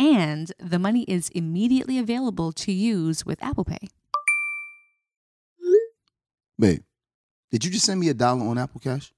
And 0.00 0.50
the 0.58 0.78
money 0.78 1.02
is 1.02 1.28
immediately 1.28 1.98
available 1.98 2.52
to 2.52 2.72
use 2.72 3.26
with 3.26 3.40
Apple 3.42 3.66
Pay. 3.66 3.88
Babe, 6.58 6.82
did 7.50 7.66
you 7.66 7.70
just 7.70 7.84
send 7.84 8.00
me 8.00 8.08
a 8.08 8.14
dollar 8.14 8.46
on 8.46 8.56
Apple 8.56 8.80
Cash? 8.80 9.12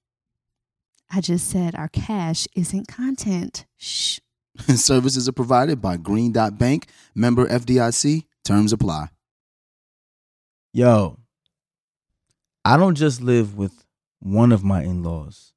I 1.09 1.20
just 1.20 1.48
said 1.48 1.77
our 1.77 1.89
cash 1.89 2.48
isn't 2.57 2.89
content. 2.89 3.65
Shh. 3.77 4.19
Services 4.75 5.29
are 5.29 5.33
provided 5.33 5.81
by 5.81 5.97
Green 5.97 6.33
Dot 6.33 6.59
Bank, 6.59 6.89
member 7.14 7.47
FDIC. 7.47 8.25
Terms 8.45 8.73
apply. 8.73 9.09
Yo, 10.73 11.19
I 12.64 12.77
don't 12.77 12.97
just 12.97 13.20
live 13.23 13.57
with 13.57 13.85
one 14.19 14.51
of 14.51 14.64
my 14.64 14.83
in 14.83 15.03
laws, 15.03 15.53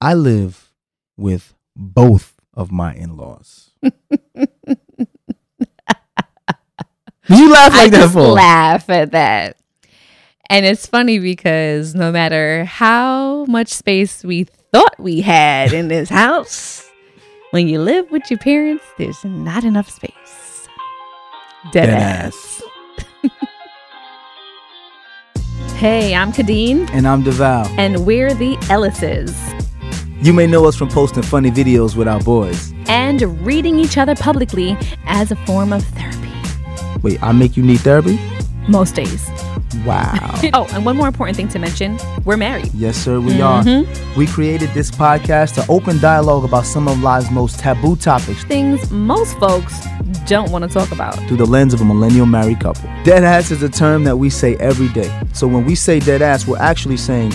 I 0.00 0.14
live 0.14 0.72
with 1.16 1.54
both 1.76 2.35
of 2.56 2.72
my 2.72 2.94
in 2.94 3.16
laws. 3.16 3.70
You 7.28 7.50
laugh 7.52 7.72
like 7.72 7.86
I 7.86 7.88
that 7.90 8.00
just 8.02 8.12
for? 8.14 8.20
laugh 8.20 8.88
at 8.88 9.10
that. 9.10 9.56
And 10.48 10.64
it's 10.64 10.86
funny 10.86 11.18
because 11.18 11.92
no 11.92 12.12
matter 12.12 12.64
how 12.64 13.46
much 13.46 13.66
space 13.68 14.22
we 14.22 14.44
thought 14.44 14.94
we 15.00 15.22
had 15.22 15.72
in 15.72 15.88
this 15.88 16.08
house, 16.08 16.88
when 17.50 17.66
you 17.66 17.80
live 17.80 18.08
with 18.12 18.22
your 18.30 18.38
parents, 18.38 18.84
there's 18.96 19.24
not 19.24 19.64
enough 19.64 19.90
space. 19.90 20.68
Dead, 21.72 21.86
Dead 21.86 21.90
ass. 21.90 22.62
hey, 25.78 26.14
I'm 26.14 26.30
Khadeen, 26.32 26.88
And 26.92 27.08
I'm 27.08 27.24
Devale. 27.24 27.66
and 27.76 28.06
we're 28.06 28.34
the 28.34 28.54
Ellises. 28.70 29.34
You 30.22 30.32
may 30.32 30.46
know 30.46 30.64
us 30.66 30.76
from 30.76 30.88
posting 30.88 31.22
funny 31.22 31.50
videos 31.50 31.94
with 31.96 32.08
our 32.08 32.20
boys. 32.20 32.72
And 32.88 33.22
reading 33.46 33.78
each 33.78 33.98
other 33.98 34.14
publicly 34.14 34.76
as 35.06 35.30
a 35.30 35.36
form 35.44 35.72
of 35.72 35.84
therapy. 35.84 36.32
Wait, 37.02 37.22
I 37.22 37.32
make 37.32 37.56
you 37.56 37.62
need 37.62 37.80
therapy? 37.80 38.18
Most 38.68 38.94
days. 38.94 39.28
Wow. 39.84 40.14
Oh, 40.54 40.66
and 40.72 40.84
one 40.86 40.96
more 40.96 41.08
important 41.08 41.36
thing 41.36 41.48
to 41.48 41.58
mention 41.58 41.98
we're 42.24 42.36
married. 42.36 42.70
yes, 42.72 42.96
sir, 42.96 43.18
we 43.20 43.40
are. 43.40 43.62
Mhm. 43.64 44.16
We 44.16 44.26
created 44.26 44.70
this 44.74 44.90
podcast 44.90 45.54
to 45.54 45.66
open 45.70 45.98
dialogue 45.98 46.44
about 46.44 46.66
some 46.66 46.86
of 46.88 47.00
life's 47.02 47.30
most 47.30 47.58
taboo 47.58 47.96
topics 47.96 48.44
Things 48.44 48.90
most 48.90 49.36
folks 49.38 49.74
don't 50.26 50.50
want 50.52 50.62
to 50.64 50.70
talk 50.70 50.92
about. 50.92 51.16
through 51.26 51.38
the 51.38 51.46
lens 51.46 51.74
of 51.74 51.80
a 51.80 51.84
millennial 51.84 52.26
married 52.26 52.60
couple. 52.60 52.88
Dead 53.04 53.24
ass 53.24 53.50
is 53.50 53.62
a 53.62 53.68
term 53.68 54.04
that 54.04 54.16
we 54.16 54.30
say 54.30 54.56
every 54.56 54.88
day. 54.88 55.10
So 55.32 55.46
when 55.48 55.64
we 55.64 55.74
say 55.74 55.98
dead 56.00 56.22
ass, 56.22 56.46
we're 56.46 56.58
actually 56.58 56.96
saying 56.96 57.32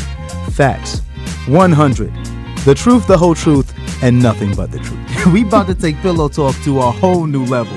facts. 0.52 1.02
100. 1.48 2.12
The 2.64 2.76
truth, 2.76 3.08
the 3.08 3.18
whole 3.18 3.34
truth, 3.34 3.74
and 4.04 4.22
nothing 4.22 4.54
but 4.54 4.72
the 4.72 4.78
truth. 4.78 5.26
we 5.34 5.42
about 5.42 5.66
to 5.66 5.74
take 5.74 5.98
pillow 5.98 6.30
talk 6.30 6.56
to 6.64 6.80
a 6.80 6.92
whole 6.92 7.26
new 7.26 7.44
level. 7.46 7.76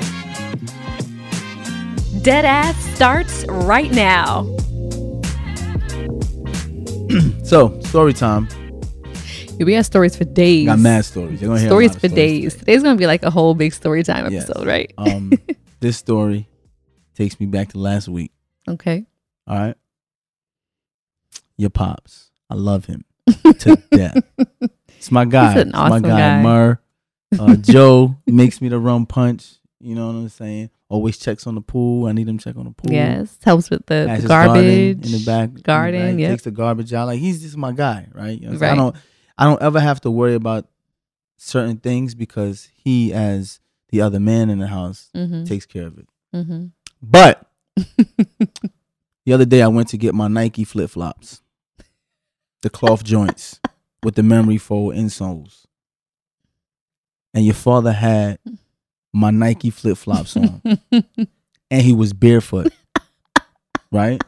Dead 2.21 2.45
ass 2.45 2.77
starts 2.95 3.47
right 3.49 3.91
now. 3.91 4.43
So, 7.45 7.81
story 7.83 8.13
time. 8.13 8.49
We 9.61 9.75
have 9.75 9.87
stories 9.87 10.17
for 10.17 10.25
days. 10.25 10.67
Got 10.67 10.81
mad 10.81 11.05
stories. 11.05 11.41
You're 11.41 11.49
gonna 11.49 11.61
hear 11.61 11.69
stories 11.69 11.93
for 11.93 11.99
stories 12.09 12.15
days. 12.15 12.53
today. 12.55 12.59
Today's 12.59 12.83
gonna 12.83 12.97
be 12.99 13.07
like 13.07 13.23
a 13.23 13.31
whole 13.31 13.55
big 13.55 13.73
story 13.73 14.03
time 14.03 14.33
Yes. 14.33 14.49
episode, 14.51 14.67
right? 14.67 14.93
Um, 14.99 15.33
this 15.81 15.97
story 15.97 16.49
takes 17.15 17.39
me 17.39 17.47
back 17.47 17.69
to 17.71 17.79
last 17.79 18.09
week. 18.09 18.33
Okay. 18.69 19.07
All 19.47 19.57
right. 19.57 19.77
Your 21.57 21.71
pops. 21.71 22.31
I 22.51 22.55
love 22.55 22.87
him 22.87 23.05
to 23.27 23.77
death. 23.91 24.23
It's 24.97 25.11
my 25.11 25.25
guy. 25.25 25.53
He's 25.53 25.63
an 25.63 25.69
It's 25.69 25.77
awesome 25.79 26.03
my 26.03 26.09
guy, 26.09 26.19
guy. 26.19 26.43
Murr. 26.43 26.79
Uh, 27.39 27.57
Joe 27.61 28.17
makes 28.27 28.61
me 28.61 28.69
the 28.69 28.79
rum 28.79 29.07
punch. 29.07 29.57
You 29.81 29.95
know 29.95 30.07
what 30.07 30.15
I'm 30.15 30.29
saying? 30.29 30.71
Always 30.89 31.19
checks 31.19 31.47
on 31.47 31.55
the 31.57 31.61
pool. 31.61 32.07
I 32.07 32.13
need 32.13 32.29
him 32.29 32.39
to 32.39 32.45
check 32.45 32.57
on 32.57 32.65
the 32.65 32.71
pool. 32.71 32.93
Yes. 32.93 33.37
Helps 33.45 33.69
with 33.71 33.85
the, 33.87 34.25
garbage 34.27 35.05
in 35.05 35.13
the 35.13 35.23
back. 35.27 35.63
Garden, 35.63 36.19
yep. 36.19 36.31
Takes 36.31 36.45
the 36.45 36.51
garbage 36.51 36.93
out. 36.95 37.07
Like 37.07 37.19
he's 37.21 37.43
just 37.43 37.57
my 37.57 37.73
guy, 37.73 38.09
right? 38.15 38.41
You 38.41 38.51
know? 38.51 38.57
Right. 38.59 38.73
I 38.73 38.75
don't. 38.75 38.97
I 39.37 39.45
don't 39.45 39.61
ever 39.61 39.81
have 39.81 40.01
to 40.03 40.11
worry 40.11 40.35
about 40.35 40.69
certain 41.37 41.79
things 41.79 42.15
because 42.15 42.69
he, 42.73 43.13
as 43.13 43.59
the 43.89 44.01
other 44.01 44.21
man 44.21 44.49
in 44.49 44.59
the 44.59 44.69
house, 44.69 45.11
Mm-hmm. 45.15 45.45
takes 45.45 45.67
care 45.67 45.87
of 45.89 45.99
it. 45.99 46.07
Mm-hmm. 46.35 46.67
But 47.03 47.51
the 47.77 49.33
other 49.33 49.45
day 49.45 49.61
I 49.63 49.69
went 49.69 49.89
to 49.89 49.97
get 49.99 50.15
my 50.15 50.29
Nike 50.29 50.65
flip 50.65 50.91
flops, 50.91 51.43
the 52.65 52.71
cloth 52.71 53.05
joints 53.05 53.61
with 54.03 54.15
the 54.15 54.23
memory 54.23 54.57
foam 54.57 54.91
insoles, 54.95 55.67
and 57.35 57.45
your 57.45 57.55
father 57.55 57.93
had 57.93 58.39
my 59.13 59.31
Nike 59.31 59.69
flip 59.69 59.99
flops 59.99 60.35
on, 60.35 60.63
and 61.71 61.83
he 61.83 61.93
was 61.93 62.15
barefoot, 62.15 62.73
right, 63.93 64.25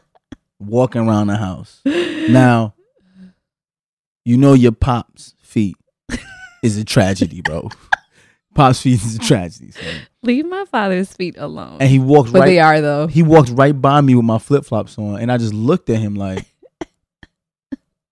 walking 0.59 1.01
around 1.01 1.27
the 1.27 1.37
house. 1.37 1.81
Now, 1.83 2.75
you 4.23 4.37
know 4.37 4.53
your 4.53 4.71
pop's 4.71 5.33
feet 5.41 5.75
is 6.63 6.77
a 6.77 6.85
tragedy, 6.85 7.41
bro. 7.41 7.69
Pop's 8.53 8.81
feet 8.81 9.03
is 9.03 9.15
a 9.17 9.19
tragedy, 9.19 9.69
son. 9.69 9.83
Leave 10.23 10.47
my 10.47 10.65
father's 10.65 11.13
feet 11.13 11.35
alone. 11.37 11.77
and 11.79 11.87
he 11.89 11.99
walked 11.99 12.33
but 12.33 12.39
right 12.39 12.45
they 12.47 12.59
are 12.59 12.81
though. 12.81 13.05
he 13.05 13.21
walked 13.21 13.49
right 13.51 13.79
by 13.79 14.01
me 14.01 14.15
with 14.15 14.25
my 14.25 14.39
flip 14.39 14.65
flops 14.65 14.97
on, 14.97 15.19
and 15.21 15.31
I 15.31 15.37
just 15.37 15.53
looked 15.53 15.91
at 15.91 15.97
him 15.99 16.15
like, 16.15 16.43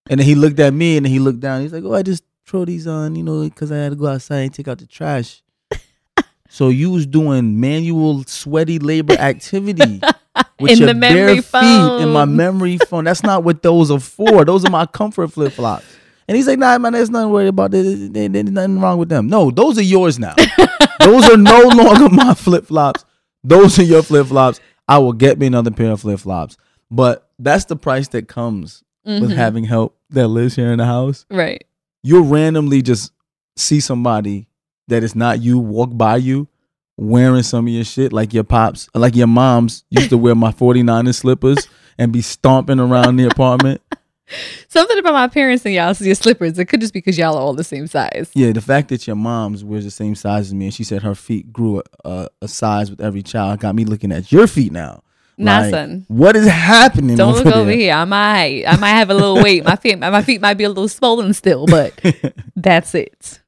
and 0.09 0.19
then 0.19 0.25
he 0.27 0.35
looked 0.35 0.59
at 0.59 0.73
me, 0.73 0.97
and 0.97 1.05
then 1.05 1.11
he 1.11 1.19
looked 1.19 1.39
down. 1.39 1.61
He's 1.61 1.73
like, 1.73 1.83
"Oh, 1.83 1.93
I 1.93 2.01
just 2.03 2.23
throw 2.45 2.65
these 2.65 2.87
on, 2.87 3.15
you 3.15 3.23
know, 3.23 3.43
because 3.43 3.71
I 3.71 3.77
had 3.77 3.89
to 3.91 3.95
go 3.95 4.07
outside 4.07 4.39
and 4.41 4.53
take 4.53 4.67
out 4.67 4.77
the 4.79 4.85
trash." 4.85 5.41
so 6.49 6.69
you 6.69 6.91
was 6.91 7.05
doing 7.05 7.59
manual 7.59 8.23
sweaty 8.25 8.79
labor 8.79 9.13
activity 9.15 9.99
with 10.59 10.71
In 10.71 10.77
your 10.79 10.87
the 10.87 10.93
memory 10.93 11.35
bare 11.35 11.41
feet 11.41 12.03
in 12.03 12.09
my 12.11 12.25
memory 12.25 12.77
phone. 12.77 13.05
That's 13.05 13.23
not 13.23 13.43
what 13.43 13.61
those 13.63 13.91
are 13.91 13.99
for. 13.99 14.45
Those 14.45 14.63
are 14.65 14.71
my 14.71 14.85
comfort 14.85 15.29
flip 15.29 15.53
flops. 15.53 15.85
And 16.27 16.35
he's 16.35 16.47
like, 16.47 16.59
"Nah, 16.59 16.77
man, 16.77 16.93
there's 16.93 17.09
nothing 17.09 17.31
worried 17.31 17.47
about. 17.49 17.71
There- 17.71 17.83
there- 17.83 18.29
There's 18.29 18.49
nothing 18.51 18.79
wrong 18.79 18.97
with 18.97 19.09
them. 19.09 19.27
No, 19.27 19.51
those 19.51 19.77
are 19.77 19.83
yours 19.83 20.17
now. 20.19 20.33
those 20.99 21.29
are 21.29 21.37
no 21.37 21.61
longer 21.69 22.09
my 22.09 22.33
flip 22.33 22.65
flops. 22.65 23.05
Those 23.43 23.77
are 23.79 23.83
your 23.83 24.01
flip 24.01 24.27
flops. 24.27 24.59
I 24.87 24.97
will 24.99 25.13
get 25.13 25.37
me 25.39 25.47
another 25.47 25.69
pair 25.71 25.91
of 25.91 26.01
flip 26.01 26.19
flops. 26.19 26.57
But 26.89 27.29
that's 27.37 27.65
the 27.65 27.75
price 27.75 28.07
that 28.09 28.27
comes 28.27 28.83
with 29.05 29.31
Mhm. 29.31 29.35
having 29.35 29.63
help 29.65 29.97
that 30.09 30.27
lives 30.27 30.55
here 30.55 30.71
in 30.71 30.77
the 30.79 30.85
house. 30.85 31.25
right. 31.29 31.63
You'll 32.03 32.25
randomly 32.25 32.81
just 32.83 33.11
see 33.55 33.79
somebody 33.79 34.47
that 34.89 35.03
is 35.03 35.15
not 35.15 35.41
you 35.41 35.57
walk 35.57 35.89
by 35.97 36.17
you 36.17 36.47
wearing 36.97 37.41
some 37.43 37.65
of 37.67 37.73
your 37.73 37.83
shit, 37.83 38.13
like 38.13 38.33
your 38.33 38.43
pops, 38.43 38.87
like 38.93 39.15
your 39.15 39.25
moms 39.27 39.83
used 39.89 40.09
to 40.11 40.17
wear 40.17 40.35
my 40.35 40.51
49er 40.53 41.13
slippers 41.15 41.67
and 41.97 42.11
be 42.11 42.21
stomping 42.21 42.79
around 42.79 43.15
the 43.17 43.25
apartment. 43.25 43.81
Something 44.69 44.97
about 44.97 45.13
my 45.13 45.27
parents 45.27 45.65
and 45.65 45.73
y'all's 45.75 46.01
your 46.01 46.15
slippers. 46.15 46.57
It 46.57 46.65
could 46.65 46.81
just 46.81 46.93
be 46.93 46.99
because 46.99 47.17
y'all 47.17 47.35
are 47.35 47.41
all 47.41 47.53
the 47.53 47.63
same 47.63 47.85
size. 47.87 48.29
Yeah, 48.33 48.51
the 48.51 48.61
fact 48.61 48.89
that 48.89 49.05
your 49.07 49.15
mom's 49.15 49.63
wears 49.63 49.83
the 49.83 49.91
same 49.91 50.15
size 50.15 50.47
as 50.47 50.53
me, 50.53 50.65
and 50.65 50.73
she 50.73 50.83
said 50.83 51.03
her 51.03 51.15
feet 51.15 51.53
grew 51.53 51.79
a, 51.79 52.09
a, 52.09 52.27
a 52.43 52.47
size 52.47 52.89
with 52.89 53.01
every 53.01 53.21
child, 53.23 53.59
got 53.59 53.75
me 53.75 53.85
looking 53.85 54.11
at 54.11 54.31
your 54.31 54.47
feet 54.47 54.71
now. 54.71 55.01
Nah, 55.37 55.59
Like, 55.59 55.69
son. 55.71 56.05
What 56.07 56.35
is 56.35 56.47
happening? 56.47 57.17
Don't 57.17 57.35
look 57.43 57.53
over 57.53 57.71
here. 57.71 57.93
I 57.93 58.05
might, 58.05 58.63
I 58.65 58.77
might 58.77 58.89
have 58.91 59.09
a 59.09 59.13
little 59.13 59.41
weight. 59.43 59.63
My 59.65 59.75
feet, 59.75 59.99
my 59.99 60.21
feet 60.21 60.39
might 60.41 60.53
be 60.55 60.63
a 60.63 60.69
little 60.69 60.87
swollen 60.87 61.33
still, 61.33 61.65
but 61.65 61.93
that's 62.55 62.95
it. 62.95 63.39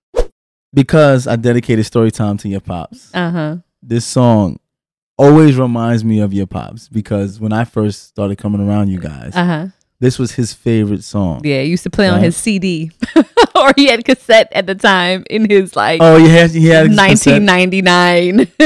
because 0.73 1.27
I 1.27 1.35
dedicated 1.35 1.85
story 1.85 2.11
time 2.11 2.37
to 2.37 2.49
your 2.49 2.59
pops. 2.61 3.13
Uh 3.13 3.31
huh. 3.31 3.55
This 3.81 4.05
song 4.05 4.59
always 5.17 5.55
reminds 5.57 6.03
me 6.03 6.19
of 6.19 6.33
your 6.33 6.45
pops 6.47 6.87
because 6.89 7.39
when 7.39 7.53
I 7.53 7.63
first 7.63 8.03
started 8.09 8.37
coming 8.37 8.61
around 8.67 8.89
you 8.89 8.99
guys, 8.99 9.35
Uh 9.35 9.45
huh. 9.45 9.67
This 9.99 10.19
was 10.19 10.33
his 10.33 10.53
favorite 10.53 11.03
song. 11.03 11.41
Yeah, 11.43 11.61
he 11.63 11.69
used 11.69 11.83
to 11.83 11.89
play 11.89 12.07
on 12.07 12.19
his 12.21 12.37
CD, 12.37 12.91
or 13.55 13.71
he 13.75 13.87
had 13.87 14.05
cassette 14.05 14.47
at 14.53 14.67
the 14.67 14.75
time 14.75 15.23
in 15.29 15.49
his 15.49 15.75
like 15.75 15.99
Oh, 16.03 16.17
he 16.17 16.29
had 16.29 16.51
he 16.51 16.67
had 16.67 16.95
1999 16.95 18.37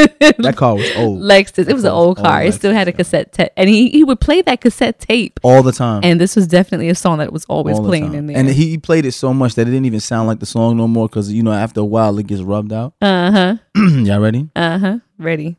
That 0.43 0.55
car 0.57 0.75
was 0.75 0.91
old 0.97 1.21
Lexus. 1.21 1.67
It 1.69 1.73
was 1.73 1.83
an 1.85 1.91
Old- 1.91 2.17
car. 2.17 2.43
it 2.43 2.53
still 2.53 2.73
had 2.73 2.87
a 2.87 2.91
cassette 2.91 3.31
tape, 3.31 3.49
and 3.55 3.69
he 3.69 3.89
he 3.89 4.03
would 4.03 4.19
play 4.19 4.41
that 4.41 4.59
cassette 4.61 4.99
tape. 4.99 5.39
all 5.43 5.63
the 5.63 5.71
time. 5.71 6.01
And 6.03 6.19
this 6.19 6.35
was 6.35 6.47
definitely 6.47 6.89
a 6.89 6.95
song 6.95 7.19
that 7.19 7.31
was 7.31 7.45
always 7.45 7.77
all 7.77 7.85
playing 7.85 8.07
time. 8.07 8.15
in 8.15 8.27
there. 8.27 8.37
And 8.37 8.49
he 8.49 8.77
played 8.77 9.05
it 9.05 9.13
so 9.13 9.33
much 9.33 9.55
that 9.55 9.61
it 9.67 9.71
didn't 9.71 9.85
even 9.85 9.99
sound 10.01 10.27
like 10.27 10.39
the 10.39 10.45
song 10.45 10.77
no 10.77 10.87
more 10.87 11.07
because 11.07 11.31
you 11.31 11.43
know 11.43 11.53
after 11.53 11.79
a 11.81 11.85
while 11.85 12.17
it 12.19 12.27
gets 12.27 12.41
rubbed 12.41 12.73
out. 12.73 12.93
uh 13.01 13.31
huh. 13.31 13.55
Y'all 13.75 14.19
ready? 14.19 14.49
Uh 14.55 14.77
huh. 14.79 14.97
Ready. 15.17 15.57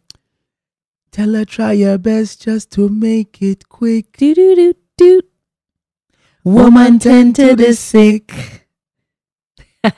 Tell 1.11 1.33
her 1.35 1.45
try 1.45 1.73
your 1.73 1.99
best 1.99 2.43
just 2.43 2.71
to 2.73 2.89
make 2.89 3.41
it 3.43 3.69
quick. 3.69 4.17
Do 4.17 4.35
do 4.35 4.55
do 4.55 4.75
do. 4.97 5.21
Woman 6.45 6.99
tend 6.99 7.37
to 7.37 7.55
the 7.55 7.75
sick. 7.75 8.67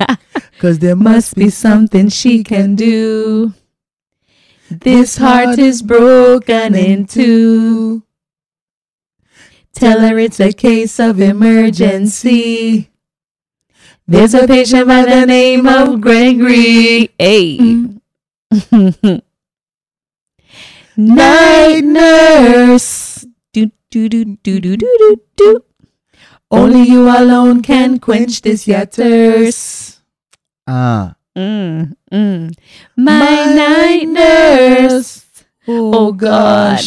Cause 0.58 0.78
there 0.78 0.96
Must 0.96 1.34
be 1.34 1.50
something 1.50 2.08
she 2.08 2.44
can 2.44 2.74
do. 2.74 3.54
This 4.70 5.16
heart 5.16 5.58
is 5.58 5.82
broken 5.82 6.74
in 6.74 7.06
two. 7.06 8.02
Tell 9.74 10.00
her 10.00 10.18
it's 10.18 10.40
a 10.40 10.52
case 10.52 11.00
of 11.00 11.20
emergency. 11.20 12.90
There's 14.06 14.34
a 14.34 14.46
patient 14.46 14.86
by 14.86 15.04
the 15.04 15.26
name 15.26 15.66
of 15.66 16.00
Gregory. 16.00 17.10
Hey. 17.18 17.58
Night 20.96 21.80
nurse. 21.84 23.26
Do 23.52 23.70
do 23.90 24.08
do 24.08 24.24
do 24.24 24.60
do 24.60 24.76
do 24.76 24.96
do 24.98 25.16
do. 25.36 25.64
Only 26.54 26.82
you 26.88 27.08
alone 27.08 27.62
can 27.62 27.98
quench 27.98 28.42
this 28.42 28.66
your 28.68 28.86
thirst. 28.86 30.00
Ah. 30.66 31.16
Mm, 31.36 31.96
mm. 32.12 32.54
My, 32.96 33.44
night 33.54 34.04
nurse. 34.08 35.26
Oh, 35.66 36.12
God. 36.12 36.80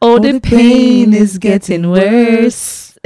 Oh, 0.00 0.18
the 0.18 0.38
pain 0.40 1.14
is 1.14 1.38
getting 1.38 1.90
worse. 1.90 2.96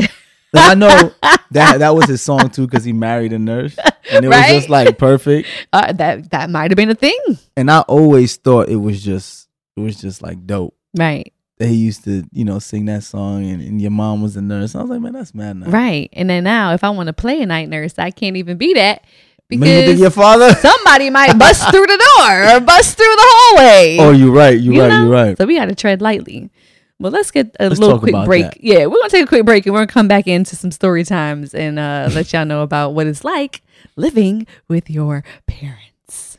I 0.55 0.75
know 0.75 0.89
that 1.51 1.79
that 1.79 1.95
was 1.95 2.07
his 2.07 2.23
song 2.23 2.49
too 2.49 2.67
because 2.67 2.83
he 2.85 2.93
married 2.95 3.33
a 3.35 3.39
nurse 3.39 3.77
and 4.11 4.25
it 4.25 4.29
Right? 4.31 4.53
was 4.55 4.63
just 4.63 4.69
like 4.71 4.97
perfect. 4.97 5.47
Uh, 5.73 5.93
that 5.93 6.31
that 6.31 6.49
might 6.49 6.71
have 6.71 6.77
been 6.77 6.89
a 6.91 6.95
thing, 6.95 7.19
And 7.59 7.71
I 7.71 7.81
always 7.81 8.37
thought 8.37 8.71
it 8.71 8.77
was 8.77 9.03
just 9.03 9.49
it 9.77 9.81
was 9.81 10.01
just 10.01 10.23
like 10.23 10.47
dope. 10.47 10.75
right? 10.97 11.31
That 11.59 11.69
he 11.69 11.75
used 11.75 12.05
to, 12.05 12.25
you 12.33 12.45
know, 12.45 12.59
sing 12.59 12.85
that 12.87 13.03
song 13.03 13.45
and, 13.47 13.63
and 13.63 13.81
your 13.81 13.91
mom 13.91 14.23
was 14.23 14.37
a 14.37 14.43
nurse. 14.43 14.75
I 14.75 14.81
was 14.83 14.91
like, 14.91 15.01
man, 15.01 15.13
that's 15.15 15.35
mad 15.35 15.57
nice. 15.57 15.71
Right. 15.71 16.11
And 16.13 16.29
then 16.29 16.45
now, 16.45 16.73
if 16.75 16.85
I 16.85 16.91
want 16.91 17.07
to 17.07 17.13
play 17.13 17.41
a 17.41 17.47
night 17.47 17.69
nurse, 17.69 17.95
I 17.99 18.11
can't 18.11 18.37
even 18.37 18.59
be 18.59 18.75
that 18.75 19.05
Maybe 19.49 19.61
because 19.63 20.01
your 20.01 20.11
father? 20.11 20.53
somebody 20.61 21.09
might 21.09 21.39
bust 21.39 21.71
through 21.71 21.87
the 21.87 22.11
door 22.17 22.57
or 22.57 22.61
bust 22.61 22.97
through 22.97 23.05
the 23.05 23.23
hallway. 23.25 23.97
oh, 24.01 24.11
you're 24.11 24.33
right. 24.33 24.59
You're 24.61 24.75
You 24.75 24.81
right. 24.83 24.89
know? 24.89 25.03
You're 25.05 25.13
right. 25.13 25.39
So 25.39 25.47
we 25.47 25.57
got 25.57 25.67
to 25.67 25.75
tread 25.75 26.03
lightly. 26.03 26.51
Well, 26.99 27.13
let's 27.13 27.31
get 27.31 27.55
a 27.61 27.69
Let's 27.69 27.79
little 27.81 27.99
quick 27.99 28.15
break. 28.25 28.45
that. 28.45 28.65
Yeah, 28.65 28.87
we're 28.87 28.97
gonna 28.97 29.11
take 29.11 29.25
a 29.25 29.29
quick 29.29 29.45
break 29.45 29.67
and 29.67 29.75
we're 29.75 29.81
gonna 29.81 29.87
come 29.93 30.09
back 30.09 30.27
into 30.27 30.57
some 30.57 30.71
story 30.71 31.05
times 31.05 31.55
and 31.55 31.79
uh, 31.79 32.09
let 32.15 32.33
y'all 32.33 32.47
know 32.47 32.63
about 32.63 32.91
what 32.95 33.07
it's 33.07 33.23
like 33.23 33.61
living 33.97 34.47
with 34.67 34.89
your 34.89 35.23
parents. 35.47 36.39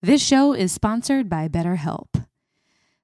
This 0.00 0.24
show 0.24 0.52
is 0.52 0.70
sponsored 0.72 1.28
by 1.28 1.48
BetterHelp. 1.48 2.24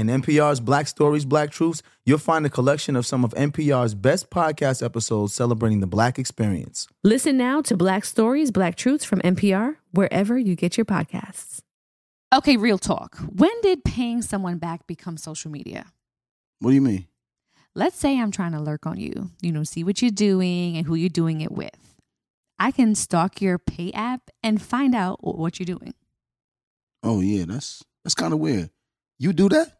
In 0.00 0.06
NPR's 0.06 0.60
Black 0.60 0.88
Stories, 0.88 1.26
Black 1.26 1.50
Truths, 1.50 1.82
you'll 2.06 2.16
find 2.16 2.46
a 2.46 2.48
collection 2.48 2.96
of 2.96 3.04
some 3.04 3.22
of 3.22 3.32
NPR's 3.34 3.94
best 3.94 4.30
podcast 4.30 4.82
episodes 4.82 5.34
celebrating 5.34 5.80
the 5.80 5.86
black 5.86 6.18
experience. 6.18 6.86
Listen 7.04 7.36
now 7.36 7.60
to 7.60 7.76
Black 7.76 8.06
Stories, 8.06 8.50
Black 8.50 8.76
Truths 8.76 9.04
from 9.04 9.20
NPR, 9.20 9.76
wherever 9.90 10.38
you 10.38 10.56
get 10.56 10.78
your 10.78 10.86
podcasts. 10.86 11.60
Okay, 12.34 12.56
real 12.56 12.78
talk. 12.78 13.18
When 13.18 13.50
did 13.60 13.84
paying 13.84 14.22
someone 14.22 14.56
back 14.56 14.86
become 14.86 15.18
social 15.18 15.50
media? 15.50 15.92
What 16.60 16.70
do 16.70 16.76
you 16.76 16.80
mean? 16.80 17.06
Let's 17.74 17.98
say 17.98 18.18
I'm 18.18 18.30
trying 18.30 18.52
to 18.52 18.60
lurk 18.60 18.86
on 18.86 18.98
you, 18.98 19.32
you 19.42 19.52
know, 19.52 19.64
see 19.64 19.84
what 19.84 20.00
you're 20.00 20.10
doing 20.10 20.78
and 20.78 20.86
who 20.86 20.94
you're 20.94 21.10
doing 21.10 21.42
it 21.42 21.52
with. 21.52 21.94
I 22.58 22.70
can 22.70 22.94
stalk 22.94 23.42
your 23.42 23.58
pay 23.58 23.92
app 23.92 24.30
and 24.42 24.62
find 24.62 24.94
out 24.94 25.18
what 25.22 25.60
you're 25.60 25.66
doing. 25.66 25.92
Oh 27.02 27.20
yeah, 27.20 27.44
that's 27.46 27.84
that's 28.02 28.14
kind 28.14 28.32
of 28.32 28.38
weird. 28.38 28.70
You 29.18 29.34
do 29.34 29.50
that? 29.50 29.79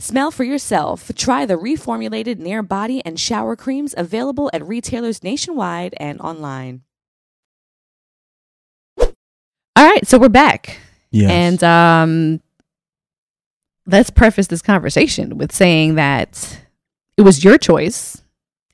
Smell 0.00 0.30
for 0.30 0.44
yourself. 0.44 1.12
Try 1.14 1.44
the 1.46 1.54
reformulated 1.56 2.38
Nair 2.38 2.62
body 2.62 3.02
and 3.04 3.20
shower 3.20 3.54
creams 3.54 3.94
available 3.96 4.50
at 4.52 4.66
retailers 4.66 5.22
nationwide 5.22 5.94
and 5.98 6.20
online. 6.20 6.82
All 8.98 9.12
right, 9.76 10.06
so 10.06 10.18
we're 10.18 10.28
back. 10.28 10.78
Yes. 11.10 11.30
And 11.30 11.64
um 11.64 12.40
let's 13.86 14.10
preface 14.10 14.46
this 14.46 14.62
conversation 14.62 15.36
with 15.38 15.52
saying 15.52 15.96
that 15.96 16.60
it 17.16 17.22
was 17.22 17.42
your 17.44 17.58
choice 17.58 18.22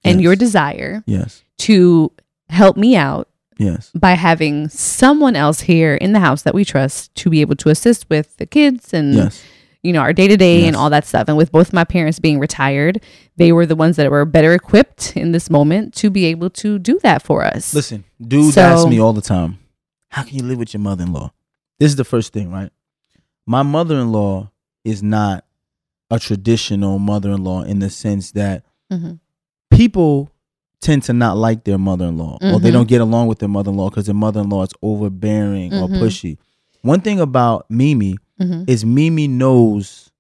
and 0.05 0.21
Yes. 0.21 0.25
your 0.25 0.37
desire 0.37 1.03
yes. 1.07 1.43
to 1.59 2.13
help 2.51 2.77
me 2.77 2.95
out 2.97 3.29
Yes. 3.59 3.91
by 3.95 4.13
having 4.13 4.69
someone 4.69 5.35
else 5.35 5.61
here 5.61 5.95
in 5.95 6.13
the 6.13 6.21
house 6.21 6.43
that 6.43 6.55
we 6.55 6.65
trust 6.65 7.15
to 7.17 7.31
be 7.31 7.41
able 7.41 7.57
to 7.57 7.69
assist 7.71 8.09
with 8.11 8.37
the 8.37 8.47
kids 8.47 8.93
and 8.93 9.15
Yes. 9.15 9.43
You 9.83 9.93
know 9.93 10.01
our 10.01 10.13
day 10.13 10.27
to 10.29 10.37
day 10.37 10.67
and 10.67 10.75
all 10.77 10.91
that 10.91 11.05
stuff 11.07 11.29
and 11.29 11.37
with 11.37 11.53
both 11.53 11.73
my 11.73 11.85
parents 11.85 12.19
being 12.19 12.39
retired 12.39 13.01
they 13.37 13.53
were 13.53 13.67
the 13.67 13.77
ones 13.77 13.97
that 13.97 14.11
were 14.11 14.25
better 14.25 14.53
equipped 14.53 15.17
in 15.17 15.33
this 15.33 15.49
moment 15.51 15.95
to 15.95 16.11
be 16.11 16.25
able 16.25 16.51
to 16.51 16.79
do 16.79 16.99
that 17.01 17.23
for 17.23 17.45
us 17.45 17.75
Listen, 17.75 18.05
dudes 18.21 18.55
So- 18.55 18.63
ask 18.63 18.89
me 18.89 18.99
all 19.01 19.13
the 19.13 19.21
time, 19.23 19.59
how 20.11 20.23
can 20.23 20.37
you 20.37 20.43
live 20.45 20.59
with 20.59 20.73
your 20.75 20.81
mother 20.81 21.05
in 21.05 21.13
law? 21.13 21.33
This 21.79 21.91
is 21.91 21.97
the 21.97 22.05
first 22.05 22.33
thing, 22.33 22.51
right? 22.51 22.71
My 23.47 23.63
mother 23.63 23.97
in 23.99 24.11
law 24.13 24.51
is 24.85 25.03
not 25.03 25.45
a 26.11 26.19
traditional 26.19 26.99
mother 26.99 27.31
in 27.33 27.45
law 27.45 27.63
in 27.63 27.79
the 27.81 27.91
sense 27.91 28.33
that 28.33 28.65
Mhm. 28.93 29.19
people 29.71 30.31
tend 30.81 31.03
to 31.05 31.13
not 31.13 31.37
like 31.37 31.65
their 31.65 31.79
mother 31.79 32.07
in 32.07 32.17
law 32.17 32.39
or 32.41 32.61
they 32.61 32.71
Mhm. 32.71 32.73
don't 32.75 32.89
get 32.89 33.01
along 33.01 33.27
with 33.27 33.39
their 33.41 33.49
mother 33.49 33.71
in 33.71 33.77
law 33.77 33.91
because 33.91 34.07
their 34.07 34.15
mother 34.15 34.41
in 34.41 34.49
law 34.49 34.63
is 34.63 34.71
overbearing 34.83 35.75
or 35.75 35.89
Mhm. 35.89 35.99
pushy. 36.01 36.39
One 36.83 37.01
thing 37.01 37.19
about 37.21 37.67
Mimi 37.71 38.17
Mhm. 38.41 38.69
is 38.69 38.85
Mimi 38.85 39.29
knows 39.29 40.11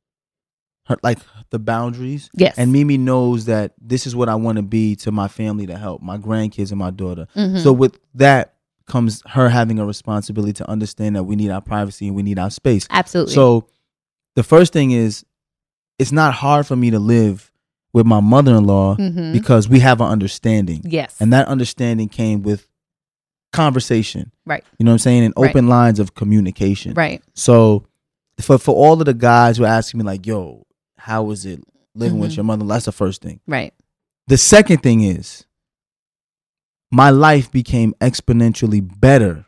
her 0.86 0.96
like 1.02 1.18
the 1.50 1.58
boundaries 1.58 2.30
yes 2.34 2.54
and 2.56 2.72
Mimi 2.72 2.96
knows 2.96 3.44
that 3.46 3.74
this 3.80 4.06
is 4.06 4.14
what 4.16 4.28
I 4.28 4.34
want 4.36 4.56
to 4.56 4.62
be 4.62 4.94
to 4.96 5.10
my 5.12 5.28
family 5.28 5.66
to 5.66 5.76
help 5.76 6.00
my 6.02 6.16
grandkids 6.18 6.70
and 6.70 6.78
my 6.78 6.90
daughter. 6.90 7.26
Mhm. 7.36 7.62
So 7.62 7.72
with 7.72 7.98
that 8.14 8.54
comes 8.86 9.22
her 9.26 9.48
having 9.48 9.78
a 9.80 9.84
responsibility 9.86 10.52
to 10.54 10.70
understand 10.70 11.16
that 11.16 11.24
we 11.24 11.34
need 11.36 11.50
our 11.50 11.60
privacy 11.60 12.06
and 12.06 12.14
we 12.16 12.22
need 12.22 12.38
our 12.38 12.50
space. 12.50 12.86
absolutely 12.90 13.34
So 13.34 13.66
the 14.36 14.42
first 14.44 14.72
thing 14.72 14.92
is 14.92 15.24
it's 15.98 16.12
not 16.12 16.34
hard 16.34 16.66
for 16.66 16.76
me 16.76 16.90
to 16.90 16.98
live 16.98 17.50
with 17.92 18.06
my 18.06 18.20
mother-in-law 18.20 18.96
Mhm. 18.96 19.32
because 19.32 19.68
we 19.68 19.80
have 19.80 20.00
an 20.00 20.06
understanding. 20.08 20.82
yes 20.84 21.16
And 21.20 21.32
that 21.32 21.48
understanding 21.48 22.08
came 22.08 22.42
with 22.42 22.66
conversation. 23.52 24.30
Right. 24.44 24.62
You 24.78 24.84
know 24.84 24.90
what 24.90 24.94
I'm 24.94 24.98
saying? 25.00 25.24
And 25.24 25.34
Right. 25.36 25.50
open 25.50 25.68
lines 25.68 25.98
of 25.98 26.14
communication. 26.14 26.94
right 26.94 27.22
So 27.34 27.84
for 28.40 28.58
for 28.58 28.74
all 28.74 28.94
of 29.00 29.06
the 29.06 29.14
guys 29.14 29.56
who 29.56 29.64
are 29.64 29.68
asking 29.68 29.98
me 29.98 30.04
like, 30.04 30.26
"Yo, 30.26 30.66
how 30.98 31.30
is 31.30 31.46
it 31.46 31.62
living 31.94 32.18
with 32.18 32.32
Mhm. 32.32 32.36
your 32.36 32.44
mother?" 32.44 32.64
That's 32.66 32.84
the 32.86 32.92
first 32.92 33.22
thing. 33.22 33.40
right 33.46 33.72
The 34.28 34.36
second 34.36 34.82
thing 34.82 35.02
is 35.02 35.44
my 36.90 37.10
life 37.10 37.50
became 37.50 37.94
exponentially 38.00 38.80
better 39.00 39.44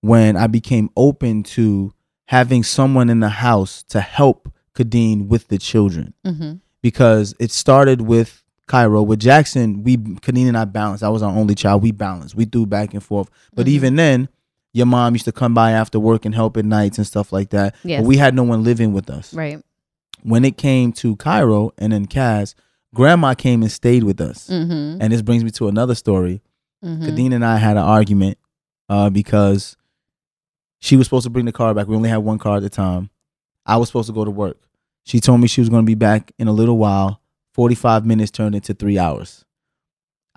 when 0.00 0.36
I 0.36 0.46
became 0.46 0.90
open 0.96 1.42
to 1.44 1.92
having 2.26 2.62
someone 2.62 3.10
in 3.10 3.20
the 3.20 3.28
house 3.28 3.82
to 3.84 4.00
help 4.00 4.52
Khadeen 4.74 5.26
with 5.28 5.48
the 5.48 5.58
children 5.58 6.14
hmm 6.24 6.52
because 6.80 7.34
it 7.40 7.50
started 7.50 8.00
with 8.02 8.44
Cairo. 8.68 9.02
With 9.02 9.18
Jackson, 9.18 9.82
we 9.82 9.96
Khadeen 9.96 10.46
and 10.46 10.56
I 10.56 10.64
balanced. 10.66 11.02
I 11.02 11.08
was 11.08 11.22
our 11.22 11.34
only 11.34 11.54
child. 11.56 11.82
We 11.82 11.90
balanced. 11.90 12.34
We 12.36 12.44
threw 12.44 12.66
back 12.66 12.92
and 12.94 13.02
forth. 13.02 13.28
But 13.54 13.66
Mhm. 13.66 13.70
even 13.70 13.96
then, 13.96 14.28
your 14.78 14.86
mom 14.86 15.14
used 15.14 15.26
to 15.26 15.32
come 15.32 15.52
by 15.52 15.72
after 15.72 16.00
work 16.00 16.24
and 16.24 16.34
help 16.34 16.56
at 16.56 16.64
nights 16.64 16.96
and 16.98 17.06
stuff 17.06 17.32
like 17.32 17.50
that. 17.50 17.74
Yes. 17.84 18.00
But 18.00 18.06
we 18.06 18.16
had 18.16 18.34
no 18.34 18.44
one 18.44 18.64
living 18.64 18.92
with 18.92 19.10
us 19.10 19.34
right 19.34 19.62
when 20.22 20.44
it 20.44 20.56
came 20.56 20.92
to 20.92 21.16
Cairo 21.16 21.72
and 21.78 21.92
then 21.92 22.06
Kaz, 22.06 22.54
grandma 22.94 23.34
came 23.34 23.62
and 23.62 23.70
stayed 23.70 24.04
with 24.04 24.20
us. 24.20 24.48
mm-hmm. 24.48 25.00
And 25.00 25.12
this 25.12 25.22
brings 25.22 25.44
me 25.44 25.50
to 25.52 25.68
another 25.68 25.94
story. 25.94 26.42
mm-hmm. 26.84 27.04
Khadeen 27.04 27.34
and 27.34 27.44
I 27.44 27.56
had 27.56 27.76
an 27.76 27.82
argument 27.82 28.38
uh, 28.88 29.10
because 29.10 29.76
she 30.80 30.96
was 30.96 31.06
supposed 31.06 31.24
to 31.24 31.30
bring 31.30 31.44
the 31.46 31.52
car 31.52 31.74
back. 31.74 31.86
We 31.86 31.96
only 31.96 32.08
had 32.08 32.18
one 32.18 32.38
car 32.38 32.56
at 32.56 32.62
the 32.62 32.70
time. 32.70 33.10
I 33.66 33.76
was 33.76 33.88
supposed 33.88 34.08
to 34.08 34.14
go 34.14 34.24
to 34.24 34.30
work. 34.30 34.58
She 35.04 35.20
told 35.20 35.40
me 35.40 35.48
she 35.48 35.60
was 35.60 35.68
going 35.68 35.82
to 35.82 35.86
be 35.86 35.94
back 35.94 36.32
in 36.38 36.48
a 36.48 36.52
little 36.52 36.78
while. 36.78 37.20
45 37.54 38.06
minutes 38.06 38.30
turned 38.30 38.54
into 38.54 38.74
three 38.74 38.98
hours. 38.98 39.44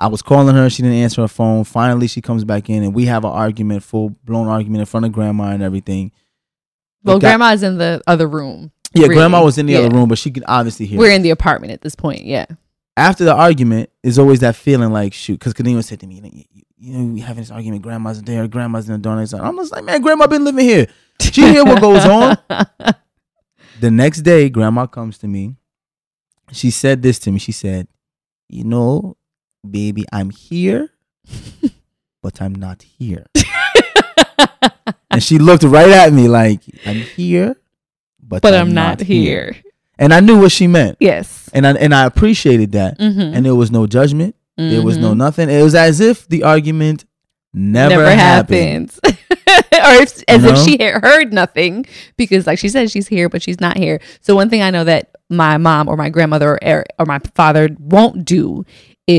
I 0.02 0.08
was 0.08 0.22
calling 0.22 0.56
her. 0.56 0.70
She 0.70 0.82
didn't 0.82 0.98
answer 0.98 1.22
her 1.22 1.28
phone. 1.28 1.64
Finally, 1.64 2.08
she 2.08 2.22
comes 2.22 2.44
back 2.44 2.70
in 2.70 2.84
and 2.84 2.94
we 2.94 3.06
have 3.06 3.24
an 3.24 3.32
argument, 3.32 3.84
full 3.84 4.10
blown 4.24 4.48
argument 4.48 4.80
in 4.80 4.86
front 4.88 5.06
of 5.06 5.12
grandma 5.12 5.52
and 5.52 5.62
everything. 5.62 6.12
well 7.04 7.20
got- 7.20 7.28
grandma's 7.28 7.62
in 7.64 7.78
the 7.78 8.02
other 8.08 8.28
room 8.28 8.72
Yeah, 8.94 9.04
really. 9.04 9.16
grandma 9.16 9.44
was 9.44 9.58
in 9.58 9.66
the 9.68 9.74
Yeah. 9.74 9.80
other 9.80 9.90
room, 9.96 10.10
but 10.10 10.18
she 10.18 10.32
could 10.32 10.44
obviously 10.48 10.86
hear. 10.88 11.00
we're 11.00 11.12
us. 11.12 11.16
in 11.16 11.22
the 11.22 11.30
apartment 11.30 11.72
at 11.72 11.82
this 11.82 11.96
point 11.96 12.26
yeah 12.26 12.46
after 12.98 13.24
the 13.24 13.34
argument 13.34 13.90
is 14.04 14.20
always 14.20 14.40
that 14.42 14.56
feeling 14.56 14.92
like 14.92 15.14
shoot 15.14 15.40
because 15.40 15.54
Khadeen 15.54 15.82
said 15.84 16.00
to 16.02 16.08
me 16.08 16.16
you, 16.16 16.44
you, 16.54 16.62
you 16.78 16.98
know 16.98 17.14
we 17.14 17.20
having 17.22 17.42
this 17.42 17.50
argument 17.52 17.82
grandma's 17.84 18.22
there 18.22 18.48
grandma's 18.48 18.88
in 18.90 18.94
the 18.94 19.00
door 19.00 19.18
and 19.18 19.34
I'm 19.34 19.56
just 19.58 19.72
like 19.72 19.84
man 19.86 20.02
grandma 20.02 20.28
been 20.28 20.44
living 20.44 20.66
here 20.66 20.88
she 21.22 21.42
hear 21.42 21.64
what 21.64 21.80
goes 21.82 22.06
on 22.06 22.38
the 23.80 23.90
next 23.92 24.22
day 24.22 24.50
grandma 24.50 24.86
comes 24.86 25.18
to 25.20 25.28
me 25.28 25.56
she 26.52 26.70
said 26.70 27.02
this 27.02 27.18
to 27.20 27.32
me 27.32 27.40
she 27.40 27.52
said 27.54 27.88
you 28.50 28.64
know 28.64 29.16
baby 29.70 30.06
I'm 30.12 30.30
here 30.30 30.90
but 32.22 32.42
I'm 32.42 32.54
not 32.54 32.82
here 32.82 33.26
and 35.12 35.22
she 35.22 35.38
looked 35.38 35.64
right 35.64 35.90
at 35.90 36.14
me 36.14 36.28
like 36.28 36.62
I'm 36.86 37.02
here 37.02 37.56
but, 38.22 38.42
but 38.42 38.54
i'm 38.54 38.74
not 38.74 39.02
here 39.02 39.56
and 40.00 40.14
I 40.14 40.20
knew 40.22 40.40
what 40.40 40.52
she 40.52 40.68
meant 40.68 40.98
yes 41.00 41.50
and 41.54 41.68
I 41.68 41.74
and 41.74 41.94
I 41.94 42.06
appreciated 42.06 42.72
that 42.74 42.98
mm-hmm. 42.98 43.36
and 43.36 43.46
there 43.46 43.56
was 43.56 43.72
no 43.72 43.88
judgment. 43.88 44.36
There 44.58 44.84
was 44.84 44.98
no 44.98 45.14
Mhm. 45.14 45.18
nothing. 45.18 45.50
It 45.50 45.64
was 45.64 45.74
as 45.74 46.00
if 46.00 46.28
the 46.28 46.44
argument 46.44 47.06
never, 47.52 48.06
happened. 48.06 48.92
happens. 48.92 49.00
or 49.06 49.96
if, 50.04 50.24
as 50.28 50.44
if 50.46 50.58
she 50.60 50.78
heard 50.82 51.34
nothing 51.34 51.86
because 52.16 52.46
like 52.46 52.60
she 52.60 52.70
said 52.70 52.92
she's 52.92 53.08
here 53.08 53.28
but 53.28 53.42
she's 53.42 53.60
not 53.60 53.76
here 53.76 54.00
so 54.22 54.36
one 54.36 54.50
thing 54.50 54.62
i 54.62 54.70
know 54.70 54.84
that 54.84 55.16
my 55.30 55.58
mom 55.58 55.88
or 55.88 55.98
my 55.98 56.10
grandmother 56.10 56.60
or, 56.62 56.86
or 57.00 57.06
my 57.06 57.20
father 57.36 57.70
won't 57.80 58.24
do 58.24 58.64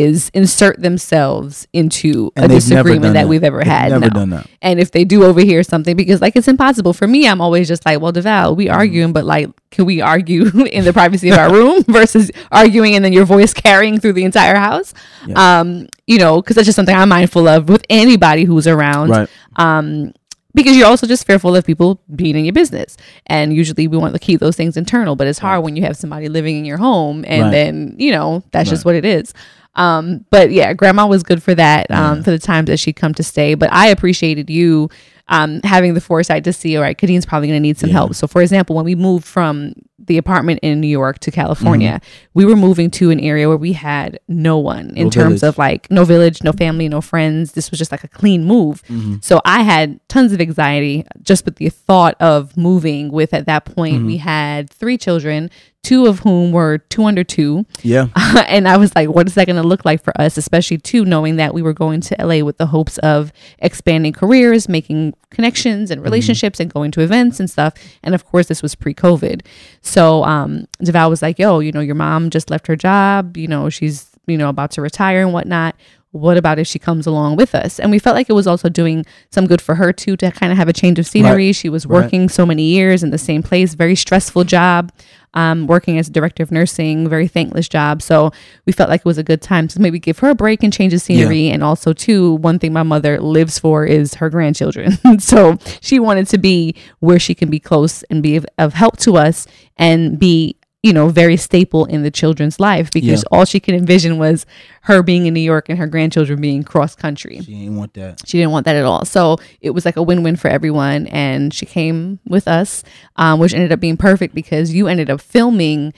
is 0.00 0.30
insert 0.32 0.80
themselves 0.80 1.66
into 1.72 2.32
a 2.36 2.42
And 2.42 2.50
they've 2.50 2.58
disagreement 2.60 3.14
that, 3.14 3.22
that. 3.24 3.28
we've 3.28 3.44
ever 3.44 3.58
They've 3.58 3.66
had 3.66 3.88
never 3.90 4.06
no. 4.06 4.08
done 4.10 4.30
that. 4.30 4.46
and 4.62 4.80
if 4.80 4.90
they 4.90 5.04
do 5.04 5.24
overhear 5.24 5.62
something 5.62 5.96
because 5.96 6.20
like 6.20 6.34
it's 6.36 6.48
impossible 6.48 6.92
for 6.94 7.06
me 7.06 7.28
i'm 7.28 7.40
always 7.40 7.68
just 7.68 7.84
like 7.84 8.00
well 8.00 8.12
devale 8.12 8.56
we 8.56 8.66
Mm-hmm. 8.66 8.74
arguing 8.80 9.12
but 9.12 9.24
like 9.24 9.48
can 9.70 9.84
we 9.84 10.00
argue 10.00 10.44
in 10.78 10.84
the 10.84 10.92
privacy 10.92 11.28
of 11.30 11.38
our 11.38 11.52
room 11.58 11.82
versus 11.84 12.30
arguing 12.50 12.94
and 12.96 13.04
then 13.04 13.12
your 13.12 13.24
voice 13.26 13.52
carrying 13.52 14.00
through 14.00 14.14
the 14.14 14.24
entire 14.24 14.56
house 14.56 14.94
Yeah. 15.26 15.60
um 15.60 15.88
you 16.06 16.18
know 16.18 16.40
because 16.40 16.56
that's 16.56 16.66
just 16.66 16.76
something 16.76 16.96
i'm 16.96 17.08
mindful 17.10 17.46
of 17.48 17.68
with 17.68 17.84
anybody 17.90 18.44
who's 18.44 18.66
around 18.66 19.10
Right. 19.10 19.28
um 19.56 20.12
because 20.54 20.76
you're 20.76 20.86
also 20.86 21.06
just 21.06 21.26
fearful 21.26 21.56
of 21.56 21.64
people 21.64 21.98
being 22.14 22.36
in 22.36 22.44
your 22.44 22.52
business 22.52 22.96
and 23.26 23.54
usually 23.54 23.88
we 23.88 23.96
want 23.96 24.12
to 24.12 24.18
keep 24.18 24.38
those 24.40 24.54
things 24.56 24.76
internal 24.76 25.16
but 25.16 25.26
it's 25.26 25.38
hard 25.38 25.64
when 25.64 25.76
you 25.76 25.82
have 25.82 25.96
somebody 25.96 26.28
living 26.28 26.56
in 26.58 26.64
your 26.66 26.76
home 26.78 27.24
and 27.26 27.42
Right. 27.44 27.50
then 27.52 27.96
you 27.98 28.10
know 28.12 28.42
that's 28.52 28.68
just 28.68 28.84
what 28.84 28.94
it 28.94 29.04
is 29.04 29.32
um 29.74 30.24
but 30.30 30.50
yeah 30.50 30.72
grandma 30.74 31.06
was 31.06 31.22
good 31.22 31.42
for 31.42 31.54
that 31.54 31.90
um 31.90 32.18
Yeah. 32.18 32.22
for 32.24 32.30
the 32.30 32.38
times 32.38 32.66
that 32.66 32.78
she'd 32.78 32.94
come 32.96 33.14
to 33.14 33.22
stay 33.22 33.54
but 33.54 33.72
i 33.72 33.86
appreciated 33.88 34.50
you 34.50 34.90
um 35.28 35.60
having 35.64 35.94
the 35.94 36.00
foresight 36.00 36.44
to 36.44 36.52
see 36.52 36.76
all 36.76 36.82
right 36.82 36.96
Khadeen's 36.98 37.24
probably 37.24 37.48
going 37.48 37.56
to 37.56 37.62
need 37.62 37.78
some 37.78 37.88
Yeah. 37.88 37.94
help 37.94 38.14
so 38.14 38.26
for 38.26 38.42
example 38.42 38.76
when 38.76 38.84
we 38.84 38.94
moved 38.94 39.24
from 39.24 39.72
the 40.04 40.18
apartment 40.18 40.58
in 40.62 40.80
New 40.80 40.88
York 40.88 41.18
to 41.20 41.30
California, 41.30 42.00
we 42.34 42.44
were 42.44 42.56
moving 42.56 42.90
to 42.92 43.10
an 43.10 43.20
area 43.20 43.48
where 43.48 43.56
we 43.56 43.72
had 43.72 44.18
no 44.28 44.58
one 44.58 44.90
in 44.96 45.04
No 45.04 45.10
terms 45.10 45.40
village. 45.40 45.54
of 45.54 45.58
like 45.58 45.90
no 45.90 46.04
village, 46.04 46.42
no 46.42 46.52
family, 46.52 46.88
no 46.88 47.00
friends. 47.00 47.52
This 47.52 47.70
was 47.70 47.78
just 47.78 47.92
like 47.92 48.04
a 48.04 48.08
clean 48.08 48.44
move. 48.44 48.82
Mm-hmm. 48.88 49.16
So 49.22 49.40
I 49.44 49.62
had 49.62 50.00
tons 50.08 50.32
of 50.32 50.40
anxiety 50.40 51.06
just 51.22 51.44
with 51.44 51.56
the 51.56 51.68
thought 51.68 52.16
of 52.20 52.56
moving. 52.56 53.10
With 53.12 53.32
at 53.34 53.46
that 53.46 53.64
point, 53.64 53.92
Mm-hmm. 53.96 54.06
we 54.06 54.16
had 54.18 54.70
three 54.70 54.96
children, 54.96 55.50
two 55.82 56.06
of 56.06 56.20
whom 56.20 56.52
were 56.52 56.78
two 56.78 57.04
under 57.04 57.24
two. 57.24 57.66
Yeah. 57.82 58.06
and 58.48 58.66
I 58.68 58.76
was 58.76 58.94
like, 58.94 59.08
what 59.08 59.26
is 59.26 59.34
that 59.34 59.46
going 59.46 59.60
to 59.60 59.66
look 59.66 59.84
like 59.84 60.02
for 60.02 60.12
us, 60.20 60.36
especially 60.38 60.78
too, 60.78 61.04
knowing 61.04 61.36
that 61.36 61.52
we 61.54 61.60
were 61.62 61.72
going 61.74 62.00
to 62.02 62.16
LA 62.24 62.44
with 62.44 62.56
the 62.58 62.66
hopes 62.66 62.98
of 62.98 63.32
expanding 63.58 64.12
careers, 64.12 64.68
making 64.68 65.14
connections 65.30 65.90
and 65.90 66.02
relationships, 66.02 66.60
and 66.60 66.72
going 66.72 66.90
to 66.92 67.00
events 67.00 67.40
and 67.40 67.50
stuff. 67.50 67.74
And 68.02 68.14
of 68.14 68.24
course, 68.24 68.46
this 68.46 68.62
was 68.62 68.74
pre 68.76 68.94
COVID. 68.94 69.42
So 69.82 69.91
um, 70.24 70.66
Devale 70.80 71.10
was 71.10 71.22
like, 71.22 71.38
yo, 71.38 71.58
you 71.58 71.72
know, 71.72 71.80
your 71.80 71.94
mom 71.94 72.30
just 72.30 72.50
left 72.50 72.66
her 72.66 72.76
job. 72.76 73.36
You 73.36 73.48
know, 73.48 73.68
she's, 73.68 74.10
you 74.26 74.38
know, 74.38 74.48
about 74.48 74.70
to 74.72 74.82
retire 74.82 75.22
and 75.22 75.32
whatnot. 75.32 75.76
What 76.12 76.36
about 76.36 76.58
if 76.58 76.66
she 76.66 76.78
comes 76.78 77.06
along 77.06 77.36
with 77.36 77.54
us? 77.54 77.80
And 77.80 77.90
we 77.90 77.98
felt 77.98 78.14
like 78.16 78.28
it 78.30 78.34
was 78.34 78.46
also 78.46 78.68
doing 78.68 79.04
some 79.30 79.46
good 79.46 79.60
for 79.60 79.74
her 79.76 79.92
too 79.92 80.16
to 80.18 80.30
kind 80.30 80.52
of 80.52 80.58
have 80.58 80.68
a 80.68 80.72
change 80.72 80.98
of 80.98 81.06
scenery. 81.06 81.52
She 81.52 81.68
was 81.68 81.86
Right. 81.86 82.02
working 82.04 82.28
so 82.28 82.46
many 82.46 82.64
years 82.64 83.02
in 83.02 83.10
the 83.10 83.18
same 83.18 83.42
place, 83.42 83.74
very 83.74 83.96
stressful 83.96 84.44
job 84.44 84.92
um, 85.34 85.66
working 85.66 85.98
as 85.98 86.08
a 86.08 86.12
director 86.12 86.42
of 86.42 86.50
nursing, 86.50 87.08
very 87.08 87.26
thankless 87.26 87.68
job. 87.68 88.02
So 88.02 88.32
we 88.66 88.72
felt 88.72 88.90
like 88.90 89.00
it 89.00 89.06
was 89.06 89.18
a 89.18 89.22
good 89.22 89.40
time 89.40 89.68
to 89.68 89.80
maybe 89.80 89.98
give 89.98 90.18
her 90.18 90.28
a 90.30 90.34
break 90.34 90.62
and 90.62 90.72
change 90.72 90.92
the 90.92 90.98
scenery. 90.98 91.48
And 91.48 91.62
also, 91.64 91.92
too, 91.92 92.34
one 92.36 92.58
thing 92.58 92.72
my 92.72 92.82
mother 92.82 93.20
lives 93.20 93.58
for 93.58 93.84
is 93.86 94.14
her 94.14 94.28
grandchildren. 94.28 94.98
so 95.18 95.56
she 95.80 95.98
wanted 95.98 96.26
to 96.28 96.38
be 96.38 96.74
where 97.00 97.18
she 97.18 97.34
can 97.34 97.48
be 97.50 97.58
close 97.58 98.02
and 98.04 98.22
be 98.22 98.36
of, 98.36 98.46
of 98.58 98.74
help 98.74 98.98
to 98.98 99.16
us 99.16 99.46
and 99.78 100.18
be 100.18 100.56
you 100.82 100.92
know 100.92 101.08
very 101.08 101.36
staple 101.36 101.84
in 101.84 102.02
the 102.02 102.10
children's 102.10 102.58
life 102.58 102.90
because 102.90 103.22
all 103.30 103.44
she 103.44 103.60
could 103.60 103.74
envision 103.74 104.18
was 104.18 104.44
her 104.82 105.02
being 105.02 105.26
in 105.26 105.34
New 105.34 105.40
York 105.40 105.68
and 105.68 105.78
her 105.78 105.86
grandchildren 105.86 106.40
being 106.40 106.64
cross 106.64 106.94
country 106.96 107.40
She 107.42 107.54
ain't 107.54 107.74
want 107.74 107.94
that. 107.94 108.22
she 108.26 108.38
didn't 108.38 108.50
want 108.50 108.64
that 108.66 108.74
at 108.76 108.84
all. 108.84 109.04
So 109.04 109.36
it 109.60 109.70
was 109.70 109.84
like 109.84 109.96
a 109.96 110.02
win 110.02 110.22
win 110.24 110.34
for 110.36 110.48
everyone. 110.48 111.06
And 111.08 111.54
she 111.54 111.66
came 111.66 112.18
with 112.26 112.48
us, 112.48 112.82
um, 113.16 113.38
which 113.38 113.54
ended 113.54 113.70
up 113.70 113.78
being 113.80 113.96
perfect 113.96 114.34
because 114.34 114.74
you 114.74 114.88
ended 114.88 115.08
up 115.08 115.20
filming 115.20 115.92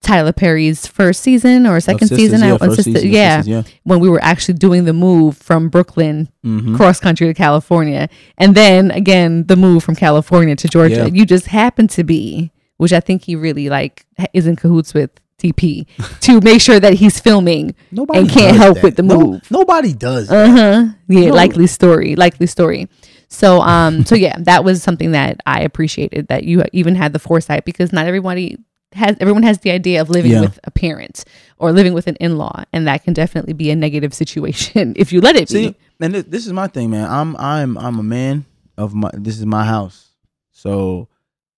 Tyler 0.00 0.32
Perry's 0.32 0.86
first 0.86 1.20
season 1.20 1.66
or 1.66 1.78
second 1.78 2.08
Sisters, 2.08 2.18
season. 2.32 2.40
yeah, 2.40 2.54
I- 2.54 2.58
first 2.58 2.76
Sister- 2.76 2.92
season 2.92 3.10
yeah, 3.12 3.42
Sisters, 3.42 3.72
when 3.84 4.00
we 4.00 4.08
were 4.08 4.22
actually 4.24 4.54
doing 4.54 4.84
the 4.86 4.92
move 4.94 5.36
from 5.36 5.68
Brooklyn 5.68 6.28
Mhm. 6.44 6.74
cross 6.74 6.98
country 7.00 7.26
to 7.26 7.34
California. 7.34 8.08
And 8.38 8.54
then 8.54 8.90
again, 8.92 9.44
the 9.46 9.56
move 9.56 9.84
from 9.84 9.94
California 9.94 10.56
to 10.56 10.68
Georgia. 10.68 10.94
Yeah. 10.94 11.06
You 11.12 11.26
just 11.26 11.46
happened 11.48 11.90
to 11.90 12.02
be, 12.02 12.50
which 12.82 12.92
I 12.92 13.00
think 13.00 13.22
he 13.24 13.34
really 13.36 13.68
like 13.70 14.04
is 14.34 14.46
in 14.46 14.56
cahoots 14.56 14.92
with 14.92 15.10
TP 15.38 15.86
to 16.20 16.40
make 16.40 16.60
sure 16.60 16.78
that 16.78 16.94
he's 16.94 17.18
filming 17.18 17.74
Nobody 17.90 18.20
and 18.20 18.28
can't 18.30 18.56
help 18.56 18.76
that. 18.76 18.84
with 18.84 18.96
the 18.96 19.02
No- 19.02 19.18
move. 19.20 19.50
nobody 19.50 19.92
does. 19.92 20.30
Uh 20.30 20.48
huh. 20.48 20.84
Yeah, 21.08 21.28
No. 21.28 21.34
likely 21.34 21.66
story. 21.66 22.14
Likely 22.16 22.46
story. 22.46 22.88
So 23.28 23.60
um 23.62 24.04
so 24.04 24.14
yeah, 24.14 24.36
that 24.40 24.62
was 24.62 24.82
something 24.82 25.12
that 25.12 25.40
I 25.46 25.62
appreciated 25.62 26.28
that 26.28 26.44
you 26.44 26.62
even 26.72 26.94
had 26.94 27.12
the 27.12 27.18
foresight 27.18 27.64
because 27.64 27.92
not 27.92 28.06
everybody 28.06 28.58
has 28.92 29.16
everyone 29.20 29.42
has 29.42 29.58
the 29.60 29.70
idea 29.72 30.00
of 30.02 30.10
living 30.10 30.32
Yeah. 30.32 30.42
with 30.42 30.60
a 30.64 30.70
parent 30.70 31.24
or 31.58 31.72
living 31.72 31.94
with 31.94 32.06
an 32.06 32.16
in-law 32.20 32.62
and 32.72 32.86
that 32.86 33.02
can 33.04 33.14
definitely 33.14 33.54
be 33.54 33.70
a 33.70 33.76
negative 33.76 34.12
situation 34.14 34.92
if 35.02 35.12
you 35.12 35.20
let 35.20 35.34
it 35.36 35.48
be. 35.48 35.54
See, 35.54 35.68
be. 35.70 35.76
and 36.04 36.14
this, 36.14 36.24
this 36.28 36.46
is 36.46 36.52
my 36.52 36.66
thing, 36.68 36.90
man. 36.90 37.10
I'm 37.10 37.34
I'm 37.38 37.78
I'm 37.78 37.98
a 37.98 38.02
man 38.18 38.44
of 38.78 38.94
my. 38.94 39.10
This 39.14 39.38
is 39.40 39.46
my 39.46 39.64
house, 39.64 40.10
so 40.52 41.08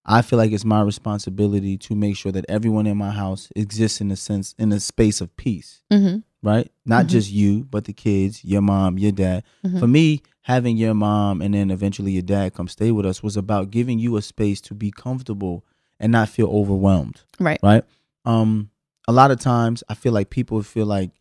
I 0.07 0.21
feel 0.23 0.39
like 0.39 0.53
it's 0.53 0.65
my 0.65 0.83
responsibility 0.83 1.79
to 1.79 1.95
make 1.95 2.17
sure 2.17 2.33
that 2.33 2.45
everyone 2.49 2.87
in 2.87 2.97
my 2.99 3.11
house 3.11 3.49
exists 3.57 4.01
in 4.01 4.11
a 4.11 4.17
sense 4.17 4.55
in 4.59 4.73
a 4.73 4.81
space 4.81 5.21
of 5.21 5.35
peace, 5.37 5.83
Mm-hmm. 5.93 6.19
right? 6.47 6.71
Not 6.85 7.07
Mhm. 7.07 7.09
just 7.09 7.31
you, 7.33 7.65
but 7.71 7.85
the 7.85 7.93
kids, 7.93 8.45
your 8.45 8.61
mom, 8.61 8.99
your 8.99 9.13
dad. 9.13 9.45
Mhm. 9.65 9.79
For 9.81 9.87
me, 9.87 10.21
having 10.43 10.77
your 10.77 10.93
mom 10.95 11.41
and 11.41 11.55
then 11.55 11.71
eventually 11.71 12.13
your 12.13 12.23
dad 12.23 12.53
come 12.55 12.69
stay 12.69 12.91
with 12.91 13.07
us 13.07 13.23
was 13.23 13.37
about 13.37 13.71
giving 13.71 13.99
you 13.99 14.17
a 14.17 14.23
space 14.23 14.61
to 14.63 14.75
be 14.75 14.91
comfortable 14.91 15.65
and 15.99 16.13
not 16.13 16.29
feel 16.29 16.49
overwhelmed 16.49 17.23
Right. 17.41 17.59
right? 17.63 17.85
Um, 18.27 18.69
a 19.09 19.13
lot 19.13 19.31
of 19.31 19.39
times 19.41 19.83
I 19.89 19.95
feel 19.95 20.13
like 20.13 20.29
people 20.29 20.63
feel 20.63 20.87
like 20.87 21.13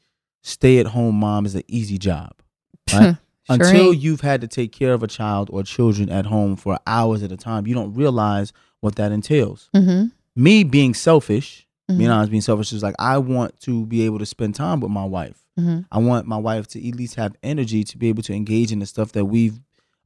stay 0.41 0.79
at 0.79 0.87
home 0.87 1.15
mom 1.15 1.45
is 1.45 1.55
an 1.55 1.63
easy 1.69 1.97
job, 1.97 2.33
right? 2.93 3.15
Sure 3.15 3.17
Until 3.49 3.91
ain't. 3.93 4.01
you've 4.01 4.21
had 4.21 4.41
to 4.41 4.47
take 4.47 4.71
care 4.73 4.93
of 4.93 5.03
a 5.03 5.07
child 5.07 5.49
or 5.53 5.63
children 5.63 6.09
at 6.09 6.25
home 6.25 6.55
for 6.57 6.77
hours 6.87 7.23
at 7.23 7.31
a 7.31 7.37
time, 7.37 7.65
you 7.67 7.73
don't 7.75 7.93
realize 7.93 8.51
what 8.83 8.95
that 8.97 9.11
entails. 9.11 9.69
Mm-hmm. 9.75 10.07
Me 10.35 10.63
being 10.63 10.93
selfish, 10.93 11.65
Mhm. 11.89 11.97
being 11.97 12.09
honest, 12.09 12.31
being 12.31 12.41
selfish 12.41 12.73
is 12.73 12.83
like 12.83 12.95
I 12.99 13.17
want 13.17 13.59
to 13.61 13.85
be 13.85 14.03
able 14.05 14.19
to 14.19 14.25
spend 14.25 14.55
time 14.55 14.79
with 14.81 14.91
my 14.91 15.05
wife. 15.05 15.37
Mm-hmm. 15.59 15.79
I 15.91 15.97
want 15.99 16.27
my 16.27 16.37
wife 16.37 16.67
to 16.69 16.87
at 16.89 16.95
least 16.95 17.15
have 17.15 17.35
energy 17.43 17.83
to 17.83 17.97
be 17.97 18.09
able 18.09 18.23
to 18.23 18.33
engage 18.33 18.71
in 18.71 18.79
the 18.79 18.85
stuff 18.85 19.11
that 19.13 19.25
we've 19.25 19.59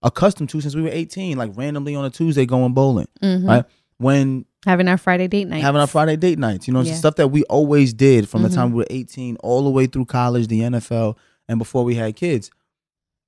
accustomed 0.04 0.50
to 0.50 0.62
since 0.62 0.76
we 0.76 0.82
were 0.82 0.90
18, 0.92 1.38
like 1.38 1.52
randomly 1.56 1.96
on 1.96 2.06
a 2.06 2.10
Tuesday 2.10 2.46
going 2.46 2.74
bowling, 2.74 3.08
Mm-hmm. 3.24 3.48
right? 3.48 3.66
When 3.98 4.46
Having 4.66 4.90
our 4.90 4.98
Friday 4.98 5.28
date 5.28 5.48
night. 5.48 5.62
having 5.62 5.80
our 5.82 5.88
Friday 5.88 6.18
date 6.18 6.38
nights. 6.38 6.68
You 6.68 6.74
know, 6.74 6.82
Yeah. 6.82 6.94
stuff 6.94 7.16
that 7.16 7.30
we 7.30 7.44
always 7.46 7.94
did 7.94 8.28
from 8.30 8.44
the 8.44 8.50
time 8.50 8.72
we 8.72 8.78
were 8.80 8.88
18 8.90 9.38
all 9.38 9.64
the 9.64 9.70
way 9.72 9.88
through 9.88 10.06
college, 10.06 10.48
the 10.48 10.60
NFL, 10.62 11.18
and 11.48 11.58
before 11.58 11.84
we 11.84 11.96
had 11.96 12.16
kids. 12.16 12.52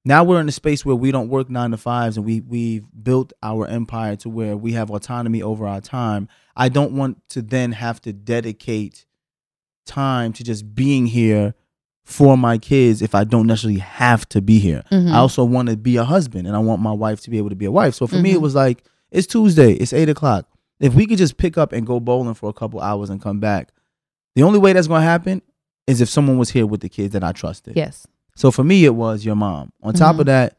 Now 0.06 0.24
we're 0.24 0.40
in 0.40 0.48
a 0.48 0.52
space 0.54 0.86
where 0.86 0.96
we 0.96 1.12
don't 1.12 1.30
work 1.30 1.50
nine 1.50 1.72
to 1.72 1.78
fives 1.78 2.16
and 2.18 2.26
we 2.26 2.40
we've 2.42 2.86
built 3.04 3.34
our 3.44 3.68
empire 3.68 4.16
to 4.18 4.30
where 4.30 4.56
we 4.56 4.72
have 4.74 4.90
autonomy 4.90 5.42
over 5.42 5.68
our 5.68 5.82
time. 5.82 6.28
I 6.56 6.70
don't 6.70 6.94
want 6.94 7.28
to 7.30 7.42
then 7.42 7.74
have 7.74 8.02
to 8.02 8.14
dedicate 8.14 9.06
time 9.86 10.34
to 10.34 10.44
just 10.44 10.74
being 10.74 11.06
here 11.08 11.54
for 12.06 12.38
my 12.38 12.58
kids 12.58 13.02
if 13.02 13.14
I 13.14 13.24
don't 13.24 13.46
necessarily 13.46 13.80
have 13.80 14.28
to 14.30 14.42
be 14.42 14.58
here. 14.60 14.84
Mhm. 14.92 15.12
I 15.12 15.18
also 15.18 15.44
want 15.44 15.70
to 15.70 15.78
be 15.78 15.98
a 15.98 16.04
husband 16.04 16.48
and 16.48 16.56
I 16.56 16.60
want 16.60 16.82
my 16.82 16.92
wife 16.94 17.22
to 17.22 17.30
be 17.30 17.38
able 17.38 17.50
to 17.50 17.56
be 17.56 17.66
a 17.66 17.72
wife. 17.72 17.94
So 17.94 18.08
for 18.08 18.18
me, 18.18 18.32
it 18.32 18.38
Mhm. 18.38 18.42
was 18.42 18.56
like, 18.56 18.84
it's 19.12 19.28
Tuesday, 19.28 19.74
it's 19.74 19.94
eight 19.94 20.10
o'clock. 20.10 20.48
If 20.80 20.96
we 20.96 21.06
could 21.06 21.18
just 21.18 21.38
pick 21.38 21.58
up 21.58 21.72
and 21.74 21.86
go 21.86 22.00
bowling 22.00 22.34
for 22.36 22.50
a 22.50 22.54
couple 22.54 22.80
hours 22.80 23.10
and 23.10 23.22
come 23.22 23.40
back, 23.40 23.72
the 24.36 24.44
only 24.44 24.60
way 24.60 24.74
that's 24.74 24.88
going 24.88 25.02
to 25.02 25.06
happen 25.06 25.42
is 25.88 26.02
if 26.02 26.10
someone 26.10 26.38
was 26.38 26.52
here 26.52 26.66
with 26.66 26.80
the 26.82 26.90
kids 26.90 27.14
that 27.14 27.24
I 27.24 27.32
trusted. 27.32 27.76
Yes. 27.76 28.08
So 28.36 28.52
for 28.52 28.64
me, 28.64 28.86
it 28.86 28.96
was 28.96 29.26
your 29.26 29.36
mom. 29.36 29.72
On 29.84 29.94
top 29.94 30.16
Mhm. 30.16 30.20
of 30.22 30.26
that, 30.28 30.58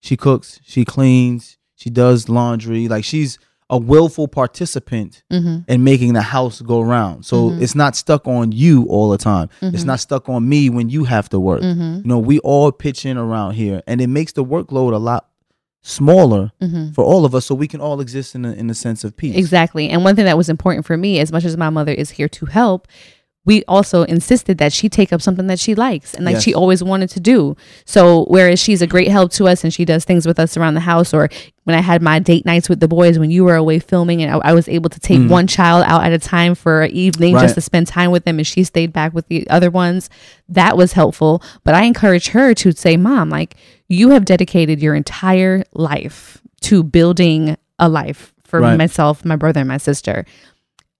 she 0.00 0.16
cooks, 0.16 0.60
she 0.64 0.84
cleans, 0.84 1.58
she 1.76 1.90
does 1.90 2.28
laundry. 2.28 2.88
Like 2.88 3.04
she's 3.04 3.38
a 3.70 3.78
willful 3.78 4.28
participant 4.28 5.22
Mm-hmm. 5.32 5.58
in 5.70 5.82
making 5.84 6.12
the 6.12 6.22
house 6.22 6.60
go 6.60 6.80
round. 6.82 7.24
So 7.24 7.50
Mhm. 7.50 7.62
it's 7.62 7.74
not 7.74 7.96
stuck 7.96 8.26
on 8.28 8.52
you 8.52 8.84
all 8.88 9.08
the 9.10 9.16
time. 9.18 9.48
It's 9.62 9.82
Mhm. 9.84 9.86
not 9.86 10.00
stuck 10.00 10.28
on 10.28 10.46
me 10.48 10.68
when 10.68 10.90
you 10.90 11.04
have 11.04 11.28
to 11.30 11.40
work. 11.40 11.62
Mm-hmm. 11.62 11.94
You 11.98 12.02
know, 12.04 12.18
we 12.18 12.38
all 12.40 12.70
pitch 12.72 13.06
in 13.06 13.16
around 13.16 13.54
here, 13.54 13.82
and 13.86 14.00
it 14.00 14.08
makes 14.08 14.32
the 14.32 14.44
workload 14.44 14.92
a 14.92 14.98
lot 14.98 15.26
smaller 15.82 16.52
Mm-hmm. 16.60 16.90
for 16.92 17.02
all 17.04 17.24
of 17.24 17.34
us, 17.34 17.46
so 17.46 17.54
we 17.54 17.66
can 17.66 17.80
all 17.80 18.00
exist 18.00 18.34
in 18.34 18.44
a, 18.44 18.52
in 18.52 18.68
a 18.70 18.74
sense 18.74 19.04
of 19.04 19.16
peace. 19.16 19.36
Exactly. 19.36 19.88
And 19.88 20.04
one 20.04 20.16
thing 20.16 20.26
that 20.26 20.36
was 20.36 20.48
important 20.48 20.84
for 20.86 20.96
me, 20.96 21.18
as 21.18 21.32
much 21.32 21.44
as 21.44 21.56
my 21.56 21.70
mother 21.70 21.92
is 21.92 22.10
here 22.10 22.28
to 22.28 22.46
help, 22.46 22.86
we 23.44 23.64
also 23.66 24.04
insisted 24.04 24.58
that 24.58 24.72
she 24.72 24.88
take 24.88 25.12
up 25.12 25.20
something 25.20 25.48
that 25.48 25.58
she 25.58 25.74
likes 25.74 26.14
and 26.14 26.24
like 26.24 26.34
Yes. 26.34 26.44
she 26.44 26.54
always 26.54 26.82
wanted 26.84 27.10
to 27.10 27.18
do. 27.20 27.56
So 27.84 28.24
whereas 28.28 28.60
she's 28.60 28.82
a 28.82 28.86
great 28.86 29.08
help 29.08 29.32
to 29.32 29.48
us 29.48 29.64
and 29.64 29.74
she 29.74 29.84
does 29.84 30.04
things 30.04 30.26
with 30.26 30.38
us 30.38 30.56
around 30.56 30.74
the 30.74 30.80
house, 30.80 31.12
or 31.12 31.28
when 31.64 31.76
I 31.76 31.80
had 31.80 32.02
my 32.02 32.20
date 32.20 32.46
nights 32.46 32.68
with 32.68 32.78
the 32.78 32.86
boys 32.86 33.18
when 33.18 33.32
you 33.32 33.42
were 33.44 33.56
away 33.56 33.80
filming 33.80 34.22
and 34.22 34.32
I, 34.32 34.50
I 34.50 34.52
was 34.52 34.68
able 34.68 34.90
to 34.90 35.00
take 35.00 35.18
Mhm. 35.18 35.28
one 35.28 35.46
child 35.48 35.84
out 35.88 36.04
at 36.04 36.12
a 36.12 36.18
time 36.18 36.54
for 36.54 36.82
an 36.82 36.92
evening 36.92 37.34
Right. 37.34 37.42
just 37.42 37.56
to 37.56 37.60
spend 37.60 37.88
time 37.88 38.12
with 38.12 38.24
them 38.24 38.38
and 38.38 38.46
she 38.46 38.62
stayed 38.62 38.92
back 38.92 39.12
with 39.12 39.26
the 39.26 39.48
other 39.50 39.70
ones, 39.70 40.08
that 40.48 40.76
was 40.76 40.92
helpful. 40.92 41.42
But 41.64 41.74
I 41.74 41.82
encourage 41.82 42.28
her 42.28 42.54
to 42.54 42.70
say, 42.72 42.96
Mom, 42.96 43.28
like 43.28 43.56
you 43.88 44.10
have 44.10 44.24
dedicated 44.24 44.80
your 44.80 44.94
entire 44.94 45.64
life 45.74 46.38
to 46.62 46.84
building 46.84 47.56
a 47.80 47.88
life 47.88 48.32
for 48.44 48.60
Right. 48.60 48.76
myself, 48.78 49.24
my 49.24 49.34
brother, 49.34 49.60
and 49.60 49.68
my 49.68 49.78
sister. 49.78 50.24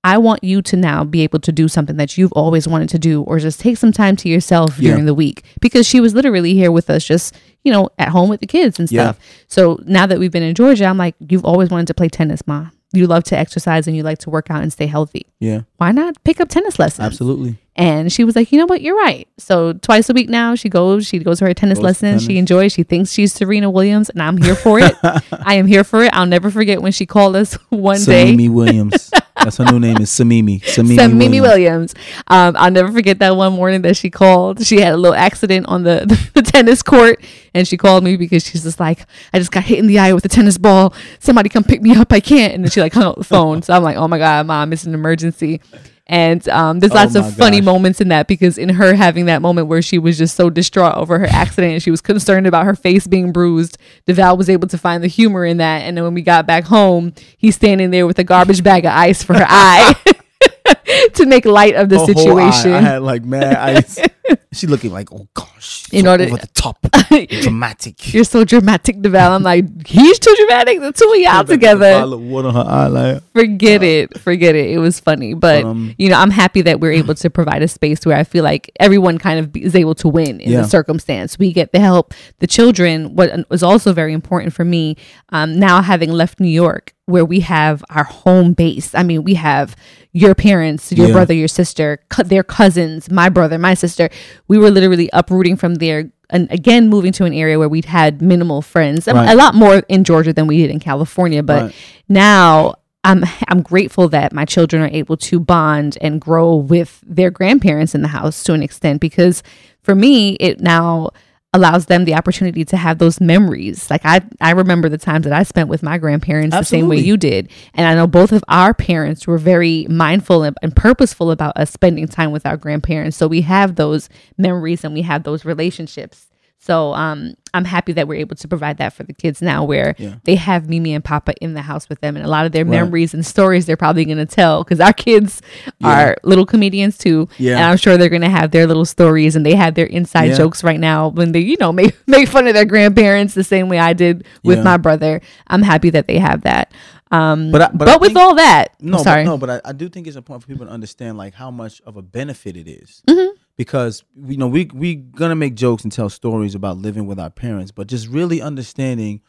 I 0.04 0.18
want 0.18 0.42
you 0.42 0.62
to 0.62 0.76
now 0.76 1.04
be 1.04 1.20
able 1.22 1.38
to 1.40 1.52
do 1.52 1.68
something 1.68 1.96
that 1.96 2.18
you've 2.18 2.32
always 2.32 2.66
wanted 2.66 2.88
to 2.90 2.98
do, 2.98 3.22
or 3.22 3.38
just 3.38 3.60
take 3.60 3.76
some 3.76 3.92
time 3.92 4.16
to 4.16 4.28
yourself 4.28 4.78
Yeah. 4.78 4.90
during 4.90 5.04
the 5.06 5.14
week. 5.14 5.44
Because 5.60 5.86
she 5.86 6.00
was 6.00 6.12
literally 6.14 6.54
here 6.54 6.72
with 6.72 6.90
us, 6.90 7.04
just, 7.04 7.34
you 7.64 7.72
know, 7.72 7.88
at 7.98 8.08
home 8.08 8.28
with 8.28 8.40
the 8.40 8.46
kids 8.46 8.78
and 8.80 8.90
Yeah. 8.90 9.02
stuff. 9.04 9.18
So 9.46 9.80
now 9.86 10.06
that 10.06 10.18
we've 10.18 10.32
been 10.32 10.42
in 10.42 10.54
Georgia, 10.54 10.86
I'm 10.86 10.98
like, 10.98 11.14
you've 11.20 11.44
always 11.44 11.70
wanted 11.70 11.86
to 11.86 11.94
play 11.94 12.08
tennis, 12.08 12.40
Ma. 12.46 12.66
You 12.94 13.06
love 13.06 13.24
to 13.24 13.38
exercise 13.38 13.86
and 13.86 13.96
you 13.96 14.02
like 14.02 14.18
to 14.18 14.28
work 14.28 14.50
out 14.50 14.60
and 14.62 14.70
stay 14.70 14.86
healthy. 14.86 15.24
Yeah, 15.40 15.62
Why 15.78 15.92
not 15.92 16.22
pick 16.24 16.40
up 16.40 16.48
tennis 16.50 16.78
lessons? 16.78 17.06
absolutely. 17.06 17.56
And 17.74 18.12
she 18.12 18.22
was 18.22 18.36
like, 18.36 18.52
you 18.52 18.58
know 18.58 18.66
what? 18.66 18.82
You're 18.82 18.98
right. 18.98 19.26
So 19.38 19.72
twice 19.72 20.10
a 20.10 20.12
week 20.12 20.28
now, 20.28 20.54
she 20.56 20.68
goes. 20.68 21.06
She 21.06 21.18
goes 21.20 21.38
to 21.38 21.46
her 21.46 21.54
tennis 21.54 21.78
Goes 21.78 21.84
lessons. 21.84 22.22
She 22.22 22.36
enjoys. 22.36 22.70
She 22.72 22.82
thinks 22.82 23.10
she's 23.12 23.32
Serena 23.32 23.70
Williams, 23.70 24.10
and 24.10 24.20
I'm 24.22 24.36
here 24.36 24.54
for 24.54 24.78
it. 24.78 24.94
I 25.32 25.54
am 25.54 25.66
here 25.66 25.84
for 25.84 26.02
it. 26.04 26.10
I'll 26.12 26.26
never 26.26 26.50
forget 26.50 26.82
when 26.82 26.92
she 26.92 27.06
called 27.06 27.34
us 27.34 27.54
one 27.70 27.96
day. 28.04 28.34
Salimi 28.36 28.50
Williams. 28.50 29.10
That's 29.37 29.57
her 29.57 29.64
new 29.64 29.81
name 29.81 29.99
is 29.99 30.11
Samimi. 30.11 30.61
Samimi, 30.61 30.97
Sam 30.97 31.18
Mimi 31.18 31.40
Williams. 31.40 31.95
Williams. 31.95 31.95
Um, 32.29 32.55
I'll 32.57 32.71
never 32.71 32.92
forget 32.92 33.18
that 33.21 33.37
one 33.37 33.55
morning 33.55 33.83
that 33.83 33.97
she 33.97 34.11
called. 34.11 34.64
She 34.64 34.81
had 34.81 34.92
a 34.92 34.97
little 34.97 35.16
accident 35.16 35.66
on 35.66 35.83
the, 35.83 36.31
the 36.35 36.42
tennis 36.42 36.83
court, 36.83 37.25
and 37.55 37.66
she 37.66 37.77
called 37.77 38.05
me 38.05 38.16
because 38.16 38.45
she's 38.45 38.62
just 38.62 38.79
like, 38.79 39.07
I 39.33 39.38
just 39.38 39.51
got 39.51 39.64
hit 39.64 39.79
in 39.79 39.87
the 39.87 39.99
eye 39.99 40.12
with 40.12 40.25
a 40.25 40.29
tennis 40.29 40.59
ball. 40.59 40.95
Somebody 41.18 41.49
come 41.49 41.64
pick 41.64 41.83
me 41.83 41.95
up. 41.95 42.12
I 42.12 42.21
can't. 42.21 42.55
And 42.55 42.64
then 42.64 42.71
she 42.71 42.81
like 42.81 42.92
hung 42.92 43.05
up 43.05 43.16
the 43.16 43.25
phone. 43.25 43.62
So 43.62 43.73
I'm 43.73 43.83
like, 43.83 43.97
oh 43.97 44.09
my 44.09 44.18
god, 44.18 44.47
mom, 44.47 44.73
it's 44.73 44.85
an 44.85 44.95
emergency. 44.95 45.61
And 46.08 46.46
um, 46.48 46.80
there's 46.80 46.92
Oh 46.92 46.96
lots 46.96 47.14
of 47.14 47.34
funny 47.36 47.60
gosh. 47.60 47.64
moments 47.64 48.00
in 48.00 48.08
that 48.08 48.26
because 48.26 48.58
in 48.58 48.68
her 48.70 48.94
having 48.94 49.26
that 49.26 49.40
moment 49.40 49.68
where 49.68 49.80
she 49.80 49.98
was 49.98 50.18
just 50.18 50.34
so 50.36 50.50
distraught 50.50 50.96
over 50.96 51.18
her 51.18 51.26
accident 51.26 51.74
and 51.74 51.82
she 51.82 51.90
was 51.90 52.00
concerned 52.00 52.46
about 52.46 52.64
her 52.64 52.74
face 52.74 53.06
being 53.06 53.32
bruised, 53.32 53.78
Devale 54.06 54.36
was 54.36 54.50
able 54.50 54.68
to 54.68 54.76
find 54.76 55.02
the 55.02 55.08
humor 55.08 55.44
in 55.44 55.58
that. 55.58 55.82
And 55.82 55.96
then 55.96 56.04
when 56.04 56.14
we 56.14 56.22
got 56.22 56.46
back 56.46 56.64
home, 56.64 57.12
he's 57.36 57.54
standing 57.54 57.90
there 57.90 58.06
with 58.06 58.18
a 58.18 58.24
garbage 58.24 58.62
bag 58.62 58.84
of 58.84 58.92
ice 58.92 59.22
for 59.22 59.34
her 59.34 59.46
eye 59.48 59.94
to 61.14 61.26
make 61.26 61.44
light 61.44 61.76
of 61.76 61.88
the 61.88 61.98
eye, 61.98 62.06
situation. 62.06 62.72
I 62.72 62.80
had 62.80 63.02
like 63.02 63.24
mad 63.24 63.54
ice. 63.56 63.98
she 64.52 64.66
looking 64.66 64.92
like, 64.92 65.12
oh 65.12 65.26
gosh, 65.35 65.85
so 65.90 66.08
order- 66.11 66.24
over 66.24 66.37
the 66.37 66.46
top, 66.48 66.78
dramatic. 67.42 68.12
You're 68.14 68.24
so 68.24 68.44
dramatic, 68.44 68.96
Devale. 68.98 69.30
I'm 69.37 69.42
like, 69.42 69.64
he's 69.87 70.18
too 70.18 70.35
dramatic. 70.37 70.80
The 70.80 70.92
two 70.92 71.11
of 71.12 71.18
y'all 71.18 71.44
together. 71.44 72.06
Water 72.16 72.48
on 72.48 72.54
her 72.54 72.64
eye, 72.66 72.87
like, 72.87 73.22
Forget 73.35 73.82
it. 73.82 74.18
Forget 74.20 74.54
it. 74.54 74.70
It 74.70 74.78
was 74.78 75.00
funny. 75.00 75.35
But, 75.35 75.64
Um, 75.64 75.94
you 75.98 76.08
know, 76.08 76.18
I'm 76.18 76.30
happy 76.30 76.62
that 76.62 76.80
we're 76.80 76.92
able 76.92 77.14
to 77.16 77.30
provide 77.30 77.62
a 77.62 77.68
space 77.68 78.04
where 78.06 78.16
I 78.16 78.24
feel 78.24 78.44
like 78.44 78.70
everyone 78.80 79.18
kind 79.18 79.38
of 79.38 79.56
is 79.56 79.74
able 79.74 79.94
to 79.96 80.08
win 80.08 80.40
in 80.40 80.52
Yeah. 80.52 80.62
the 80.62 80.68
circumstance. 80.68 81.38
We 81.38 81.52
get 81.52 81.72
the 81.72 81.80
help. 81.80 82.14
The 82.38 82.46
children, 82.46 83.14
what 83.16 83.48
was 83.50 83.62
also 83.62 83.92
very 83.92 84.12
important 84.12 84.52
for 84.52 84.64
me, 84.64 84.96
um, 85.30 85.58
now 85.58 85.82
having 85.82 86.11
left 86.12 86.40
New 86.40 86.48
York, 86.48 86.92
where 87.06 87.24
we 87.24 87.40
have 87.40 87.85
our 87.90 88.04
home 88.04 88.52
base. 88.52 88.94
I 88.94 89.02
mean, 89.02 89.24
we 89.24 89.35
have 89.35 89.74
your 90.12 90.35
parents, 90.35 90.92
your 90.92 91.06
Yeah. 91.08 91.12
brother, 91.14 91.35
your 91.35 91.48
sister, 91.48 91.98
their 92.24 92.42
cousins, 92.42 93.11
my 93.11 93.28
brother, 93.28 93.58
my 93.58 93.74
sister. 93.74 94.08
We 94.48 94.59
were 94.59 94.70
literally 94.70 95.09
uprooting 95.12 95.57
from 95.57 95.77
there 95.77 96.11
and 96.31 96.51
again 96.51 96.88
moving 96.88 97.12
to 97.12 97.25
an 97.25 97.33
area 97.35 97.59
where 97.59 97.68
we'd 97.68 97.85
had 97.85 98.22
minimal 98.22 98.62
friends. 98.62 99.07
Right. 99.07 99.31
A 99.31 99.35
lot 99.35 99.55
more 99.55 99.83
in 99.88 100.05
Georgia 100.05 100.33
than 100.33 100.46
we 100.46 100.59
did 100.59 100.70
in 100.70 100.81
California, 100.81 101.42
but 101.42 101.62
Right. 101.64 101.75
now 102.09 102.75
I'm 103.05 103.25
I'm 103.48 103.62
grateful 103.62 104.09
that 104.11 104.33
my 104.33 104.44
children 104.44 104.83
are 104.83 104.88
able 104.92 105.16
to 105.16 105.40
bond 105.40 105.98
and 106.01 106.20
grow 106.20 106.55
with 106.55 107.01
their 107.07 107.31
grandparents 107.31 107.94
in 107.94 108.03
the 108.03 108.09
house 108.09 108.42
to 108.44 108.53
an 108.55 108.62
extent 108.62 109.01
because 109.01 109.42
for 109.83 109.94
me 109.94 110.35
it 110.37 110.61
now 110.61 111.11
allows 111.54 111.86
them 111.86 112.04
the 112.04 112.14
opportunity 112.14 112.64
to 112.64 112.76
have 112.76 112.98
those 112.98 113.20
memories. 113.20 113.90
Like 113.90 114.02
I 114.04 114.22
I 114.40 114.52
remember 114.52 114.88
the 114.88 114.98
times 114.98 115.24
that 115.24 115.32
I 115.32 115.42
spent 115.42 115.68
with 115.68 115.82
my 115.82 115.98
grandparents 115.98 116.56
the 116.56 116.62
same 116.64 116.88
way 116.88 116.98
you 116.98 117.16
did. 117.16 117.50
And 117.74 117.86
I 117.86 117.94
know 117.94 118.06
both 118.06 118.32
of 118.32 118.42
our 118.48 118.72
parents 118.72 119.26
were 119.26 119.38
very 119.38 119.86
mindful 119.88 120.42
and, 120.42 120.56
and 120.62 120.74
purposeful 120.74 121.30
about 121.30 121.56
us 121.56 121.70
spending 121.70 122.08
time 122.08 122.30
with 122.30 122.46
our 122.46 122.56
grandparents. 122.56 123.16
So 123.16 123.28
we 123.28 123.42
have 123.42 123.76
those 123.76 124.08
memories 124.38 124.84
and 124.84 124.94
we 124.94 125.02
have 125.02 125.24
those 125.24 125.44
relationships. 125.44 126.28
So 126.64 126.94
um, 126.94 127.35
I'm 127.55 127.64
happy 127.64 127.92
that 127.94 128.07
we're 128.07 128.20
able 128.20 128.37
to 128.37 128.46
provide 128.46 128.79
that 128.79 128.92
for 128.92 129.03
the 129.03 129.12
kids 129.12 129.42
now, 129.42 129.64
where 129.64 129.96
Yeah. 129.98 130.14
they 130.22 130.37
have 130.37 130.68
Mimi 130.68 130.94
and 130.94 131.03
Papa 131.05 131.35
in 131.40 131.55
the 131.55 131.62
house 131.62 131.88
with 131.88 132.01
them, 132.01 132.14
and 132.16 132.25
a 132.25 132.29
lot 132.29 132.46
of 132.46 132.53
their 132.53 132.64
Right. 132.64 132.70
memories 132.83 133.14
and 133.14 133.27
stories 133.27 133.66
they're 133.66 133.77
probably 133.77 134.05
going 134.05 134.18
to 134.18 134.27
tell 134.27 134.62
because 134.62 134.79
our 134.79 134.92
kids 134.92 135.42
are 135.83 136.16
little 136.22 136.46
comedians 136.46 136.98
too, 136.98 137.29
Yeah. 137.38 137.57
and 137.57 137.64
I'm 137.64 137.77
sure 137.79 137.96
they're 137.96 138.09
going 138.09 138.22
to 138.22 138.29
have 138.31 138.53
their 138.53 138.68
little 138.68 138.85
stories 138.85 139.35
and 139.35 139.44
they 139.44 139.57
have 139.57 139.75
their 139.75 139.87
inside 139.87 140.27
Yeah. 140.31 140.37
jokes 140.37 140.62
right 140.62 140.79
now 140.79 141.09
when 141.09 141.33
they, 141.33 141.40
you 141.40 141.57
know, 141.59 141.72
make 141.72 141.96
make 142.07 142.29
fun 142.29 142.46
of 142.46 142.55
their 142.55 142.64
grandparents 142.64 143.35
the 143.35 143.42
same 143.42 143.68
way 143.68 143.81
I 143.81 143.92
did 143.92 144.25
with 144.44 144.59
Yeah. 144.59 144.64
my 144.64 144.77
brother. 144.77 145.20
I'm 145.48 145.62
happy 145.62 145.90
that 145.90 146.07
they 146.07 146.18
have 146.18 146.42
that. 146.42 146.72
Um, 147.11 147.51
But 147.51 147.62
I- 147.62 147.70
but 147.75 147.87
but 147.87 148.01
with 148.01 148.11
think- 148.12 148.20
all 148.20 148.37
that, 148.37 148.68
No, 148.81 148.98
I'm 148.98 149.03
sorry, 149.05 149.25
But, 149.25 149.31
no, 149.31 149.37
but 149.37 149.51
I, 149.51 149.61
I 149.70 149.72
do 149.72 149.88
think 149.88 150.07
it's 150.07 150.16
important 150.16 150.44
for 150.44 150.48
people 150.48 150.66
to 150.66 150.72
understand 150.72 151.18
like 151.18 151.35
how 151.35 151.51
much 151.51 151.83
of 151.85 151.96
a 151.96 152.03
benefit 152.03 152.57
it 152.57 152.68
is. 152.68 153.03
Mm-hmm. 153.11 153.32
Because 153.62 154.05
you 154.27 154.37
know 154.37 154.48
we 154.48 154.68
we 154.75 154.96
gonna 154.96 155.37
make 155.37 155.55
jokes 155.55 155.85
and 155.85 155.92
tell 155.92 156.09
stories 156.09 156.55
about 156.55 156.79
living 156.79 157.07
with 157.07 157.18
our 157.18 157.31
parents, 157.31 157.70
but 157.70 157.87
just 157.87 158.09
really 158.09 158.42
understanding 158.42 159.20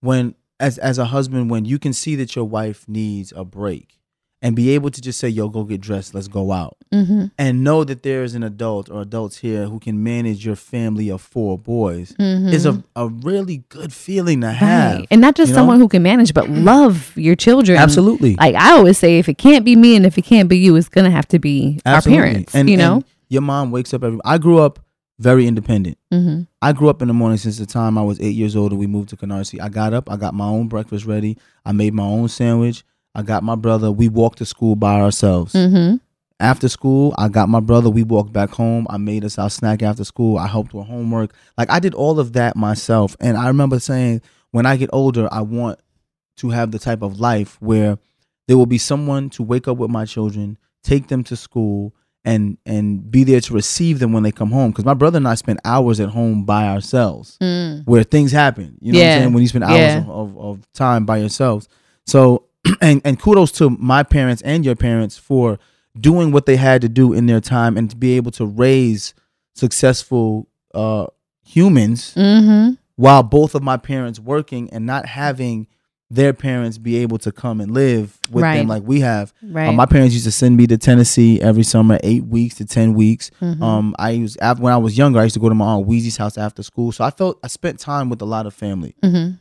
when 0.00 0.34
as 0.60 0.78
as 0.78 0.98
a 0.98 1.06
husband 1.06 1.50
when 1.50 1.64
you 1.64 1.78
can 1.78 1.92
see 1.92 2.14
that 2.16 2.36
your 2.36 2.44
wife 2.44 2.88
needs 2.88 3.32
a 3.36 3.44
break 3.44 3.98
and 4.42 4.54
be 4.54 4.70
able 4.70 4.90
to 4.90 5.00
just 5.00 5.18
say 5.18 5.28
yo 5.28 5.48
go 5.48 5.64
get 5.64 5.80
dressed 5.80 6.14
let's 6.14 6.28
go 6.28 6.52
out 6.52 6.76
mm-hmm. 6.92 7.26
and 7.38 7.64
know 7.64 7.84
that 7.84 8.02
there 8.02 8.22
is 8.22 8.34
an 8.34 8.42
adult 8.42 8.90
or 8.90 9.02
adults 9.02 9.38
here 9.38 9.66
who 9.66 9.78
can 9.80 10.02
manage 10.02 10.44
your 10.44 10.56
family 10.56 11.08
of 11.08 11.20
four 11.20 11.58
boys 11.58 12.14
is 12.18 12.66
a, 12.66 12.82
a 12.94 13.08
really 13.08 13.64
good 13.68 13.92
feeling 13.92 14.40
to 14.40 14.50
have 14.50 14.66
Mm-hmm. 14.66 14.98
Right. 14.98 15.08
And 15.10 15.20
not 15.20 15.36
just 15.36 15.50
you 15.50 15.54
know? 15.54 15.60
someone 15.60 15.78
who 15.78 15.88
can 15.88 16.02
manage, 16.02 16.34
but 16.34 16.48
love 16.50 17.16
your 17.16 17.34
children. 17.36 17.78
Absolutely. 17.78 18.34
Like 18.36 18.54
I 18.54 18.72
always 18.72 18.98
say, 18.98 19.18
if 19.18 19.28
it 19.28 19.38
can't 19.38 19.64
be 19.64 19.76
me 19.76 19.96
and 19.96 20.04
if 20.04 20.18
it 20.18 20.22
can't 20.22 20.48
be 20.48 20.58
you, 20.58 20.76
it's 20.76 20.88
gonna 20.88 21.10
have 21.10 21.26
to 21.28 21.38
be 21.38 21.80
Absolutely. 21.84 22.18
our 22.18 22.24
parents. 22.24 22.54
And, 22.54 22.68
you 22.68 22.76
know. 22.76 22.96
and 22.96 23.04
your 23.28 23.42
mom 23.42 23.70
wakes 23.70 23.92
up 23.94 24.04
every. 24.04 24.18
I 24.24 24.38
grew 24.38 24.58
up 24.58 24.78
very 25.18 25.46
independent. 25.46 25.98
mm-hmm. 26.12 26.42
I 26.60 26.72
grew 26.72 26.88
up 26.88 27.00
in 27.00 27.08
the 27.08 27.14
morning 27.14 27.38
since 27.38 27.58
the 27.58 27.66
time 27.66 27.96
I 27.96 28.02
was 28.02 28.20
eight 28.20 28.34
years 28.34 28.54
old 28.54 28.72
and 28.72 28.78
we 28.78 28.86
moved 28.86 29.08
to 29.10 29.16
Canarsie. 29.16 29.60
I 29.60 29.68
got 29.68 29.94
up, 29.94 30.10
I 30.10 30.16
got 30.16 30.34
my 30.34 30.46
own 30.46 30.68
breakfast 30.68 31.06
ready, 31.06 31.38
I 31.64 31.72
made 31.72 31.94
my 31.94 32.02
own 32.04 32.28
sandwich, 32.28 32.84
I 33.14 33.22
got 33.22 33.42
my 33.42 33.54
brother. 33.54 33.90
We 33.90 34.08
walked 34.08 34.38
to 34.38 34.44
school 34.44 34.76
by 34.76 35.00
ourselves. 35.00 35.54
Mm-hmm. 35.54 35.96
After 36.38 36.68
school, 36.68 37.14
I 37.16 37.28
got 37.28 37.48
my 37.48 37.60
brother. 37.60 37.88
We 37.88 38.02
walked 38.02 38.30
back 38.30 38.50
home. 38.50 38.86
I 38.90 38.98
made 38.98 39.24
us 39.24 39.38
our 39.38 39.48
snack 39.48 39.82
after 39.82 40.04
school. 40.04 40.36
I 40.36 40.46
helped 40.46 40.74
with 40.74 40.86
homework. 40.86 41.32
Like 41.56 41.70
I 41.70 41.80
did 41.80 41.94
all 41.94 42.20
of 42.20 42.34
that 42.34 42.56
myself. 42.56 43.16
And 43.20 43.38
I 43.38 43.48
remember 43.48 43.80
saying, 43.80 44.20
when 44.50 44.66
I 44.66 44.76
get 44.76 44.90
older, 44.92 45.28
I 45.32 45.40
want 45.40 45.78
to 46.36 46.50
have 46.50 46.72
the 46.72 46.78
type 46.78 47.00
of 47.00 47.18
life 47.20 47.56
where 47.62 47.96
there 48.48 48.58
will 48.58 48.66
be 48.66 48.76
someone 48.76 49.30
to 49.30 49.42
wake 49.42 49.66
up 49.66 49.78
with 49.78 49.90
my 49.90 50.04
children, 50.04 50.58
take 50.82 51.08
them 51.08 51.24
to 51.24 51.36
school, 51.36 51.94
and 52.26 52.58
and 52.66 53.10
be 53.10 53.24
there 53.24 53.40
to 53.40 53.54
receive 53.54 53.98
them 54.00 54.12
when 54.12 54.22
they 54.24 54.32
come 54.32 54.50
home. 54.50 54.72
Because 54.72 54.84
my 54.84 54.92
brother 54.94 55.16
and 55.16 55.26
I 55.28 55.36
spent 55.36 55.60
hours 55.64 56.00
at 56.00 56.10
home 56.10 56.44
by 56.44 56.66
ourselves, 56.68 57.38
where 57.86 58.02
things 58.02 58.32
happen. 58.32 58.76
You 58.82 58.92
know 58.92 58.98
what 58.98 59.04
I'm 59.06 59.20
saying? 59.22 59.32
When 59.32 59.42
you 59.42 59.48
spend 59.48 59.64
hours 59.64 59.76
Yeah. 59.94 59.98
of, 60.00 60.08
of, 60.10 60.38
of 60.38 60.72
time 60.72 61.06
by 61.06 61.18
yourselves. 61.18 61.68
So 62.06 62.44
and 62.82 63.00
and 63.04 63.18
kudos 63.18 63.52
to 63.52 63.70
my 63.70 64.02
parents 64.02 64.42
and 64.42 64.64
your 64.64 64.74
parents 64.76 65.16
for 65.16 65.58
doing 65.98 66.32
what 66.32 66.44
they 66.46 66.56
had 66.56 66.82
to 66.82 66.88
do 66.90 67.12
in 67.14 67.24
their 67.26 67.40
time 67.40 67.76
and 67.78 67.88
to 67.88 67.96
be 67.96 68.16
able 68.16 68.30
to 68.32 68.44
raise 68.44 69.14
successful 69.54 70.48
uh 70.74 71.06
humans 71.44 72.12
Mm-hmm. 72.16 72.74
while 72.96 73.22
both 73.22 73.54
of 73.54 73.62
my 73.62 73.76
parents 73.76 74.18
working 74.20 74.68
and 74.70 74.84
not 74.84 75.06
having 75.06 75.66
their 76.08 76.32
parents 76.32 76.78
be 76.78 76.96
able 76.98 77.18
to 77.18 77.32
come 77.32 77.60
and 77.60 77.72
live 77.72 78.16
with 78.30 78.42
Right. 78.44 78.58
them 78.58 78.68
like 78.68 78.84
we 78.84 79.00
have. 79.00 79.32
Right. 79.42 79.68
Uh, 79.68 79.72
my 79.72 79.86
parents 79.86 80.14
used 80.14 80.24
to 80.26 80.30
send 80.30 80.56
me 80.56 80.66
to 80.68 80.78
Tennessee 80.78 81.40
every 81.40 81.64
summer, 81.64 81.98
eight 82.04 82.24
weeks 82.26 82.54
to 82.56 82.64
ten 82.64 82.94
weeks. 82.94 83.30
Mhm. 83.42 83.60
Um, 83.60 83.94
I 83.98 84.10
used 84.10 84.38
when 84.58 84.72
I 84.72 84.76
was 84.76 84.96
younger, 84.96 85.18
I 85.18 85.24
used 85.24 85.34
to 85.34 85.40
go 85.40 85.48
to 85.48 85.54
my 85.54 85.64
aunt 85.66 85.86
Weezy's 85.88 86.16
house 86.16 86.38
after 86.38 86.62
school, 86.62 86.92
so 86.92 87.02
I 87.04 87.10
felt 87.10 87.38
I 87.42 87.48
spent 87.48 87.80
time 87.80 88.08
with 88.08 88.22
a 88.22 88.26
lot 88.26 88.46
of 88.46 88.54
family. 88.54 88.94
mm-hmm. 89.02 89.32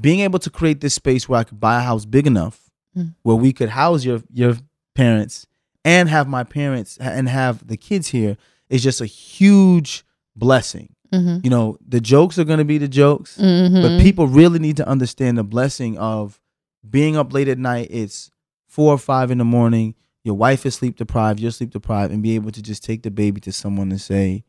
Being 0.00 0.20
able 0.20 0.38
to 0.40 0.50
create 0.50 0.80
this 0.80 0.94
space 0.94 1.28
where 1.28 1.38
I 1.40 1.44
could 1.44 1.60
buy 1.60 1.78
a 1.78 1.82
house 1.82 2.04
big 2.06 2.26
enough 2.26 2.60
Mm. 2.96 3.14
where 3.22 3.36
we 3.36 3.52
could 3.52 3.68
house 3.70 4.04
your 4.04 4.22
your 4.32 4.56
parents 4.94 5.46
and 5.84 6.08
have 6.08 6.26
my 6.28 6.42
parents 6.44 6.96
and 7.00 7.28
have 7.28 7.66
the 7.66 7.76
kids 7.76 8.08
here 8.08 8.36
is 8.70 8.82
just 8.82 9.00
a 9.00 9.06
huge 9.06 10.04
blessing. 10.36 10.88
Mm-hmm. 11.14 11.38
You 11.44 11.50
know, 11.50 11.78
the 11.86 12.00
jokes 12.00 12.38
are 12.38 12.44
going 12.44 12.58
to 12.58 12.64
be 12.64 12.78
the 12.78 12.88
jokes. 12.88 13.38
Mm-hmm. 13.38 13.82
But 13.82 14.00
people 14.00 14.26
really 14.26 14.58
need 14.58 14.76
to 14.78 14.88
understand 14.88 15.38
the 15.38 15.44
blessing 15.44 15.98
of 15.98 16.40
being 16.88 17.16
up 17.16 17.32
late 17.32 17.48
at 17.48 17.58
night. 17.58 17.88
It's 17.90 18.30
four 18.66 18.92
or 18.92 18.98
five 18.98 19.30
in 19.30 19.38
the 19.38 19.44
morning. 19.44 19.94
Your 20.24 20.34
wife 20.34 20.64
is 20.66 20.74
sleep 20.74 20.96
deprived. 20.96 21.40
You're 21.40 21.50
sleep 21.50 21.70
deprived, 21.70 22.12
and 22.12 22.22
be 22.22 22.34
able 22.34 22.50
to 22.50 22.62
just 22.62 22.82
take 22.82 23.02
the 23.02 23.10
baby 23.10 23.40
to 23.42 23.52
someone 23.52 23.90
and 23.90 24.00
say, 24.00 24.44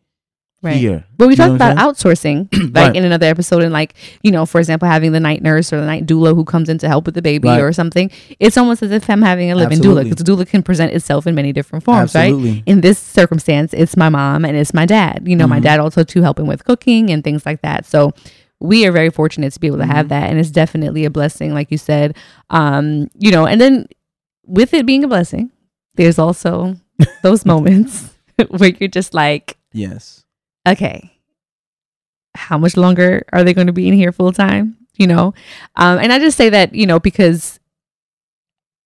Right. 0.65 0.75
"Here." 0.77 1.05
But 1.17 1.27
we 1.27 1.35
talked 1.35 1.53
about 1.55 1.77
outsourcing, 1.77 2.49
like 2.75 2.87
Right. 2.87 2.95
in 2.95 3.05
another 3.05 3.27
episode, 3.27 3.63
and 3.63 3.71
like 3.71 3.93
you 4.23 4.31
know, 4.31 4.45
for 4.45 4.59
example, 4.59 4.87
having 4.87 5.11
the 5.11 5.19
night 5.19 5.41
nurse 5.41 5.71
or 5.71 5.79
the 5.79 5.85
night 5.85 6.05
doula 6.05 6.35
who 6.35 6.43
comes 6.43 6.67
in 6.69 6.77
to 6.79 6.87
help 6.87 7.05
with 7.05 7.15
the 7.15 7.21
baby 7.21 7.47
Right. 7.47 7.61
or 7.61 7.71
something. 7.73 8.11
It's 8.39 8.57
almost 8.57 8.83
as 8.83 8.91
if 8.91 9.09
I'm 9.09 9.21
having 9.21 9.51
a 9.51 9.55
living 9.55 9.79
doula 9.79 10.03
because 10.03 10.23
the 10.23 10.29
doula 10.29 10.47
can 10.47 10.63
present 10.63 10.91
itself 10.93 11.27
in 11.27 11.35
many 11.35 11.53
different 11.53 11.85
forms, 11.85 12.15
Absolutely. 12.15 12.51
right? 12.53 12.63
In 12.65 12.81
this 12.81 12.99
circumstance, 12.99 13.73
it's 13.73 13.95
my 13.95 14.09
mom 14.09 14.43
and 14.45 14.57
it's 14.57 14.73
my 14.73 14.85
dad. 14.85 15.23
You 15.25 15.35
know, 15.35 15.47
my 15.47 15.59
Mhm. 15.59 15.63
dad 15.63 15.79
also 15.79 16.03
too 16.03 16.21
helping 16.21 16.47
with 16.47 16.65
cooking 16.65 17.09
and 17.11 17.23
things 17.23 17.45
like 17.45 17.61
that. 17.61 17.85
So 17.85 18.11
we 18.59 18.85
are 18.85 18.91
very 18.91 19.09
fortunate 19.09 19.53
to 19.53 19.59
be 19.59 19.67
able 19.67 19.77
to 19.79 19.85
have 19.85 20.07
Mhm. 20.07 20.09
that, 20.09 20.29
and 20.29 20.39
it's 20.39 20.49
definitely 20.51 21.05
a 21.05 21.09
blessing, 21.09 21.53
like 21.53 21.71
you 21.71 21.77
said. 21.77 22.15
Um, 22.49 23.09
you 23.17 23.31
know, 23.31 23.45
and 23.45 23.59
then 23.61 23.85
with 24.47 24.73
it 24.73 24.85
being 24.85 25.03
a 25.03 25.07
blessing, 25.07 25.51
there's 25.95 26.17
also 26.19 26.75
those 27.23 27.45
moments 27.45 28.09
where 28.49 28.71
you're 28.79 28.87
just 28.89 29.13
like, 29.13 29.57
Yes. 29.73 30.23
Okay, 30.67 31.11
how 32.35 32.57
much 32.57 32.75
longer 32.77 33.23
are 33.33 33.43
they 33.43 33.53
going 33.53 33.67
to 33.67 33.73
be 33.73 33.87
in 33.87 33.93
here 33.93 34.11
full 34.11 34.31
time? 34.31 34.77
You 34.97 35.07
know, 35.07 35.33
um, 35.75 35.99
and 35.99 36.11
I 36.13 36.19
just 36.19 36.37
say 36.37 36.49
that 36.49 36.73
you 36.73 36.85
know 36.85 36.99
because 36.99 37.59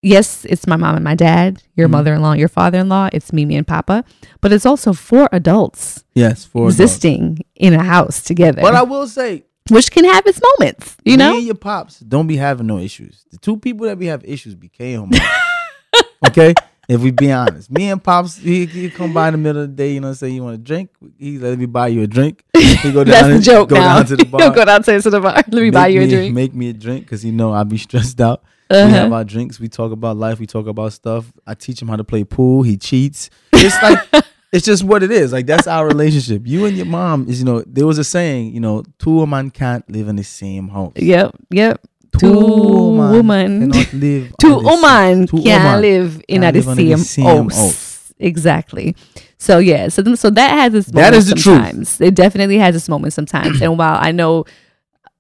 yes, 0.02 0.46
it's 0.46 0.66
my 0.66 0.76
mom 0.76 0.96
and 0.96 1.04
my 1.04 1.16
dad, 1.16 1.62
your 1.76 1.88
Mhm. 1.88 1.92
mother-in-law, 1.92 2.34
your 2.34 2.48
father-in-law, 2.48 3.10
it's 3.14 3.34
Mimi 3.34 3.56
and 3.56 3.68
Papa, 3.68 4.04
but 4.42 4.52
it's 4.54 4.66
also 4.66 4.94
four 4.94 5.28
adults 5.32 6.04
Yes. 6.16 6.46
For 6.46 6.64
adults. 6.70 6.80
existing 6.80 7.40
in 7.56 7.74
a 7.74 7.84
house 7.84 8.22
together, 8.24 8.62
But 8.62 8.76
I 8.76 8.82
will 8.84 9.08
say, 9.08 9.44
which 9.70 9.92
can 9.92 10.06
have 10.06 10.26
its 10.26 10.40
moments. 10.42 10.96
You 11.06 11.14
me 11.14 11.18
know, 11.18 11.38
and 11.38 11.46
your 11.46 11.56
pops 11.56 12.00
don't 12.00 12.28
be 12.28 12.38
having 12.38 12.66
no 12.68 12.80
issues. 12.80 13.26
The 13.32 13.38
two 13.38 13.58
people 13.58 13.86
that 13.88 13.98
we 13.98 14.08
have 14.08 14.24
issues 14.26 14.56
be 14.56 14.70
K 14.70 14.94
and 14.94 15.14
Okay. 16.28 16.54
If 16.90 17.02
we 17.02 17.12
be 17.12 17.32
honest, 17.32 17.70
me 17.72 17.90
and 17.92 18.04
pops, 18.04 18.36
he, 18.38 18.66
he 18.66 18.90
come 18.90 19.14
by 19.14 19.28
in 19.28 19.34
the 19.34 19.38
middle 19.38 19.62
of 19.62 19.70
the 19.70 19.76
day, 19.76 19.94
you 19.94 20.00
know, 20.02 20.12
say 20.14 20.30
you 20.30 20.44
want 20.44 20.56
a 20.56 20.58
drink. 20.58 20.90
He 21.18 21.38
let 21.38 21.58
me 21.60 21.68
buy 21.68 21.88
you 21.90 22.02
a 22.02 22.08
drink. 22.08 22.44
He 22.58 22.92
go 22.92 23.04
down, 23.04 23.30
That's 23.30 23.46
the 23.46 23.52
joke 23.52 23.70
go 23.70 23.76
now. 23.76 23.98
down 23.98 24.06
to 24.08 24.16
the 24.16 24.26
bar. 24.26 24.42
He'll 24.44 24.52
go 24.52 24.66
downstairs 24.66 25.04
to 25.04 25.10
the 25.10 25.20
bar. 25.20 25.34
Let 25.36 25.52
me 25.54 25.62
make 25.64 25.74
buy 25.74 25.88
you 25.88 26.02
a 26.02 26.08
drink. 26.08 26.34
Make 26.34 26.54
me 26.54 26.70
a 26.70 26.74
drink 26.74 27.04
because 27.06 27.24
you 27.26 27.32
know 27.32 27.52
I 27.54 27.64
be 27.64 27.78
stressed 27.78 28.20
out. 28.22 28.42
We 28.72 28.78
Uh-huh. 28.78 28.90
have 28.90 29.14
our 29.14 29.24
drinks. 29.26 29.60
We 29.60 29.68
talk 29.68 29.92
about 29.92 30.16
life. 30.18 30.40
We 30.40 30.46
talk 30.48 30.66
about 30.68 30.94
stuff. 30.94 31.32
I 31.46 31.54
teach 31.56 31.82
him 31.82 31.90
how 31.90 31.96
to 31.98 32.04
play 32.04 32.24
pool. 32.24 32.64
He 32.64 32.78
cheats. 32.78 33.30
It's 33.54 33.76
like 33.84 34.24
it's 34.54 34.66
just 34.66 34.84
what 34.84 35.04
it 35.04 35.12
is. 35.12 35.32
Like 35.34 35.46
that's 35.46 35.68
our 35.68 35.86
relationship. 35.88 36.44
You 36.46 36.66
and 36.66 36.76
your 36.78 36.86
mom 36.86 37.28
is, 37.30 37.40
you 37.40 37.46
know, 37.46 37.64
there 37.68 37.86
was 37.86 37.98
a 37.98 38.04
saying, 38.04 38.54
you 38.54 38.60
know, 38.62 38.84
two 38.98 39.12
women 39.20 39.52
can't 39.52 39.88
live 39.92 40.08
in 40.08 40.16
the 40.16 40.24
same 40.24 40.70
house. 40.70 40.94
Yep, 40.96 41.36
yep. 41.52 41.82
Two 42.20 42.34
woman 42.34 43.12
woman, 43.12 43.72
cannot 43.72 43.94
live. 43.94 44.34
two 44.40 44.54
on 44.56 44.64
the 44.64 44.70
woman 44.70 45.28
two 45.28 45.42
can't 45.44 45.64
woman 45.64 45.82
live 45.82 46.22
in 46.28 46.42
can't 46.42 46.54
the 46.56 46.62
live 46.62 46.76
the 46.76 46.96
same 46.96 46.98
same 46.98 47.26
house. 47.26 47.56
house. 47.58 48.14
Exactly. 48.20 48.96
So 49.38 49.58
yeah, 49.60 49.88
so 49.88 50.02
then- 50.02 50.18
so 50.18 50.30
that 50.32 50.52
has 50.52 50.74
its 50.74 50.88
That 50.88 51.12
moments 51.12 51.28
is 51.28 51.30
the 51.30 51.36
truth. 51.36 52.02
It 52.02 52.16
definitely 52.16 52.58
has 52.58 52.76
its 52.76 52.90
moments 52.90 53.16
sometimes. 53.16 53.62
and 53.62 53.78
while 53.78 53.98
I 54.00 54.12
know, 54.12 54.46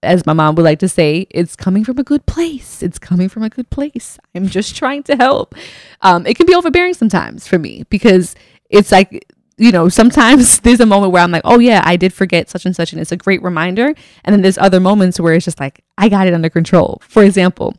as 0.03 0.25
my 0.25 0.33
mom 0.33 0.55
would 0.55 0.63
like 0.63 0.79
to 0.79 0.89
say, 0.89 1.27
it's 1.29 1.55
coming 1.55 1.83
from 1.83 1.97
a 1.99 2.03
good 2.03 2.25
place. 2.25 2.81
It's 2.83 2.99
coming 2.99 3.27
from 3.29 3.43
a 3.43 3.49
good 3.49 3.69
place. 3.69 4.17
I'm 4.35 4.47
just 4.47 4.75
trying 4.75 5.03
to 5.03 5.15
help. 5.15 5.55
Um, 6.01 6.25
it 6.25 6.35
can 6.37 6.45
be 6.45 6.55
overbearing 6.55 6.93
sometimes 6.93 7.47
for 7.47 7.57
me 7.59 7.83
because 7.89 8.35
it's 8.69 8.91
like 8.91 9.25
you 9.59 9.71
know 9.71 9.89
sometimes 9.89 10.59
there's 10.61 10.79
a 10.79 10.85
moment 10.85 11.11
where 11.11 11.21
I'm 11.21 11.31
like, 11.31 11.41
oh 11.45 11.59
yeah, 11.59 11.81
I 11.85 11.95
did 11.97 12.13
forget 12.13 12.49
such 12.49 12.65
and 12.65 12.75
such, 12.75 12.91
and 12.93 13.01
it's 13.01 13.11
a 13.11 13.17
great 13.17 13.41
reminder. 13.43 13.93
And 14.23 14.33
then 14.33 14.41
there's 14.41 14.57
other 14.57 14.79
moments 14.79 15.19
where 15.19 15.33
it's 15.33 15.45
just 15.45 15.59
like 15.59 15.83
I 15.97 16.09
got 16.09 16.27
it 16.27 16.33
under 16.33 16.49
control. 16.49 17.01
For 17.07 17.23
example, 17.23 17.75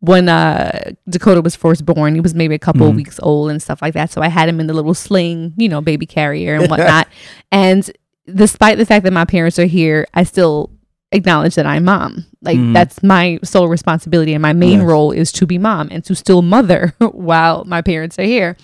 when 0.00 0.28
uh 0.28 0.92
Dakota 1.08 1.40
was 1.42 1.56
first 1.56 1.84
born, 1.84 2.14
he 2.14 2.20
was 2.20 2.34
maybe 2.34 2.54
a 2.54 2.58
couple 2.58 2.90
Mhm. 2.92 2.96
weeks 2.96 3.18
old 3.22 3.50
and 3.50 3.60
stuff 3.60 3.82
like 3.82 3.94
that. 3.94 4.10
So 4.10 4.20
I 4.22 4.28
had 4.28 4.48
him 4.48 4.60
in 4.60 4.66
the 4.66 4.74
little 4.74 4.94
sling, 4.94 5.52
you 5.56 5.68
know, 5.68 5.80
baby 5.80 6.06
carrier 6.06 6.54
and 6.54 6.68
whatnot. 6.70 7.08
and 7.50 7.90
despite 8.34 8.76
the 8.78 8.86
fact 8.86 9.04
that 9.04 9.12
my 9.12 9.24
parents 9.24 9.58
are 9.58 9.66
here, 9.66 10.06
I 10.14 10.24
still 10.24 10.70
acknowledge 11.12 11.54
that 11.54 11.64
I'm 11.66 11.84
mom. 11.84 12.26
Like 12.42 12.58
Mhm. 12.58 12.72
that's 12.74 13.02
my 13.02 13.38
sole 13.44 13.68
responsibility 13.68 14.34
and 14.34 14.42
my 14.42 14.52
main 14.52 14.80
Yes. 14.80 14.88
role 14.88 15.12
is 15.12 15.32
to 15.32 15.46
be 15.46 15.58
mom 15.58 15.88
and 15.90 16.04
to 16.04 16.14
still 16.14 16.42
mother 16.42 16.92
while 16.98 17.64
my 17.64 17.82
parents 17.82 18.18
are 18.18 18.24
here. 18.24 18.56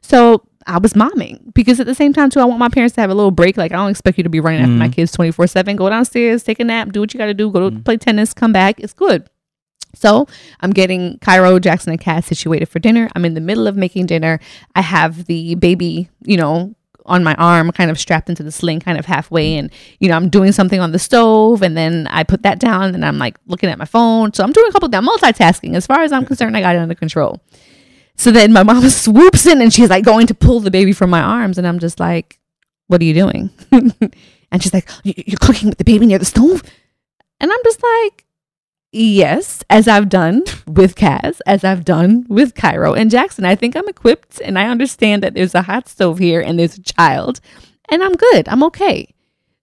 So 0.00 0.42
I 0.68 0.78
was 0.78 0.92
momming 0.92 1.52
because 1.54 1.80
at 1.80 1.86
the 1.86 1.94
same 1.94 2.12
time 2.12 2.30
too, 2.30 2.40
I 2.40 2.44
want 2.44 2.58
my 2.60 2.68
parents 2.68 2.94
to 2.96 3.00
have 3.00 3.10
a 3.10 3.14
little 3.14 3.30
break. 3.30 3.56
Like 3.56 3.72
I 3.72 3.76
don't 3.76 3.90
expect 3.90 4.18
you 4.18 4.24
to 4.24 4.30
be 4.30 4.38
running 4.40 4.60
after 4.60 4.72
my 4.72 4.88
Mhm. 4.88 4.92
kids 4.92 5.12
twenty 5.12 5.30
four 5.32 5.46
seven. 5.46 5.74
Go 5.76 5.88
downstairs, 5.88 6.42
take 6.44 6.60
a 6.60 6.64
nap, 6.64 6.92
do 6.92 7.00
what 7.00 7.12
you 7.14 7.18
got 7.18 7.26
to 7.26 7.34
do. 7.34 7.50
Go 7.50 7.70
to 7.70 7.76
Mhm. 7.76 7.84
play 7.84 7.96
tennis, 7.96 8.32
come 8.34 8.52
back. 8.52 8.78
It's 8.78 8.92
good. 8.92 9.24
So 9.94 10.26
I'm 10.60 10.70
getting 10.70 11.18
Cairo, 11.20 11.58
Jackson, 11.58 11.90
and 11.92 12.00
Cass 12.00 12.26
situated 12.26 12.66
for 12.68 12.78
dinner. 12.78 13.08
I'm 13.16 13.24
in 13.24 13.34
the 13.34 13.40
middle 13.40 13.66
of 13.66 13.76
making 13.76 14.06
dinner. 14.06 14.38
I 14.76 14.82
have 14.82 15.24
the 15.24 15.54
baby, 15.56 16.08
you 16.24 16.36
know, 16.36 16.74
on 17.06 17.24
my 17.24 17.34
arm, 17.36 17.72
kind 17.72 17.90
of 17.90 17.98
strapped 17.98 18.28
into 18.28 18.42
the 18.42 18.52
sling, 18.52 18.80
kind 18.80 18.98
of 18.98 19.06
halfway. 19.06 19.56
And, 19.56 19.70
you 19.98 20.10
know, 20.10 20.14
I'm 20.16 20.28
doing 20.28 20.52
something 20.52 20.78
on 20.78 20.92
the 20.92 20.98
stove 20.98 21.62
and 21.62 21.74
then 21.74 22.06
I 22.10 22.22
put 22.22 22.42
that 22.42 22.58
down 22.58 22.94
and 22.94 23.02
I'm 23.02 23.16
like 23.18 23.38
looking 23.46 23.70
at 23.70 23.78
my 23.78 23.86
phone. 23.86 24.34
So 24.34 24.44
I'm 24.44 24.52
doing 24.52 24.66
a 24.68 24.72
couple, 24.72 24.94
I'm 24.94 25.06
multitasking. 25.06 25.74
As 25.74 25.86
far 25.86 26.02
as 26.02 26.12
I'm 26.12 26.26
concerned, 26.26 26.54
I 26.54 26.60
got 26.60 26.76
it 26.76 26.80
under 26.80 26.94
control. 26.94 27.40
So 28.18 28.30
then 28.30 28.52
my 28.52 28.62
mom 28.62 28.86
swoops 28.90 29.46
in 29.46 29.62
and 29.62 29.72
she's 29.72 29.88
like 29.88 30.04
going 30.04 30.26
to 30.26 30.34
pull 30.34 30.60
the 30.60 30.70
baby 30.70 30.92
from 30.92 31.08
my 31.08 31.20
arms. 31.22 31.56
And 31.56 31.66
I'm 31.66 31.78
just 31.78 31.98
like, 31.98 32.38
what 32.88 33.00
are 33.00 33.04
you 33.04 33.14
doing? 33.14 33.50
and 33.70 34.62
she's 34.62 34.74
like, 34.74 34.88
"You- 35.04 35.14
you're 35.26 35.38
cooking 35.40 35.68
with 35.68 35.78
the 35.78 35.84
baby 35.84 36.04
near 36.06 36.18
the 36.18 36.24
stove? 36.24 36.62
And 37.40 37.50
I'm 37.52 37.60
just 37.64 37.82
like, 37.82 38.26
yes, 38.92 39.62
as 39.70 39.86
I've 39.86 40.08
done 40.08 40.42
with 40.66 40.94
Kaz, 40.96 41.40
as 41.46 41.62
I've 41.64 41.84
done 41.84 42.26
with 42.28 42.54
Cairo 42.54 42.94
and 42.94 43.10
Jackson. 43.10 43.44
I 43.44 43.54
think 43.54 43.76
I'm 43.76 43.88
equipped 43.88 44.40
and 44.40 44.58
I 44.58 44.66
understand 44.68 45.22
that 45.22 45.34
there's 45.34 45.54
a 45.54 45.62
hot 45.62 45.88
stove 45.88 46.18
here 46.18 46.40
and 46.40 46.58
there's 46.58 46.76
a 46.76 46.82
child 46.82 47.40
and 47.90 48.02
I'm 48.02 48.14
good. 48.14 48.48
I'm 48.48 48.62
okay. 48.64 49.14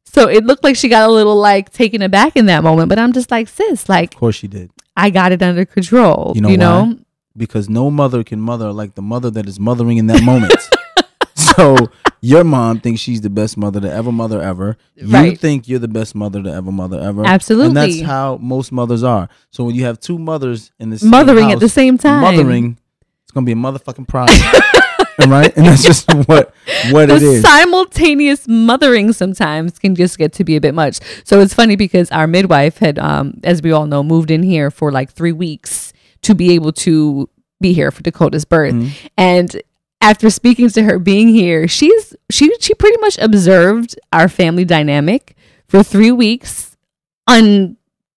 So 0.06 0.30
it 0.30 0.46
looked 0.46 0.64
like 0.64 0.78
she 0.78 0.88
got 0.88 1.10
a 1.10 1.12
little 1.12 1.36
like 1.36 1.72
taken 1.74 2.02
aback 2.02 2.38
in 2.38 2.46
that 2.46 2.64
moment, 2.64 2.88
but 2.90 3.00
I'm 3.00 3.12
just 3.12 3.32
like, 3.32 3.50
sis, 3.50 3.90
like 3.90 4.14
Of 4.14 4.20
course 4.20 4.36
she 4.38 4.48
did. 4.48 4.72
I 4.96 5.10
got 5.10 5.34
it 5.34 5.42
under 5.42 5.66
control. 5.66 6.32
You 6.36 6.42
know 6.42 6.50
you 6.50 6.58
know? 6.58 6.98
Because 7.38 7.70
no 7.70 7.92
mother 7.92 8.24
can 8.24 8.40
mother 8.40 8.72
like 8.72 8.96
the 8.96 9.02
mother 9.02 9.30
that 9.32 9.48
is 9.48 9.60
mothering 9.60 9.98
in 9.98 10.08
that 10.08 10.24
moment. 10.24 10.54
so 11.36 11.76
your 12.22 12.44
mom 12.44 12.80
thinks 12.80 13.02
she's 13.02 13.22
the 13.22 13.30
best 13.30 13.58
mother 13.58 13.80
to 13.82 13.92
ever 13.92 14.12
mother 14.12 14.42
ever. 14.42 14.78
You 14.96 15.08
Right. 15.10 15.38
think 15.40 15.68
you're 15.68 15.80
the 15.80 15.88
best 15.88 16.16
mother 16.16 16.42
to 16.42 16.50
ever 16.52 16.72
mother 16.72 17.00
ever. 17.00 17.26
Absolutely. 17.26 17.68
And 17.68 17.78
that's 17.78 18.02
how 18.02 18.38
most 18.42 18.72
mothers 18.72 19.04
are. 19.04 19.28
So 19.52 19.64
when 19.66 19.76
you 19.76 19.84
have 19.84 20.00
two 20.00 20.18
mothers 20.18 20.72
in 20.80 20.90
the 20.92 20.98
same 21.00 21.10
Mothering 21.12 21.52
at 21.52 21.60
the 21.60 21.70
same 21.70 21.98
time. 21.98 22.22
mothering, 22.22 22.78
it's 23.24 23.32
gonna 23.32 23.46
be 23.46 23.52
a 23.52 23.56
motherfucking 23.56 24.08
problem. 24.08 24.40
right? 25.28 25.56
And 25.58 25.66
that's 25.66 25.84
just 25.84 26.12
what 26.28 26.54
what 26.92 27.10
it 27.10 27.20
the 27.20 27.32
is. 27.34 27.42
simultaneous 27.42 28.48
mothering 28.48 29.12
sometimes 29.14 29.78
can 29.80 29.96
just 29.96 30.18
get 30.18 30.34
to 30.34 30.44
be 30.44 30.56
a 30.56 30.62
bit 30.62 30.74
much. 30.74 31.00
So 31.26 31.40
it's 31.42 31.54
funny 31.54 31.76
because 31.76 32.10
our 32.12 32.28
midwife 32.28 32.78
had, 32.78 32.98
um, 33.00 33.40
as 33.44 33.62
we 33.62 33.72
all 33.72 33.86
know, 33.88 34.04
moved 34.04 34.32
in 34.32 34.44
here 34.44 34.72
for 34.72 34.92
like 34.92 35.12
three 35.12 35.32
weeks 35.32 35.85
to 36.26 36.36
be 36.36 36.52
able 36.54 36.72
to 36.74 37.30
be 37.62 37.74
here 37.74 37.92
for 37.92 38.04
Dakota's 38.04 38.46
birth. 38.46 38.74
Mhm. 38.74 38.90
And 39.18 39.62
after 40.02 40.30
speaking 40.30 40.70
to 40.70 40.84
her 40.84 41.00
being 41.00 41.30
here, 41.30 41.68
she's 41.68 42.16
she 42.30 42.52
she 42.60 42.74
pretty 42.76 42.98
much 43.00 43.18
observed 43.20 43.96
our 44.12 44.28
family 44.28 44.66
dynamic 44.66 45.36
for 45.68 45.82
three 45.84 46.12
weeks 46.12 46.76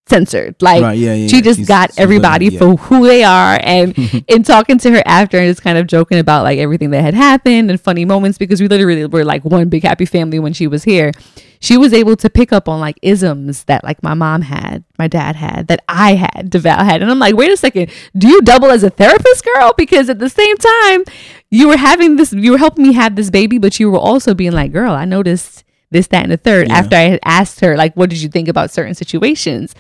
uncensored. 0.09 0.57
Like 0.61 0.83
right, 0.83 0.99
yeah, 0.99 1.15
yeah. 1.15 1.29
she 1.29 1.41
just 1.41 1.67
got 1.67 1.99
everybody 1.99 2.47
yeah. 2.47 2.59
for 2.59 2.77
who 2.77 3.07
they 3.07 3.25
are 3.25 3.59
and 3.63 3.97
in 4.29 4.43
talking 4.43 4.79
to 4.79 4.91
her 4.93 5.03
after 5.07 5.39
and 5.39 5.49
just 5.49 5.63
kind 5.63 5.79
of 5.79 5.87
joking 5.87 6.19
about 6.19 6.45
like 6.45 6.59
everything 6.59 6.91
that 6.91 7.03
had 7.03 7.15
happened 7.15 7.71
and 7.71 7.81
funny 7.81 8.05
moments 8.05 8.39
because 8.39 8.61
we 8.61 8.69
literally 8.69 9.07
were 9.07 9.25
like 9.25 9.45
one 9.45 9.69
big 9.69 9.83
happy 9.83 10.05
family 10.05 10.39
when 10.39 10.53
she 10.53 10.67
was 10.67 10.85
here 10.85 11.13
she 11.61 11.77
was 11.77 11.93
able 11.93 12.15
to 12.15 12.31
pick 12.31 12.53
up 12.53 12.69
on 12.69 12.79
like 12.79 12.99
isms 13.03 13.65
that 13.65 13.83
like 13.83 14.01
my 14.03 14.15
mom 14.15 14.43
had 14.43 14.85
my 14.99 15.09
dad 15.09 15.35
had 15.35 15.67
that 15.67 15.83
i 15.89 16.15
had 16.15 16.49
devale 16.51 16.85
had 16.85 17.03
and 17.03 17.11
i'm 17.11 17.19
like 17.19 17.35
wait 17.35 17.51
a 17.51 17.57
second 17.57 17.91
do 18.17 18.29
you 18.29 18.41
double 18.43 18.71
as 18.71 18.85
a 18.85 18.91
therapist 18.91 19.45
girl 19.45 19.75
because 19.77 20.09
at 20.09 20.19
the 20.21 20.29
same 20.29 20.57
time 20.57 21.05
you 21.51 21.67
were 21.69 21.77
having 21.77 22.15
this 22.17 22.33
you 22.33 22.53
were 22.53 22.59
helping 22.59 22.85
me 22.87 22.93
have 22.93 23.17
this 23.17 23.31
baby 23.31 23.59
but 23.59 23.81
you 23.81 23.91
were 23.91 23.99
also 23.99 24.35
being 24.35 24.53
like 24.53 24.73
girl 24.73 24.93
i 24.93 25.05
noticed 25.05 25.65
this 25.91 26.07
that 26.09 26.23
and 26.23 26.33
the 26.33 26.37
third 26.37 26.69
Yeah. 26.69 26.77
after 26.77 26.97
i 26.97 27.01
had 27.01 27.21
asked 27.25 27.61
her 27.61 27.77
like 27.77 27.95
what 27.97 28.09
did 28.09 28.23
you 28.23 28.29
think 28.29 28.47
about 28.47 28.71
certain 28.71 28.95
situations 28.95 29.75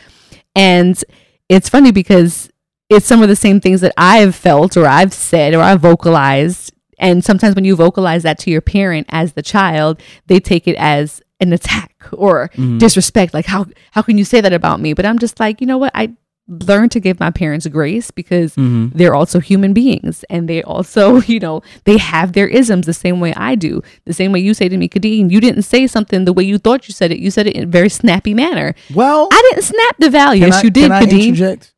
and 0.55 1.03
it's 1.49 1.69
funny 1.69 1.93
because 1.93 2.51
it's 2.91 3.07
some 3.07 3.23
of 3.23 3.29
the 3.29 3.37
same 3.37 3.61
things 3.61 3.81
that 3.83 3.93
I've 3.97 4.35
felt 4.35 4.77
or 4.77 4.87
I've 4.87 5.13
said 5.13 5.55
or 5.55 5.61
I've 5.61 5.81
vocalized. 5.81 6.73
And 6.99 7.25
sometimes 7.25 7.55
when 7.55 7.65
you 7.65 7.77
vocalize 7.77 8.23
that 8.25 8.39
to 8.41 8.51
your 8.51 8.61
parent 8.61 9.07
as 9.11 9.35
the 9.35 9.43
child, 9.43 10.01
they 10.27 10.41
take 10.41 10.67
it 10.67 10.77
as 10.77 11.23
an 11.41 11.53
attack 11.53 11.95
or 12.13 12.51
Mhm. 12.57 12.79
disrespect. 12.79 13.33
Like 13.35 13.47
how 13.47 13.67
how 13.93 14.03
can 14.03 14.19
you 14.19 14.25
say 14.25 14.41
that 14.41 14.53
about 14.53 14.81
me? 14.81 14.95
But 14.95 15.07
I'm 15.07 15.19
just 15.19 15.39
like, 15.39 15.61
you 15.61 15.67
know 15.67 15.79
what? 15.79 15.93
I 15.95 16.11
learned 16.49 16.91
to 16.93 16.99
give 17.01 17.21
my 17.21 17.31
parents 17.31 17.67
grace 17.67 18.11
because 18.11 18.55
Mhm. 18.57 18.91
they're 18.95 19.15
also 19.15 19.39
human 19.39 19.73
beings 19.75 20.25
and 20.31 20.49
they 20.49 20.63
also, 20.63 21.21
you 21.33 21.39
know, 21.39 21.61
they 21.85 21.99
have 21.99 22.33
their 22.33 22.49
isms 22.49 22.87
the 22.87 22.95
same 22.95 23.21
way 23.21 23.35
I 23.35 23.55
do. 23.55 23.83
The 24.07 24.15
same 24.15 24.33
way 24.33 24.41
you 24.41 24.55
say 24.55 24.69
to 24.69 24.77
me, 24.79 24.89
Khadeen, 24.89 25.31
you 25.31 25.41
didn't 25.41 25.63
say 25.63 25.87
something 25.87 26.25
the 26.25 26.33
way 26.33 26.45
you 26.45 26.57
thought 26.59 26.89
you 26.89 26.95
said 26.95 27.13
it. 27.13 27.19
You 27.19 27.31
said 27.31 27.47
it 27.47 27.55
in 27.55 27.65
a 27.65 27.67
very 27.67 27.91
snappy 27.91 28.33
manner. 28.35 28.75
Well, 28.95 29.29
I 29.31 29.49
didn't 29.51 29.65
snap 29.65 29.97
the 29.99 30.09
value. 30.11 30.41
can 30.43 30.49
Yes, 30.53 30.61
I, 30.61 30.63
you 30.63 30.71
did, 30.71 30.83
can 30.85 30.93
I 30.93 31.03
interject? 31.03 31.75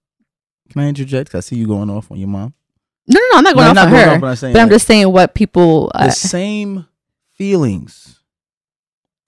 Can 0.70 0.82
I 0.82 0.88
interject? 0.88 1.34
I 1.34 1.40
see 1.40 1.56
you 1.56 1.66
going 1.66 1.90
off 1.90 2.10
on 2.12 2.18
your 2.18 2.28
mom. 2.28 2.54
No, 3.08 3.18
no, 3.18 3.26
no, 3.32 3.38
I'm 3.38 3.44
not 3.44 3.54
going 3.54 3.64
No, 3.64 3.70
off 3.70 3.74
not 3.74 3.86
on 3.86 3.92
going 3.92 4.04
her. 4.04 4.10
off, 4.14 4.20
but 4.20 4.26
I'm 4.28 4.36
saying 4.36 4.52
but 4.52 4.60
I'm 4.62 4.68
just 4.70 4.86
saying 4.86 5.12
what 5.12 5.34
people. 5.34 5.90
Uh, 5.96 6.04
the 6.06 6.12
same 6.12 6.86
feelings 7.36 8.20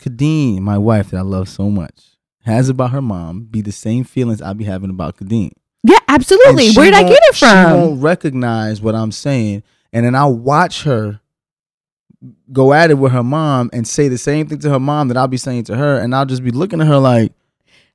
Khadeen, 0.01 0.61
my 0.61 0.79
wife 0.79 1.11
that 1.11 1.19
I 1.19 1.23
love 1.23 1.49
so 1.49 1.71
much, 1.71 2.12
has 2.43 2.69
about 2.69 2.91
her 2.91 3.03
mom 3.03 3.45
be 3.45 3.61
the 3.61 3.73
same 3.73 4.05
feelings 4.05 4.43
I 4.43 4.53
be 4.53 4.65
having 4.65 4.91
about 4.91 5.17
Khadeen. 5.17 5.53
yeah, 5.83 5.99
absolutely. 6.09 6.73
Where 6.73 6.91
did 6.91 6.95
I 6.95 7.03
get 7.03 7.21
it 7.23 7.37
from? 7.37 7.49
She 7.49 7.75
won't 7.75 8.03
recognize 8.03 8.81
what 8.81 8.95
I'm 8.95 9.13
saying, 9.13 9.63
and 9.93 10.05
then 10.07 10.15
I'll 10.15 10.37
watch 10.37 10.85
her 10.85 11.21
go 12.53 12.73
at 12.73 12.91
it 12.91 12.95
with 12.95 13.13
her 13.13 13.23
mom 13.23 13.71
and 13.73 13.87
say 13.87 14.09
the 14.09 14.19
same 14.19 14.47
thing 14.47 14.59
to 14.61 14.71
her 14.71 14.79
mom 14.79 15.09
that 15.09 15.17
I'll 15.17 15.29
be 15.29 15.37
saying 15.37 15.65
to 15.65 15.77
her, 15.77 15.99
and 15.99 16.15
I'll 16.15 16.27
just 16.27 16.45
be 16.45 16.51
looking 16.51 16.81
at 16.81 16.87
her 16.87 16.99
like, 16.99 17.33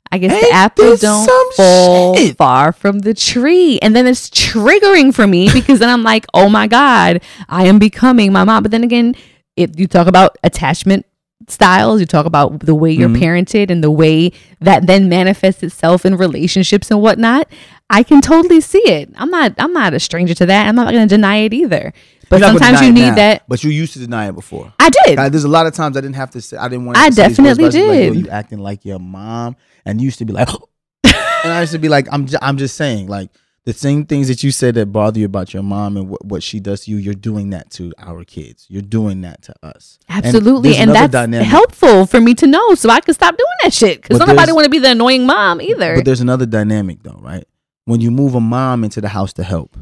I 0.10 0.20
guess 0.20 0.42
the 0.42 0.54
apple 0.54 0.96
don't 0.96 1.54
fall 1.54 2.16
shit? 2.16 2.38
far 2.38 2.72
from 2.72 3.00
the 3.00 3.14
tree, 3.14 3.80
and 3.82 3.96
then 3.96 4.08
it's 4.08 4.30
triggering 4.30 5.14
for 5.14 5.28
me 5.28 5.52
because 5.52 5.80
then 5.80 5.90
I'm 5.90 6.04
like, 6.04 6.26
oh 6.34 6.50
my 6.50 6.68
god, 6.68 7.22
I 7.50 7.66
am 7.66 7.80
becoming 7.80 8.32
my 8.32 8.44
mom. 8.44 8.64
But 8.64 8.72
then 8.72 8.84
again, 8.84 9.16
if 9.56 9.78
you 9.78 9.88
talk 9.88 10.08
about 10.08 10.38
attachment 10.44 11.06
styles, 11.48 12.00
you 12.00 12.06
talk 12.06 12.26
about 12.26 12.60
the 12.62 12.76
way 12.76 12.92
you're 12.92 13.10
Mhm. 13.10 13.22
parented 13.22 13.70
and 13.72 13.84
the 13.84 13.92
way 13.92 14.32
that 14.60 14.86
then 14.88 15.08
manifests 15.10 15.64
itself 15.64 16.06
in 16.06 16.16
relationships 16.18 16.92
and 16.92 17.02
whatnot. 17.02 17.48
I 17.90 18.04
can 18.04 18.20
totally 18.22 18.60
see 18.62 18.82
it. 18.86 19.10
I'm 19.16 19.30
not. 19.30 19.54
I'm 19.58 19.72
not 19.72 19.94
a 19.94 20.00
stranger 20.00 20.34
to 20.36 20.46
that. 20.48 20.68
I'm 20.68 20.76
not 20.76 20.92
going 20.92 21.08
to 21.08 21.16
deny 21.16 21.38
it 21.38 21.54
either. 21.54 21.94
But 22.30 22.42
You're 22.42 22.52
not 22.52 22.60
gonna 22.60 22.66
sometimes 22.76 22.88
you 22.88 22.92
need 22.94 23.10
now, 23.12 23.16
that. 23.16 23.44
But 23.48 23.64
you 23.64 23.72
used 23.72 23.94
to 23.94 24.00
deny 24.00 24.28
it 24.28 24.36
before. 24.36 24.74
I 24.78 24.90
did. 25.06 25.16
God, 25.16 25.32
there's 25.32 25.46
a 25.46 25.48
lot 25.48 25.66
of 25.66 25.74
times 25.74 25.96
I 25.96 26.02
didn't 26.02 26.18
have 26.18 26.32
to 26.32 26.42
say. 26.42 26.58
I 26.58 26.68
didn't 26.68 26.86
want. 26.86 26.98
I 26.98 27.08
to 27.10 27.16
say 27.16 27.28
these 27.30 27.40
words, 27.40 27.58
definitely 27.58 27.64
was 27.66 27.76
like, 27.76 27.84
Yo, 28.08 28.14
did. 28.14 28.26
you 28.26 28.30
acting 28.30 28.60
like 28.60 28.84
your 28.84 29.00
mom, 29.00 29.56
and 29.86 30.02
you 30.02 30.06
used 30.06 30.20
to 30.20 30.26
be 30.26 30.34
like, 30.34 30.50
and 31.06 31.14
I 31.54 31.62
used 31.62 31.72
to 31.72 31.80
be 31.80 31.88
like, 31.88 32.08
I'm, 32.12 32.26
ju- 32.28 32.38
I'm 32.42 32.58
just 32.58 32.76
saying, 32.76 33.08
like, 33.08 33.30
the 33.67 33.73
same 33.73 34.06
things 34.06 34.30
that 34.30 34.43
you 34.43 34.51
said 34.51 34.75
that 34.75 34.93
bother 34.93 35.19
you 35.19 35.25
about 35.25 35.53
your 35.53 35.62
mom 35.62 35.97
and 35.97 36.08
what, 36.08 36.23
what 36.23 36.41
she 36.41 36.58
does 36.58 36.86
to 36.86 36.91
you, 36.91 36.95
you're 36.95 37.13
doing 37.13 37.49
that 37.49 37.69
to 37.69 37.91
our 37.97 38.23
kids. 38.23 38.65
You're 38.69 38.82
doing 38.82 39.19
that 39.23 39.41
to 39.41 39.56
us. 39.62 39.99
Absolutely, 40.08 40.69
there's 40.69 40.84
and, 40.84 40.95
that's 40.95 41.12
dynamic. 41.12 41.45
helped 41.49 41.75
for 41.75 42.21
me 42.21 42.34
to 42.36 42.47
know, 42.47 42.75
so 42.75 42.89
I 42.89 43.01
can 43.01 43.13
stop 43.13 43.36
doing 43.36 43.49
that 43.63 43.73
shit. 43.73 44.01
Because 44.01 44.19
nobody 44.19 44.53
want 44.53 44.63
to 44.63 44.69
be 44.69 44.80
the 44.80 44.91
annoying 44.91 45.25
mom 45.25 45.60
either. 45.60 45.95
But 45.95 46.06
there's 46.06 46.21
another 46.21 46.45
dynamic 46.45 47.03
though, 47.03 47.19
right? 47.21 47.43
When 47.84 47.99
you 47.99 48.10
move 48.10 48.36
a 48.36 48.39
mom 48.39 48.86
into 48.86 49.01
the 49.01 49.10
house 49.10 49.34
to 49.34 49.43
help, 49.43 49.77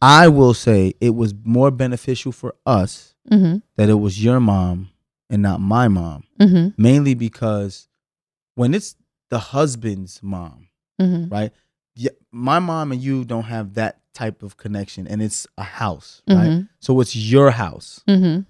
I 0.00 0.28
will 0.28 0.54
say 0.54 0.94
it 1.02 1.14
was 1.14 1.34
more 1.44 1.70
beneficial 1.70 2.32
for 2.32 2.54
us 2.64 3.14
mm-hmm, 3.30 3.58
that 3.76 3.90
it 3.90 4.00
was 4.00 4.24
your 4.24 4.40
mom 4.40 4.88
and 5.28 5.42
not 5.42 5.60
my 5.60 5.88
mom, 5.88 6.24
mm-hmm, 6.40 6.68
mainly 6.82 7.12
because 7.12 7.86
when 8.54 8.72
it's 8.72 8.96
the 9.28 9.38
husband's 9.38 10.22
mom, 10.22 10.68
mm-hmm. 10.98 11.28
right? 11.28 11.52
My 12.32 12.58
mom 12.58 12.92
and 12.92 13.00
you 13.00 13.24
don't 13.24 13.44
have 13.44 13.74
that 13.74 13.98
type 14.14 14.42
of 14.42 14.56
connection, 14.56 15.06
and 15.06 15.22
it's 15.22 15.46
a 15.58 15.62
house, 15.62 16.22
right? 16.28 16.36
Mhm. 16.48 16.68
So 16.80 17.00
it's 17.00 17.14
your 17.16 17.50
house. 17.50 18.02
Mm-hmm. 18.08 18.40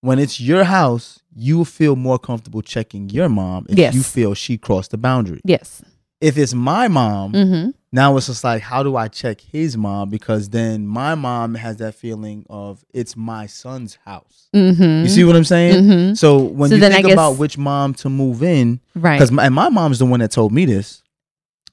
When 0.00 0.18
it's 0.18 0.40
your 0.40 0.64
house, 0.64 1.20
you 1.34 1.64
feel 1.64 1.96
more 1.96 2.18
comfortable 2.18 2.60
checking 2.62 3.08
your 3.10 3.28
mom 3.28 3.66
if 3.68 3.78
Yes. 3.78 3.94
you 3.94 4.02
feel 4.02 4.34
she 4.34 4.58
crossed 4.58 4.90
the 4.90 4.98
boundary. 4.98 5.40
Yes. 5.44 5.82
If 6.20 6.36
it's 6.38 6.54
my 6.54 6.88
mom, 6.88 7.32
Mm-hmm. 7.32 7.70
now 7.92 8.16
it's 8.16 8.26
just 8.26 8.44
like, 8.44 8.62
how 8.62 8.82
do 8.82 8.96
I 8.96 9.08
check 9.08 9.40
his 9.40 9.76
mom? 9.76 10.10
Because 10.10 10.50
then 10.50 10.86
my 10.86 11.14
mom 11.14 11.54
has 11.54 11.78
that 11.78 11.94
feeling 11.94 12.44
of 12.50 12.84
it's 12.94 13.16
my 13.16 13.46
son's 13.46 13.96
house. 14.04 14.48
Mm-hmm. 14.54 15.02
You 15.04 15.08
see 15.08 15.24
what 15.24 15.36
I'm 15.36 15.44
saying? 15.44 15.84
Mm-hmm. 15.84 16.14
So 16.14 16.38
when 16.38 16.68
So 16.70 16.76
you 16.76 16.82
think 16.82 17.04
guess- 17.06 17.12
about 17.14 17.38
which 17.38 17.56
mom 17.58 17.94
to 17.94 18.08
move 18.10 18.42
in, 18.42 18.80
Right. 18.94 19.16
because 19.18 19.32
my, 19.32 19.44
and 19.46 19.54
my 19.54 19.68
mom's 19.70 19.98
the 19.98 20.06
one 20.06 20.20
that 20.20 20.30
told 20.30 20.52
me 20.52 20.64
this. 20.66 21.02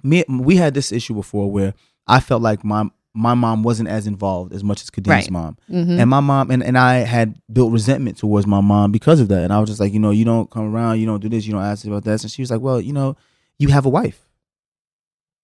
Me, 0.04 0.24
we 0.30 0.56
had 0.58 0.74
this 0.74 0.92
issue 0.92 1.14
before 1.14 1.50
where 1.52 1.74
I 2.08 2.20
felt 2.20 2.42
like 2.42 2.64
my 2.64 2.90
my 3.14 3.34
mom 3.34 3.62
wasn't 3.62 3.90
as 3.90 4.08
involved 4.08 4.54
as 4.54 4.64
much 4.64 4.82
as 4.82 4.90
Khadeen's 4.90 5.08
Right. 5.10 5.32
mom, 5.32 5.58
Mm-hmm. 5.70 6.00
and 6.00 6.10
my 6.10 6.22
mom 6.22 6.50
and, 6.50 6.64
and 6.64 6.78
I 6.78 7.00
had 7.00 7.36
built 7.52 7.74
resentment 7.74 8.18
towards 8.18 8.48
my 8.48 8.62
mom 8.62 8.92
because 8.94 9.20
of 9.20 9.28
that. 9.28 9.44
And 9.44 9.52
I 9.52 9.60
was 9.60 9.68
just 9.70 9.82
like, 9.82 9.92
you 9.94 10.00
know, 10.00 10.12
you 10.12 10.24
don't 10.24 10.50
come 10.50 10.74
around, 10.74 11.00
you 11.02 11.06
don't 11.06 11.20
do 11.22 11.28
this, 11.28 11.46
you 11.46 11.52
don't 11.52 11.62
ask 11.64 11.86
about 11.86 12.06
that. 12.06 12.22
And 12.24 12.32
she 12.32 12.42
was 12.42 12.50
like, 12.52 12.62
well, 12.62 12.80
you 12.80 12.94
know, 12.94 13.18
you 13.60 13.68
have 13.68 13.86
a 13.86 13.90
wife, 13.90 14.30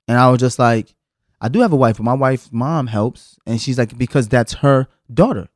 and 0.08 0.18
I 0.18 0.30
was 0.30 0.40
just 0.40 0.60
like, 0.60 0.94
I 1.42 1.50
do 1.50 1.60
have 1.62 1.74
a 1.74 1.76
wife, 1.76 1.98
but 1.98 2.04
my 2.04 2.14
wife's 2.14 2.52
mom 2.52 2.88
helps, 2.88 3.38
and 3.46 3.62
she's 3.62 3.78
like, 3.78 3.98
because 3.98 4.28
that's 4.28 4.54
her 4.56 4.88
daughter. 5.14 5.50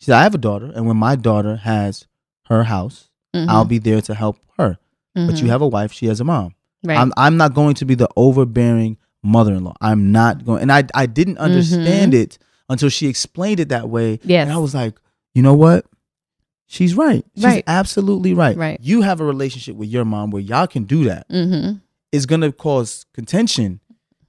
She 0.00 0.06
said, 0.06 0.16
I 0.16 0.22
have 0.22 0.34
a 0.34 0.38
daughter, 0.38 0.70
and 0.74 0.86
when 0.86 0.96
my 0.96 1.16
daughter 1.16 1.56
has 1.56 2.06
her 2.46 2.64
house, 2.64 3.06
Mm-hmm. 3.34 3.50
I'll 3.50 3.66
be 3.66 3.76
there 3.76 4.00
to 4.00 4.14
help 4.14 4.38
her. 4.56 4.78
But 5.14 5.42
you 5.42 5.48
have 5.48 5.60
a 5.60 5.68
wife, 5.68 5.92
she 5.92 6.06
has 6.06 6.18
a 6.18 6.24
mom. 6.24 6.54
Right. 6.84 6.98
I'm 6.98 7.12
I'm 7.16 7.36
not 7.36 7.54
going 7.54 7.74
to 7.74 7.84
be 7.84 7.94
the 7.94 8.08
overbearing 8.16 8.96
mother-in-law. 9.22 9.74
I'm 9.80 10.12
not 10.12 10.44
going 10.44 10.62
and 10.62 10.70
I 10.72 10.84
I 10.94 11.06
didn't 11.06 11.38
understand 11.38 12.14
it 12.14 12.38
until 12.68 12.88
she 12.88 13.06
explained 13.08 13.60
it 13.60 13.68
that 13.70 13.88
way. 13.88 14.18
Mm-hmm. 14.18 14.30
Yes. 14.30 14.42
And 14.44 14.52
I 14.52 14.58
was 14.58 14.74
like, 14.74 14.94
you 15.34 15.42
know 15.42 15.54
what? 15.54 15.86
She's 16.66 16.94
right. 16.94 17.24
She's 17.34 17.44
Right. 17.44 17.64
absolutely 17.66 18.34
right. 18.34 18.56
Right. 18.56 18.78
You 18.82 19.00
have 19.02 19.20
a 19.20 19.24
relationship 19.24 19.74
with 19.76 19.88
your 19.88 20.04
mom 20.04 20.30
where 20.30 20.42
y'all 20.42 20.66
can 20.66 20.84
do 20.84 21.04
that. 21.04 21.28
mm-hmm. 21.28 21.78
It's 22.12 22.26
gonna 22.26 22.52
cause 22.52 23.06
contention 23.14 23.80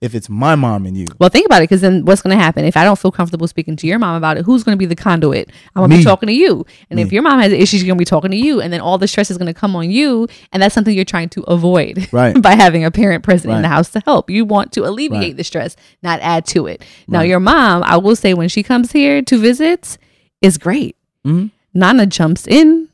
if 0.01 0.15
it's 0.15 0.29
my 0.29 0.55
mom 0.55 0.85
and 0.85 0.95
you. 0.95 1.05
Well, 1.19 1.29
think 1.29 1.45
about 1.45 1.62
it, 1.62 1.63
because 1.63 1.81
then 1.81 2.05
what's 2.05 2.21
going 2.21 2.35
to 2.38 2.41
happen 2.41 2.63
if 2.65 2.77
I 2.77 2.83
don't 2.85 2.97
feel 2.97 3.12
comfortable 3.12 3.47
speaking 3.47 3.75
to 3.77 3.88
your 3.88 3.99
mom 3.99 4.15
about 4.15 4.38
it? 4.38 4.45
Who's 4.45 4.63
going 4.63 4.75
to 4.75 4.79
be 4.79 4.85
the 4.85 4.95
conduit? 4.95 5.49
I'm 5.75 5.81
going 5.81 5.91
to 5.91 5.97
be 5.97 6.03
talking 6.03 6.27
to 6.27 6.33
you, 6.33 6.65
and 6.89 6.99
if 6.99 7.12
your 7.12 7.21
mom 7.21 7.39
has 7.41 7.51
issues, 7.51 7.81
you're 7.83 7.88
going 7.88 7.97
to 7.97 8.01
be 8.01 8.05
talking 8.05 8.31
to 8.31 8.38
you, 8.38 8.62
and 8.62 8.71
then 8.71 8.81
all 8.81 8.97
the 8.97 9.07
stress 9.07 9.29
is 9.29 9.38
going 9.38 9.53
to 9.53 9.59
come 9.59 9.75
on 9.75 9.89
you, 9.91 10.27
and 10.53 10.62
that's 10.63 10.73
something 10.75 10.93
you're 10.95 11.05
trying 11.05 11.29
to 11.29 11.41
avoid 11.43 12.07
Right. 12.13 12.39
by 12.41 12.55
having 12.55 12.85
a 12.85 12.91
parent 12.91 13.23
present 13.23 13.53
in 13.53 13.62
the 13.62 13.67
house 13.67 13.89
to 13.91 13.99
help. 14.01 14.29
You 14.29 14.45
want 14.45 14.71
to 14.73 14.85
alleviate 14.88 15.21
Right. 15.21 15.38
the 15.38 15.43
stress, 15.43 15.75
not 16.03 16.19
add 16.21 16.45
to 16.47 16.67
it. 16.67 16.83
Now, 17.07 17.21
your 17.21 17.39
mom, 17.39 17.83
I 17.83 17.97
will 17.97 18.15
say, 18.15 18.33
when 18.33 18.49
she 18.49 18.63
comes 18.63 18.91
here 18.91 19.21
to 19.23 19.38
visit, 19.38 19.97
is 20.41 20.57
great. 20.57 20.95
Mhm. 21.25 21.51
Nana 21.73 22.05
jumps 22.05 22.47
in. 22.47 22.88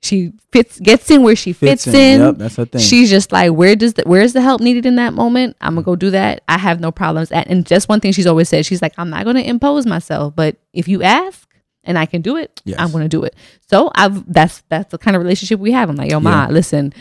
She 0.00 0.32
fits, 0.52 0.78
gets 0.78 1.10
in 1.10 1.22
where 1.24 1.34
she 1.34 1.52
fits, 1.52 1.86
in. 1.88 2.20
Yep, 2.20 2.36
that's 2.36 2.56
her 2.56 2.64
thing. 2.64 2.80
She's 2.80 3.10
just 3.10 3.32
like, 3.32 3.50
where 3.52 3.74
does 3.74 3.94
the 3.94 4.04
where's 4.06 4.32
the 4.32 4.40
help 4.40 4.60
needed 4.60 4.86
in 4.86 4.94
that 4.96 5.12
moment? 5.12 5.56
I'm 5.60 5.74
gonna 5.74 5.84
go 5.84 5.96
do 5.96 6.10
that. 6.10 6.42
I 6.48 6.56
have 6.56 6.78
no 6.78 6.92
problems. 6.92 7.32
At, 7.32 7.48
and 7.48 7.66
just 7.66 7.88
one 7.88 7.98
thing 8.00 8.12
she's 8.12 8.26
always 8.26 8.48
said, 8.48 8.64
she's 8.64 8.80
like, 8.80 8.94
I'm 8.96 9.10
not 9.10 9.24
gonna 9.24 9.40
impose 9.40 9.86
myself, 9.86 10.36
but 10.36 10.56
if 10.72 10.86
you 10.86 11.02
ask 11.02 11.48
and 11.82 11.98
I 11.98 12.06
can 12.06 12.22
do 12.22 12.36
it, 12.36 12.62
Yes. 12.64 12.78
I'm 12.78 12.92
gonna 12.92 13.08
do 13.08 13.24
it. 13.24 13.34
So 13.68 13.90
I've 13.96 14.32
that's 14.32 14.62
that's 14.68 14.90
the 14.92 14.98
kind 14.98 15.16
of 15.16 15.22
relationship 15.22 15.58
we 15.58 15.72
have. 15.72 15.90
I'm 15.90 15.96
like, 15.96 16.12
yo, 16.12 16.20
ma, 16.20 16.46
Yeah. 16.46 16.52
listen, 16.52 16.92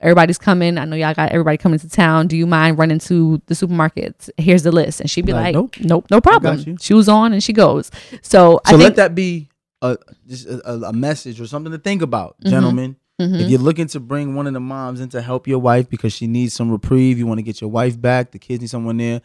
everybody's 0.00 0.38
coming. 0.38 0.78
I 0.78 0.84
know 0.84 0.94
y'all 0.94 1.14
got 1.14 1.32
everybody 1.32 1.56
coming 1.56 1.80
to 1.80 1.88
town. 1.88 2.28
Do 2.28 2.36
you 2.36 2.46
mind 2.46 2.78
running 2.78 3.00
to 3.00 3.42
the 3.46 3.54
supermarkets? 3.54 4.30
Here's 4.36 4.62
the 4.62 4.70
list, 4.72 5.00
and 5.00 5.10
she'd 5.10 5.26
be 5.26 5.32
Like, 5.32 5.46
like, 5.46 5.54
nope. 5.54 5.76
nope, 5.80 6.06
no 6.12 6.20
problem. 6.20 6.62
you. 6.64 6.76
Shoes 6.80 7.08
on, 7.08 7.32
and 7.32 7.42
she 7.42 7.52
goes. 7.52 7.90
So, 8.22 8.60
I 8.64 8.70
think 8.70 8.82
let 8.82 8.96
that 8.96 9.14
be 9.16 9.48
a 9.82 9.96
just 10.26 10.46
a, 10.46 10.72
a- 10.88 10.92
message 10.92 11.40
or 11.40 11.46
something 11.46 11.72
to 11.72 11.78
think 11.78 12.02
about, 12.02 12.36
Mhm. 12.44 12.50
gentlemen. 12.50 12.96
Mhm. 13.20 13.40
If 13.40 13.48
you're 13.50 13.60
looking 13.60 13.86
to 13.88 14.00
bring 14.00 14.34
one 14.34 14.46
of 14.46 14.52
the 14.52 14.60
moms 14.60 15.00
in 15.00 15.08
to 15.10 15.22
help 15.22 15.46
your 15.48 15.58
wife 15.58 15.88
because 15.88 16.12
she 16.12 16.26
needs 16.26 16.52
some 16.54 16.70
reprieve, 16.70 17.18
you 17.18 17.26
want 17.26 17.38
to 17.38 17.42
get 17.42 17.60
your 17.60 17.70
wife 17.70 18.00
back, 18.00 18.30
the 18.32 18.38
kids 18.38 18.60
need 18.60 18.68
someone 18.70 18.96
there. 18.98 19.22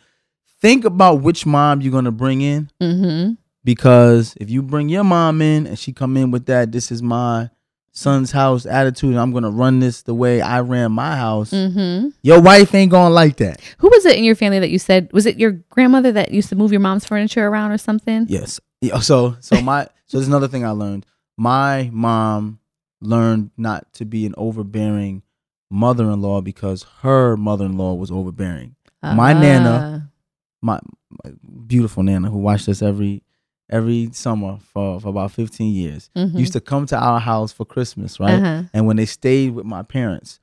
Think 0.62 0.86
about 0.86 1.22
which 1.22 1.46
mom 1.46 1.82
you're 1.82 1.92
gonna 1.92 2.12
bring 2.12 2.42
in 2.42 2.70
Mhm. 2.82 3.38
because 3.64 4.34
if 4.40 4.50
you 4.50 4.62
bring 4.62 4.90
your 4.90 5.04
mom 5.04 5.42
in 5.42 5.68
and 5.68 5.78
she 5.80 5.92
come 5.94 6.16
in 6.18 6.32
with 6.32 6.46
that, 6.46 6.72
this 6.72 6.92
is 6.92 7.02
my 7.02 7.50
son's 7.94 8.32
house 8.32 8.66
attitude, 8.66 9.18
I'm 9.18 9.32
gonna 9.34 9.50
run 9.52 9.80
this 9.80 10.04
the 10.04 10.14
way 10.16 10.40
I 10.40 10.62
ran 10.62 10.92
my 10.94 11.16
house. 11.18 11.52
Mhm. 11.52 12.14
Your 12.24 12.40
wife 12.42 12.74
ain't 12.74 12.92
gonna 12.92 13.14
like 13.14 13.38
that. 13.38 13.60
Who 13.80 13.90
was 13.90 14.06
it 14.06 14.18
in 14.18 14.24
your 14.24 14.36
family 14.36 14.60
that 14.60 14.70
you 14.70 14.80
said 14.80 15.10
was 15.12 15.26
it 15.26 15.38
your 15.38 15.52
grandmother 15.70 16.12
that 16.14 16.32
used 16.32 16.48
to 16.50 16.56
move 16.56 16.72
your 16.72 16.80
mom's 16.82 17.06
furniture 17.06 17.46
around 17.46 17.72
or 17.72 17.78
something? 17.78 18.26
Yes. 18.30 18.60
Yeah, 18.82 19.00
so 19.00 19.36
so 19.40 19.62
my 19.62 19.84
so 20.08 20.18
there's 20.18 20.28
another 20.28 20.48
thing 20.48 20.66
I 20.66 20.72
learned. 20.72 21.06
My 21.38 21.90
mom 21.94 22.60
learned 23.00 23.52
not 23.58 23.92
to 23.94 24.06
be 24.06 24.26
an 24.26 24.34
overbearing 24.38 25.24
mother-in-law 25.70 26.42
because 26.42 26.86
her 27.02 27.38
mother-in-law 27.38 27.94
was 27.94 28.12
overbearing. 28.12 28.76
My 29.04 29.34
nana- 29.34 30.12
My, 30.64 30.80
my 31.24 31.32
beautiful 31.66 32.04
nana 32.04 32.30
who 32.30 32.38
watched 32.38 32.70
us 32.70 32.82
every 32.84 33.24
every 33.70 34.10
summer 34.12 34.58
for, 34.74 35.00
for 35.00 35.08
about 35.08 35.32
15 35.32 35.74
years 35.74 36.10
Mhm. 36.16 36.38
used 36.38 36.54
to 36.54 36.60
come 36.62 36.86
to 36.88 36.98
our 37.00 37.20
house 37.22 37.52
for 37.54 37.66
Christmas, 37.66 38.20
right? 38.20 38.34
Uh-huh. 38.34 38.64
And 38.74 38.86
when 38.86 38.98
they 38.98 39.06
stayed 39.06 39.56
with 39.56 39.66
my 39.66 39.82
parents, 39.82 40.40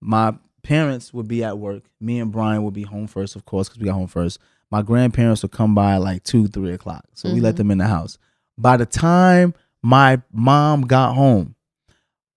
my 0.00 0.34
parents 0.62 1.14
would 1.14 1.28
be 1.28 1.44
at 1.44 1.58
work. 1.58 1.84
Me 2.00 2.18
and 2.18 2.32
Brian 2.32 2.64
would 2.64 2.74
be 2.74 2.82
home 2.82 3.06
first, 3.06 3.36
of 3.36 3.44
course, 3.44 3.68
because 3.68 3.78
we 3.80 3.86
got 3.86 3.94
home 3.94 4.08
first. 4.08 4.38
My 4.72 4.80
grandparents 4.80 5.42
would 5.42 5.52
come 5.52 5.74
by 5.74 5.98
like 5.98 6.24
two, 6.24 6.48
three 6.48 6.72
o'clock. 6.72 7.04
So 7.12 7.30
we 7.30 7.40
let 7.40 7.54
Mhm. 7.54 7.58
them 7.58 7.70
in 7.72 7.78
the 7.78 7.86
house. 7.86 8.16
By 8.56 8.78
the 8.78 8.86
time 8.86 9.52
my 9.82 10.22
mom 10.32 10.82
got 10.86 11.14
home, 11.14 11.54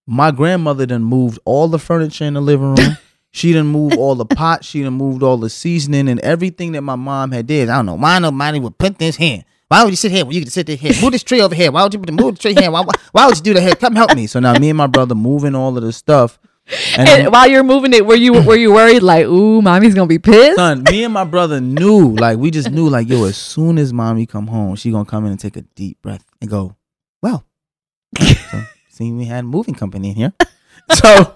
my 0.05 0.31
grandmother 0.31 0.85
done 0.85 1.03
moved 1.03 1.39
all 1.45 1.69
the 1.69 1.79
furniture 1.79 2.25
in 2.25 2.33
the 2.33 2.41
living 2.41 2.75
room. 2.75 2.97
she 3.31 3.53
didn't 3.53 3.67
move 3.71 3.93
all 3.97 4.15
the 4.15 4.25
pots. 4.25 4.67
She 4.67 4.83
done 4.83 4.93
moved 4.93 5.23
all 5.23 5.37
the 5.37 5.49
seasoning 5.49 6.09
and 6.09 6.19
everything 6.19 6.73
that 6.73 6.81
my 6.81 6.95
mom 6.97 7.31
had 7.31 7.47
did. 7.47 7.69
I 7.69 7.77
don't 7.77 7.85
know. 7.85 7.95
Why 7.95 8.19
nobody 8.19 8.59
would 8.59 8.77
put 8.77 8.99
this 8.99 9.15
here? 9.15 9.45
Why 9.69 9.83
would 9.83 9.91
you 9.91 9.95
sit 9.95 10.11
here 10.11 10.25
when 10.25 10.35
you 10.35 10.41
could 10.43 10.51
sit 10.51 10.67
there 10.67 10.75
here? 10.75 10.91
Move 11.01 11.13
this 11.13 11.23
tree 11.23 11.41
over 11.41 11.55
here. 11.55 11.71
Why 11.71 11.83
would 11.83 11.93
you 11.93 11.99
put 11.99 12.05
the 12.07 12.11
move 12.11 12.35
the 12.35 12.41
tree 12.41 12.53
here? 12.53 12.69
Why, 12.69 12.81
why, 12.81 12.91
why 13.13 13.25
would 13.27 13.37
you 13.37 13.43
do 13.43 13.53
that 13.55 13.61
here? 13.61 13.75
Come 13.75 13.95
help 13.95 14.13
me. 14.13 14.27
So 14.27 14.39
now 14.41 14.59
me 14.59 14.69
and 14.69 14.77
my 14.77 14.87
brother 14.87 15.15
moving 15.15 15.55
all 15.55 15.75
of 15.77 15.83
this 15.83 15.95
stuff. 15.97 16.37
And, 16.97 17.07
And 17.07 17.31
while 17.31 17.47
you're 17.47 17.63
moving 17.63 17.93
it, 17.93 18.05
were 18.05 18.15
you 18.15 18.33
were 18.33 18.55
you 18.55 18.73
worried 18.73 19.03
like, 19.03 19.25
ooh, 19.25 19.61
mommy's 19.61 19.93
gonna 19.93 20.07
be 20.07 20.17
pissed? 20.19 20.55
son, 20.55 20.83
me 20.89 21.03
and 21.03 21.13
my 21.13 21.23
brother 21.23 21.61
knew, 21.61 22.15
like 22.15 22.37
we 22.39 22.49
just 22.49 22.71
knew, 22.71 22.89
like, 22.89 23.07
yo, 23.07 23.25
as 23.25 23.37
soon 23.37 23.77
as 23.77 23.93
mommy 23.93 24.25
come 24.25 24.47
home, 24.47 24.75
she 24.75 24.89
gonna 24.91 25.05
come 25.05 25.25
in 25.25 25.31
and 25.31 25.39
take 25.39 25.57
a 25.57 25.61
deep 25.61 26.01
breath 26.01 26.25
and 26.41 26.49
go, 26.49 26.75
well, 27.21 27.45
so, 28.19 28.61
see, 28.89 29.11
we 29.11 29.25
had 29.25 29.43
a 29.43 29.47
moving 29.47 29.75
company 29.75 30.09
in 30.09 30.15
here. 30.15 30.33
So 30.93 31.35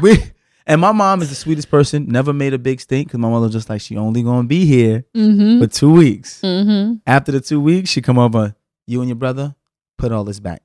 we 0.00 0.16
and 0.64 0.80
my 0.80 0.92
mom 0.92 1.20
is 1.22 1.28
the 1.28 1.34
sweetest 1.34 1.68
person, 1.70 2.06
never 2.06 2.32
made 2.32 2.54
a 2.54 2.58
big 2.58 2.80
stink 2.80 3.08
because 3.08 3.18
my 3.18 3.28
mother 3.28 3.44
was 3.46 3.52
just 3.52 3.68
like, 3.68 3.80
she 3.80 3.96
only 3.96 4.22
gonna 4.22 4.46
be 4.48 4.64
here 4.64 5.04
Mm-hmm. 5.14 5.60
for 5.60 5.66
two 5.68 5.92
weeks. 5.92 6.40
Mm-hmm. 6.42 6.94
After 7.06 7.30
the 7.32 7.40
two 7.40 7.60
weeks, 7.60 7.90
she 7.90 8.00
come 8.00 8.18
over, 8.18 8.54
you 8.86 9.00
and 9.00 9.08
your 9.08 9.16
brother, 9.16 9.54
put 9.98 10.12
all 10.12 10.22
this 10.24 10.38
back. 10.40 10.62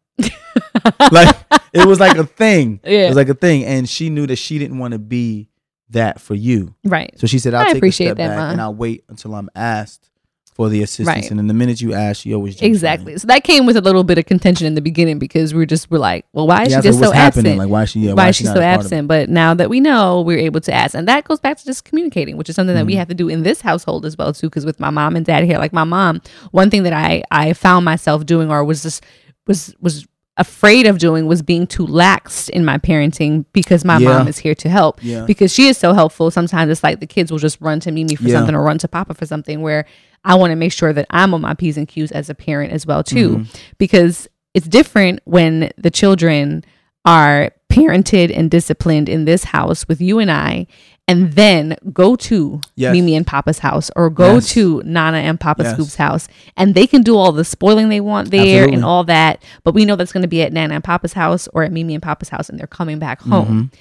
like 1.12 1.36
it 1.74 1.86
was 1.88 2.00
like 2.00 2.18
a 2.18 2.26
thing. 2.26 2.80
Yeah. 2.84 2.92
It 3.06 3.08
was 3.10 3.18
like 3.18 3.30
a 3.30 3.34
thing. 3.34 3.66
And 3.66 3.88
she 3.90 4.10
knew 4.10 4.28
that 4.28 4.36
she 4.38 4.60
didn't 4.60 4.78
want 4.80 4.94
to 4.94 5.00
be 5.00 5.50
that 5.90 6.22
for 6.22 6.36
you. 6.36 6.74
right. 6.86 7.14
So 7.20 7.28
she 7.28 7.40
said, 7.40 7.54
I'll 7.54 7.62
I 7.62 7.66
take 7.68 7.76
a 7.76 7.78
appreciate 7.78 8.08
step 8.08 8.18
that, 8.18 8.36
back 8.38 8.52
and 8.54 8.62
I'll 8.62 8.74
wait 8.74 9.04
until 9.10 9.36
I'm 9.36 9.50
asked 9.56 10.08
for 10.54 10.68
the 10.70 10.84
assistance. 10.84 11.08
Right. 11.08 11.30
And 11.30 11.40
then 11.40 11.48
the 11.48 11.54
minute 11.54 11.80
you 11.82 11.94
ask, 11.94 12.22
she 12.22 12.34
always 12.34 12.56
jumps 12.56 12.62
right 12.62 12.68
in. 12.68 12.72
Exactly. 12.72 13.18
So 13.18 13.28
that 13.28 13.44
came 13.44 13.66
with 13.66 13.76
a 13.78 13.82
little 13.82 14.04
bit 14.04 14.18
of 14.18 14.26
contention 14.26 14.68
in 14.68 14.76
the 14.76 14.82
beginning 14.82 15.18
because 15.20 15.54
we 15.54 15.58
were 15.60 15.66
just 15.66 15.90
we're 15.92 15.98
like, 15.98 16.26
well, 16.34 16.46
why 16.48 16.64
is 16.64 16.72
Yeah, 16.72 16.78
she 16.78 16.82
so 16.84 16.88
just 16.90 17.00
what's 17.00 17.12
so 17.12 17.16
happening? 17.18 17.46
absent? 17.54 17.60
Like 17.60 17.70
why 17.70 17.84
is 17.84 17.90
she 17.90 18.00
yeah, 18.02 18.14
why, 18.14 18.30
is 18.30 18.36
she 18.36 18.44
she 18.44 18.48
so 18.48 18.52
a 18.54 18.56
part 18.56 18.64
of 18.66 18.70
it? 18.72 18.84
absent? 18.86 19.08
But 19.08 19.30
now 19.30 19.54
that 19.54 19.70
we 19.70 19.80
know, 19.80 20.22
we're 20.22 20.40
able 20.40 20.60
to 20.62 20.74
ask, 20.74 20.94
and 20.94 21.08
that 21.08 21.24
goes 21.26 21.40
back 21.40 21.58
to 21.58 21.66
just 21.66 21.84
communicating, 21.86 22.36
which 22.38 22.50
is 22.50 22.56
something 22.56 22.76
that 22.76 22.86
we 22.86 22.94
Mhm. 22.94 22.98
have 22.98 23.08
to 23.10 23.14
do 23.16 23.28
in 23.30 23.44
this 23.44 23.62
household 23.62 24.06
as 24.06 24.18
well 24.18 24.34
too. 24.34 24.48
Because 24.50 24.66
with 24.66 24.80
my 24.80 24.90
mom 24.90 25.16
and 25.16 25.26
dad 25.26 25.44
here, 25.46 25.58
like 25.58 25.72
my 25.74 25.86
mom, 25.86 26.22
one 26.52 26.70
thing 26.70 26.84
that 26.84 26.94
I 26.94 27.24
I 27.32 27.54
found 27.54 27.86
myself 27.86 28.26
doing 28.26 28.50
or 28.52 28.64
was 28.66 28.84
just 28.84 29.04
was 29.48 29.74
was 29.82 30.06
afraid 30.42 30.86
of 30.88 30.98
doing 30.98 31.26
was 31.28 31.42
being 31.42 31.66
too 31.66 31.86
lax 31.88 32.50
in 32.50 32.66
my 32.66 32.78
parenting 32.78 33.46
because 33.54 33.86
my 33.86 33.98
Yeah. 33.98 34.10
mom 34.18 34.28
is 34.28 34.38
here 34.38 34.56
to 34.56 34.70
help 34.70 35.00
Yeah. 35.02 35.24
because 35.26 35.54
she 35.54 35.68
is 35.68 35.78
so 35.78 35.94
helpful. 35.94 36.30
Sometimes 36.32 36.70
it's 36.72 36.84
like 36.84 37.00
the 37.00 37.08
kids 37.08 37.32
will 37.32 37.40
just 37.40 37.60
run 37.62 37.80
to 37.82 37.92
Mimi 37.92 38.16
for 38.16 38.24
Yeah. 38.28 38.36
something 38.38 38.54
or 38.56 38.62
run 38.64 38.78
to 38.80 38.88
Papa 38.88 39.14
for 39.14 39.26
something. 39.26 39.62
Where 39.62 39.86
I 40.26 40.36
want 40.36 40.52
to 40.52 40.56
make 40.56 40.74
sure 40.74 40.94
that 40.94 41.08
I'm 41.10 41.34
on 41.34 41.42
my 41.42 41.54
P's 41.54 41.78
and 41.78 41.88
Q's 41.88 42.12
as 42.12 42.30
a 42.30 42.36
parent 42.36 42.74
as 42.74 42.86
well 42.86 43.04
too, 43.04 43.30
Mhm. 43.38 43.56
because 43.78 44.28
it's 44.54 44.68
different 44.68 45.20
when 45.26 45.72
the 45.78 45.90
children 45.90 46.64
are 47.06 47.52
parented 47.72 48.36
and 48.38 48.52
disciplined 48.52 49.08
in 49.10 49.26
this 49.26 49.46
house 49.46 49.88
with 49.88 50.02
you 50.02 50.20
and 50.20 50.30
I, 50.30 50.68
and 51.12 51.34
then 51.34 51.76
go 51.94 52.16
to 52.16 52.62
Yes. 52.76 52.94
Mimi 52.94 53.16
and 53.16 53.28
Papa's 53.28 53.60
house 53.60 53.92
or 53.96 54.10
go 54.10 54.36
Yes. 54.36 54.50
to 54.54 54.82
Nana 54.86 55.18
and 55.18 55.40
Papa 55.40 55.64
Yes. 55.64 55.74
Scoop's 55.74 55.96
house, 55.96 56.28
and 56.58 56.74
they 56.76 56.88
can 56.88 57.02
do 57.02 57.18
all 57.18 57.32
the 57.32 57.44
spoiling 57.46 57.90
they 57.90 58.00
want 58.02 58.32
there 58.32 58.42
Absolutely. 58.64 58.76
and 58.76 58.86
all 58.86 59.04
that. 59.06 59.44
But 59.64 59.74
we 59.74 59.86
know 59.86 59.96
that's 59.96 60.12
going 60.14 60.22
to 60.24 60.28
be 60.28 60.42
at 60.42 60.54
Nana 60.54 60.76
and 60.76 60.84
Papa's 60.84 61.14
house 61.14 61.48
or 61.54 61.64
at 61.64 61.72
Mimi 61.72 61.94
and 61.94 62.04
Papa's 62.04 62.30
house, 62.30 62.50
and 62.50 62.58
they're 62.60 62.68
coming 62.68 63.00
back 63.00 63.22
home 63.22 63.72
Mhm. 63.72 63.78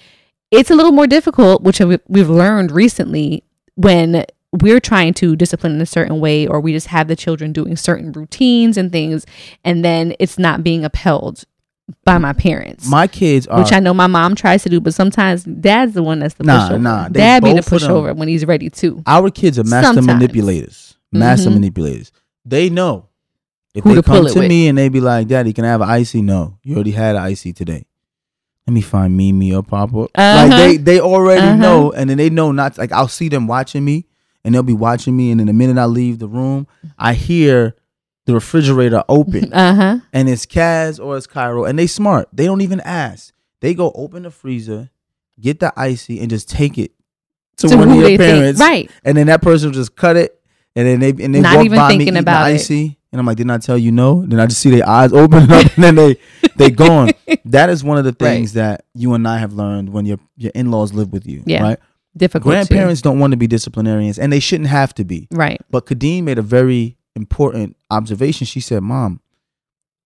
it's 0.51 0.70
a 0.70 0.74
little 0.74 0.93
more 0.93 1.07
difficult, 1.07 1.62
which 1.62 1.81
we've 1.81 2.28
learned 2.31 2.72
recently 2.72 3.45
when 3.76 4.24
we're 4.53 4.81
trying 4.81 5.14
to 5.14 5.37
discipline 5.37 5.74
in 5.76 5.81
a 5.81 5.87
certain 5.87 6.18
way, 6.18 6.45
or 6.45 6.61
we 6.61 6.72
just 6.72 6.89
have 6.89 7.07
the 7.07 7.14
children 7.14 7.53
doing 7.53 7.76
certain 7.76 8.11
routines 8.11 8.76
and 8.76 8.91
things, 8.91 9.24
and 9.64 9.85
then 9.85 10.12
it's 10.18 10.41
not 10.41 10.64
being 10.64 10.85
upheld 10.85 11.45
by 12.05 12.18
my 12.18 12.32
parents. 12.32 12.88
My 12.88 13.07
kids 13.07 13.47
are 13.47 13.59
which 13.62 13.72
I 13.72 13.80
know 13.80 13.95
my 13.95 14.07
mom 14.07 14.34
tries 14.34 14.62
to 14.64 14.68
do, 14.68 14.80
but 14.80 14.95
sometimes 14.95 15.45
dad's 15.45 15.95
the 15.95 16.03
one 16.03 16.18
that's 16.20 16.34
the 16.34 16.45
Nah, 16.45 16.68
pushover. 16.68 16.80
nah, 16.82 17.09
Dad 17.09 17.43
be 17.45 17.53
the 17.53 17.61
pushover 17.61 18.16
when 18.16 18.28
he's 18.28 18.45
ready 18.47 18.70
to. 18.70 19.03
our 19.07 19.30
kids 19.30 19.59
are 19.59 19.64
master 19.64 19.95
Sometimes. 19.95 20.07
manipulators. 20.07 20.95
Master 21.12 21.51
Mhm. 21.51 21.55
manipulators. 21.55 22.12
They 22.45 22.70
know 22.70 23.07
if 23.74 23.84
Who 23.84 23.91
they 23.91 23.97
to 23.97 24.03
come 24.03 24.26
to 24.26 24.38
with. 24.41 24.49
me 24.49 24.68
and 24.68 24.76
they 24.78 24.88
be 24.88 25.01
like, 25.01 25.26
"Daddy, 25.28 25.53
can 25.53 25.64
I 25.64 25.68
have 25.68 25.80
an 25.80 25.88
icy?" 25.88 26.22
No, 26.22 26.59
you 26.62 26.74
already 26.76 26.93
had 26.93 27.16
an 27.16 27.22
icy 27.22 27.53
today. 27.53 27.84
Let 28.66 28.74
me 28.74 28.80
find 28.80 29.16
Mimi 29.16 29.53
or 29.53 29.62
Papa. 29.62 30.07
Uh-huh. 30.14 30.47
Like 30.49 30.51
they 30.57 30.76
they 30.76 31.01
already 31.01 31.41
Uh-huh. 31.41 31.57
know, 31.57 31.93
and 31.93 32.09
then 32.11 32.18
they 32.18 32.30
know 32.30 32.53
not 32.53 32.78
like 32.78 32.93
I'll 32.93 33.09
see 33.09 33.28
them 33.28 33.47
watching 33.49 33.84
me, 33.84 34.07
and 34.45 34.55
they'll 34.55 34.62
be 34.62 34.72
watching 34.72 35.16
me, 35.16 35.30
and 35.30 35.41
then 35.41 35.49
the 35.49 35.53
minute 35.53 35.78
I 35.78 35.86
leave 35.86 36.18
the 36.20 36.28
room, 36.28 36.66
I 36.99 37.14
hear 37.14 37.74
the 38.31 38.35
refrigerator 38.35 39.03
open, 39.09 39.53
Uh 39.53 39.74
huh. 39.74 39.99
and 40.12 40.28
it's 40.28 40.47
Kaz 40.47 41.03
or 41.05 41.16
it's 41.16 41.26
Cairo, 41.26 41.64
and 41.64 41.78
they 41.78 41.87
smart. 41.87 42.28
They 42.33 42.47
don't 42.47 42.61
even 42.62 42.81
ask. 42.81 43.33
They 43.61 43.74
go 43.74 43.93
open 43.95 44.22
the 44.22 44.31
freezer, 44.31 44.91
get 45.41 45.61
the 45.61 45.72
icy, 45.76 46.20
and 46.20 46.31
just 46.31 46.49
take 46.49 46.78
it 46.78 46.93
to, 47.59 47.68
To 47.68 47.76
one 47.76 47.91
of 47.91 47.95
your 47.97 48.05
they 48.05 48.16
think- 48.16 48.37
parents, 48.39 48.61
right. 48.61 48.91
And 49.05 49.16
then 49.16 49.26
that 49.26 49.43
person 49.43 49.68
will 49.68 49.74
just 49.74 49.95
cut 49.97 50.16
it, 50.16 50.41
and 50.74 50.87
then 50.87 51.01
they 51.01 51.11
and 51.24 51.35
they 51.35 51.41
Not 51.41 51.57
walk 51.57 51.64
even 51.66 51.76
by 51.78 51.89
me 51.89 51.93
thinking 51.93 52.09
eating 52.09 52.18
about 52.20 52.45
the 52.47 52.53
it. 52.53 52.55
icy, 52.55 52.99
and 53.12 53.20
I'm 53.20 53.26
like, 53.26 53.37
didn't 53.37 53.51
I 53.51 53.59
tell 53.59 53.76
you 53.76 53.93
no? 53.93 54.24
Then 54.24 54.41
I 54.41 54.47
just 54.47 54.61
see 54.62 54.70
their 54.70 54.89
eyes 54.89 55.12
open 55.12 55.51
up, 55.51 55.66
and 55.76 55.85
then 55.85 55.95
they 55.97 56.16
they 56.57 56.70
gone. 56.85 57.11
That 57.45 57.68
is 57.70 57.85
one 57.85 57.99
of 57.99 58.05
the 58.05 58.11
Right. 58.20 58.35
things 58.37 58.53
that 58.55 58.85
you 58.95 59.12
and 59.14 59.26
I 59.28 59.39
have 59.39 59.53
learned 59.53 59.91
when 59.93 60.07
your 60.07 60.18
your 60.37 60.53
in 60.55 60.70
laws 60.70 60.93
live 60.95 61.12
with 61.12 61.26
you. 61.26 61.43
Yeah. 61.45 61.62
right. 61.62 61.78
Difficult. 62.16 62.45
too. 62.45 62.51
Grandparents 62.51 63.03
don't 63.03 63.18
want 63.20 63.33
to 63.33 63.37
be 63.37 63.47
disciplinarians, 63.47 64.18
and 64.18 64.33
they 64.33 64.41
shouldn't 64.41 64.68
have 64.68 64.95
to 64.95 65.05
be. 65.05 65.28
Right. 65.31 65.61
But 65.70 65.87
Khadeen 65.87 66.24
made 66.24 66.39
a 66.39 66.43
very 66.43 66.97
important 67.14 67.76
observation. 67.91 68.47
She 68.47 68.61
said, 68.61 68.82
Mom, 68.82 69.20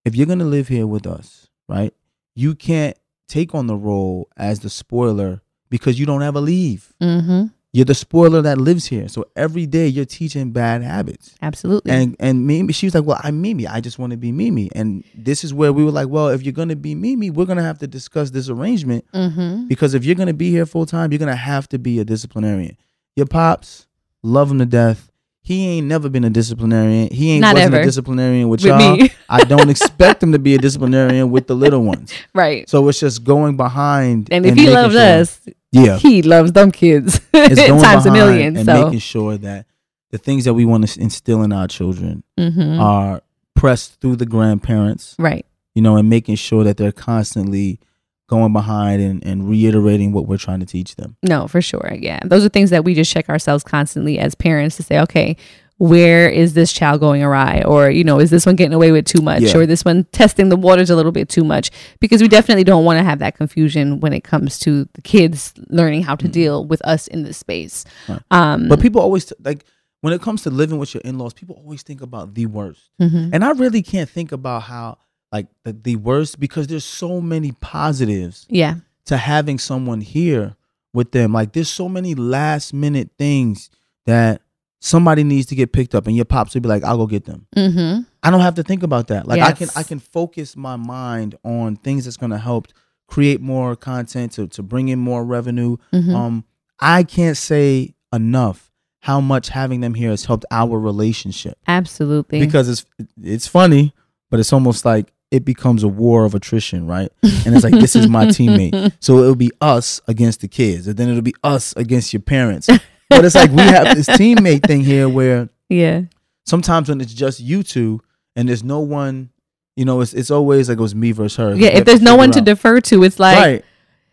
if 0.05 0.14
you're 0.14 0.26
going 0.26 0.39
to 0.39 0.45
live 0.45 0.68
here 0.68 0.87
with 0.87 1.07
us, 1.07 1.49
right, 1.68 1.95
you 2.35 2.55
can't 2.55 2.97
take 3.28 3.55
on 3.55 3.66
the 3.66 3.76
role 3.76 4.28
as 4.37 4.61
the 4.61 4.70
spoiler 4.70 5.41
because 5.70 5.99
you 5.99 6.07
don't 6.07 6.22
ever 6.22 6.41
leave. 6.41 6.93
Mm-hmm. 7.01 7.47
You're 7.72 7.85
the 7.85 7.95
spoiler 7.95 8.41
that 8.43 8.59
lives 8.59 8.87
here. 8.87 9.09
So 9.09 9.24
every 9.35 9.66
day 9.66 9.89
you're 9.89 10.05
teaching 10.05 10.53
bad 10.53 10.82
habits. 10.82 11.35
Absolutely. 11.43 11.91
And 11.91 12.14
and 12.20 12.47
Mimi, 12.47 12.72
she 12.72 12.87
was 12.87 12.95
like, 12.95 13.03
Well, 13.03 13.18
I'm 13.20 13.43
Mimi. 13.43 13.66
I 13.66 13.80
just 13.80 13.99
want 13.99 14.12
to 14.12 14.16
be 14.16 14.30
Mimi. 14.30 14.70
And 14.76 15.03
this 15.12 15.43
is 15.43 15.53
where 15.53 15.72
we 15.72 15.82
were 15.82 15.91
like, 15.91 16.09
Well, 16.09 16.28
if 16.28 16.45
you're 16.45 16.53
gonna 16.53 16.76
be 16.76 16.95
Mimi, 16.95 17.30
we're 17.30 17.47
gonna 17.47 17.64
have 17.64 17.78
to 17.80 17.89
discuss 17.89 18.30
this 18.30 18.49
arrangement 18.49 19.05
mm-hmm. 19.12 19.66
because 19.66 19.95
if 19.95 20.05
you're 20.05 20.14
gonna 20.14 20.32
be 20.32 20.51
here 20.51 20.66
full 20.66 20.87
time, 20.87 21.11
you're 21.11 21.18
gonna 21.18 21.35
have 21.35 21.68
to 21.70 21.80
be 21.80 21.99
a 21.99 22.05
disciplinarian. 22.05 22.76
Your 23.16 23.26
pops 23.26 23.89
love 24.22 24.53
him 24.53 24.61
to 24.61 24.66
death. 24.66 25.11
He 25.47 25.66
ain't 25.68 25.86
never 25.86 26.09
been 26.09 26.24
a 26.24 26.30
disciplinarian. 26.30 27.09
He 27.12 27.32
ain't 27.32 27.42
Not 27.42 27.55
wasn't 27.55 27.74
ever. 27.74 27.82
a 27.82 27.84
disciplinarian 27.86 28.49
with, 28.49 28.62
With 28.64 28.70
y'all. 28.80 29.09
I 29.28 29.45
don't 29.45 29.68
expect 29.76 30.22
him 30.22 30.32
to 30.32 30.38
be 30.38 30.55
a 30.55 30.59
disciplinarian 30.59 31.30
with 31.30 31.47
the 31.49 31.55
little 31.55 31.82
ones. 31.84 32.12
Right. 32.34 32.66
So 32.68 32.88
it's 32.88 32.99
just 32.99 33.24
going 33.24 33.57
behind. 33.59 34.28
And 34.32 34.47
if 34.47 34.55
he 34.55 34.70
loves 34.70 34.95
sure- 34.95 35.20
us, 35.20 35.40
yeah, 35.70 35.99
he 35.99 36.22
loves 36.22 36.53
them 36.53 36.72
kids 36.72 37.20
it's 37.34 37.61
going 37.61 37.82
times 37.82 38.07
a 38.07 38.11
million. 38.11 38.57
and 38.57 38.64
So 38.64 38.84
making 38.84 39.01
sure 39.01 39.36
that 39.36 39.66
the 40.11 40.18
things 40.18 40.45
that 40.47 40.55
we 40.55 40.64
want 40.64 40.88
to 40.88 41.01
instill 41.01 41.42
in 41.42 41.53
our 41.53 41.68
children 41.68 42.22
Mhm. 42.38 42.80
are 42.80 43.20
pressed 43.55 44.01
through 44.01 44.16
the 44.16 44.26
grandparents, 44.26 45.14
right. 45.18 45.45
you 45.74 45.82
know, 45.82 45.97
and 45.97 46.09
making 46.09 46.36
sure 46.36 46.64
that 46.64 46.76
they're 46.78 46.92
constantly 46.92 47.80
going 48.27 48.53
behind 48.53 49.03
and, 49.03 49.25
and 49.25 49.49
reiterating 49.49 50.12
what 50.12 50.27
we're 50.27 50.39
trying 50.39 50.61
to 50.61 50.66
teach 50.66 50.97
them. 50.97 51.16
No, 51.22 51.47
for 51.47 51.61
sure. 51.61 51.93
Yeah. 51.99 52.20
Those 52.25 52.45
are 52.45 52.49
things 52.49 52.70
that 52.70 52.85
we 52.85 52.95
just 52.95 53.12
check 53.12 53.29
ourselves 53.29 53.62
constantly 53.64 54.18
as 54.18 54.35
parents 54.35 54.77
to 54.77 54.83
say, 54.83 54.99
okay, 55.01 55.37
where 55.79 56.29
is 56.29 56.55
this 56.55 56.72
child 56.72 57.01
going 57.01 57.22
awry? 57.22 57.62
Or, 57.66 57.91
you 57.91 58.05
know, 58.05 58.20
is 58.20 58.31
this 58.31 58.47
one 58.47 58.55
getting 58.55 58.72
away 58.72 58.93
with 58.93 59.05
too 59.07 59.20
much? 59.20 59.43
Yeah. 59.43 59.57
Or 59.57 59.66
this 59.66 59.85
one 59.85 60.05
testing 60.12 60.49
the 60.49 60.57
waters 60.57 60.89
a 60.89 60.97
little 60.97 61.12
bit 61.12 61.29
too 61.29 61.45
much? 61.45 61.70
Because 62.01 62.22
we 62.22 62.29
definitely 62.29 62.64
don't 62.64 62.85
want 62.85 62.99
to 62.99 63.05
have 63.05 63.18
that 63.18 63.37
confusion 63.37 64.01
when 64.01 64.12
it 64.12 64.22
comes 64.25 64.59
to 64.61 64.89
the 64.95 65.03
kids 65.03 65.53
learning 65.68 66.05
how 66.05 66.14
to 66.16 66.29
deal 66.29 66.64
with 66.64 66.81
us 66.87 67.09
in 67.09 67.25
this 67.25 67.37
space. 67.39 67.85
Right. 68.09 68.20
Um, 68.31 68.68
But 68.68 68.81
people 68.81 69.01
always, 69.01 69.33
like, 69.43 69.64
when 70.01 70.12
it 70.14 70.22
comes 70.22 70.43
to 70.45 70.51
living 70.51 70.79
with 70.79 70.95
your 70.95 71.01
in 71.01 71.18
laws, 71.18 71.35
people 71.35 71.57
always 71.57 71.83
think 71.83 72.01
about 72.01 72.35
the 72.35 72.47
worst. 72.47 72.91
mhm. 73.01 73.31
And 73.33 73.45
I 73.45 73.51
really 73.51 73.83
can't 73.83 74.09
think 74.09 74.31
about 74.33 74.62
how, 74.62 74.99
like, 75.35 75.47
the, 75.64 75.72
the 75.72 75.97
worst 75.97 76.39
because 76.39 76.66
there's 76.68 76.85
so 76.85 77.20
many 77.20 77.53
positives 77.61 78.47
yeah. 78.49 78.76
to 79.07 79.16
having 79.16 79.59
someone 79.59 80.01
here 80.01 80.57
with 80.93 81.11
them. 81.11 81.32
Like 81.32 81.53
there's 81.53 81.68
so 81.68 81.89
many 81.89 82.14
last 82.14 82.72
minute 82.72 83.11
things 83.18 83.68
that 84.07 84.41
somebody 84.80 85.24
needs 85.24 85.47
to 85.47 85.55
get 85.55 85.72
picked 85.72 85.95
up 85.95 86.07
and 86.07 86.14
your 86.14 86.24
pops 86.24 86.55
will 86.55 86.61
be 86.61 86.68
like, 86.68 86.85
I'll 86.85 86.97
go 86.97 87.07
get 87.07 87.24
them. 87.24 87.47
Mm-hmm. 87.57 88.03
I 88.22 88.30
don't 88.30 88.41
have 88.41 88.55
to 88.55 88.62
think 88.62 88.82
about 88.82 89.09
that. 89.09 89.26
Like 89.26 89.41
I 89.41 89.53
can 89.53 89.68
I 89.76 89.82
can 89.82 89.99
focus 89.99 90.57
my 90.57 90.76
mind 90.76 91.37
on 91.45 91.76
things 91.76 92.05
that's 92.05 92.16
gonna 92.16 92.39
help 92.39 92.68
create 93.09 93.41
more 93.41 93.76
content 93.76 94.32
to, 94.32 94.47
to 94.49 94.62
bring 94.62 94.89
in 94.89 94.99
more 94.99 95.24
revenue. 95.24 95.76
Mhm. 95.93 96.14
Um 96.14 96.45
I 96.80 97.03
can't 97.03 97.37
say 97.37 97.95
enough 98.12 98.70
how 99.01 99.20
much 99.20 99.49
having 99.49 99.80
them 99.80 99.95
here 99.95 100.11
has 100.11 100.24
helped 100.24 100.47
our 100.51 100.78
relationship. 100.78 101.59
Absolutely. 101.66 102.41
Because 102.41 102.68
it's 102.68 102.87
it's 103.22 103.47
funny, 103.47 103.93
but 104.30 104.39
it's 104.39 104.53
almost 104.53 104.85
like 104.85 105.12
it 105.35 105.45
becomes 105.45 105.82
a 105.82 105.89
war 105.89 106.24
of 106.24 106.37
attrition, 106.37 106.87
right? 106.87 107.11
And 107.22 107.57
it's 107.57 107.64
like 107.64 107.74
this 107.74 107.97
is 107.97 108.09
my 108.09 108.26
teammate. 108.37 108.93
So 109.01 109.18
it'll 109.18 109.35
be 109.35 109.51
us 109.61 110.01
against 110.07 110.43
the 110.43 110.49
kids, 110.49 110.87
and 110.87 110.97
then 110.97 111.09
it'll 111.09 111.22
be 111.22 111.35
us 111.43 111.74
against 111.76 112.12
your 112.12 112.22
parents. 112.22 112.68
But 113.11 113.24
it's 113.24 113.35
like 113.35 113.51
we 113.51 113.62
have 113.62 113.97
this 113.97 114.07
teammate 114.20 114.64
thing 114.64 114.85
here 114.85 115.09
where 115.09 115.49
yeah. 115.68 116.03
sometimes 116.47 116.89
when 116.89 117.01
it's 117.01 117.12
just 117.12 117.41
you 117.41 117.64
two 117.64 118.01
and 118.37 118.49
there's 118.49 118.62
no 118.62 118.78
one, 118.78 119.30
you 119.74 119.85
know, 119.85 120.01
it's 120.03 120.14
it's 120.14 120.30
always 120.30 120.68
like 120.68 120.78
it 120.78 120.82
was 120.82 120.95
me 120.95 121.11
versus 121.11 121.37
her. 121.37 121.55
Yeah. 121.57 121.70
If 121.70 121.85
there's 121.85 122.01
no 122.01 122.14
one 122.14 122.30
to 122.30 122.41
defer 122.41 122.80
to, 122.82 123.03
it's 123.03 123.18
like, 123.18 123.37
right, 123.37 123.64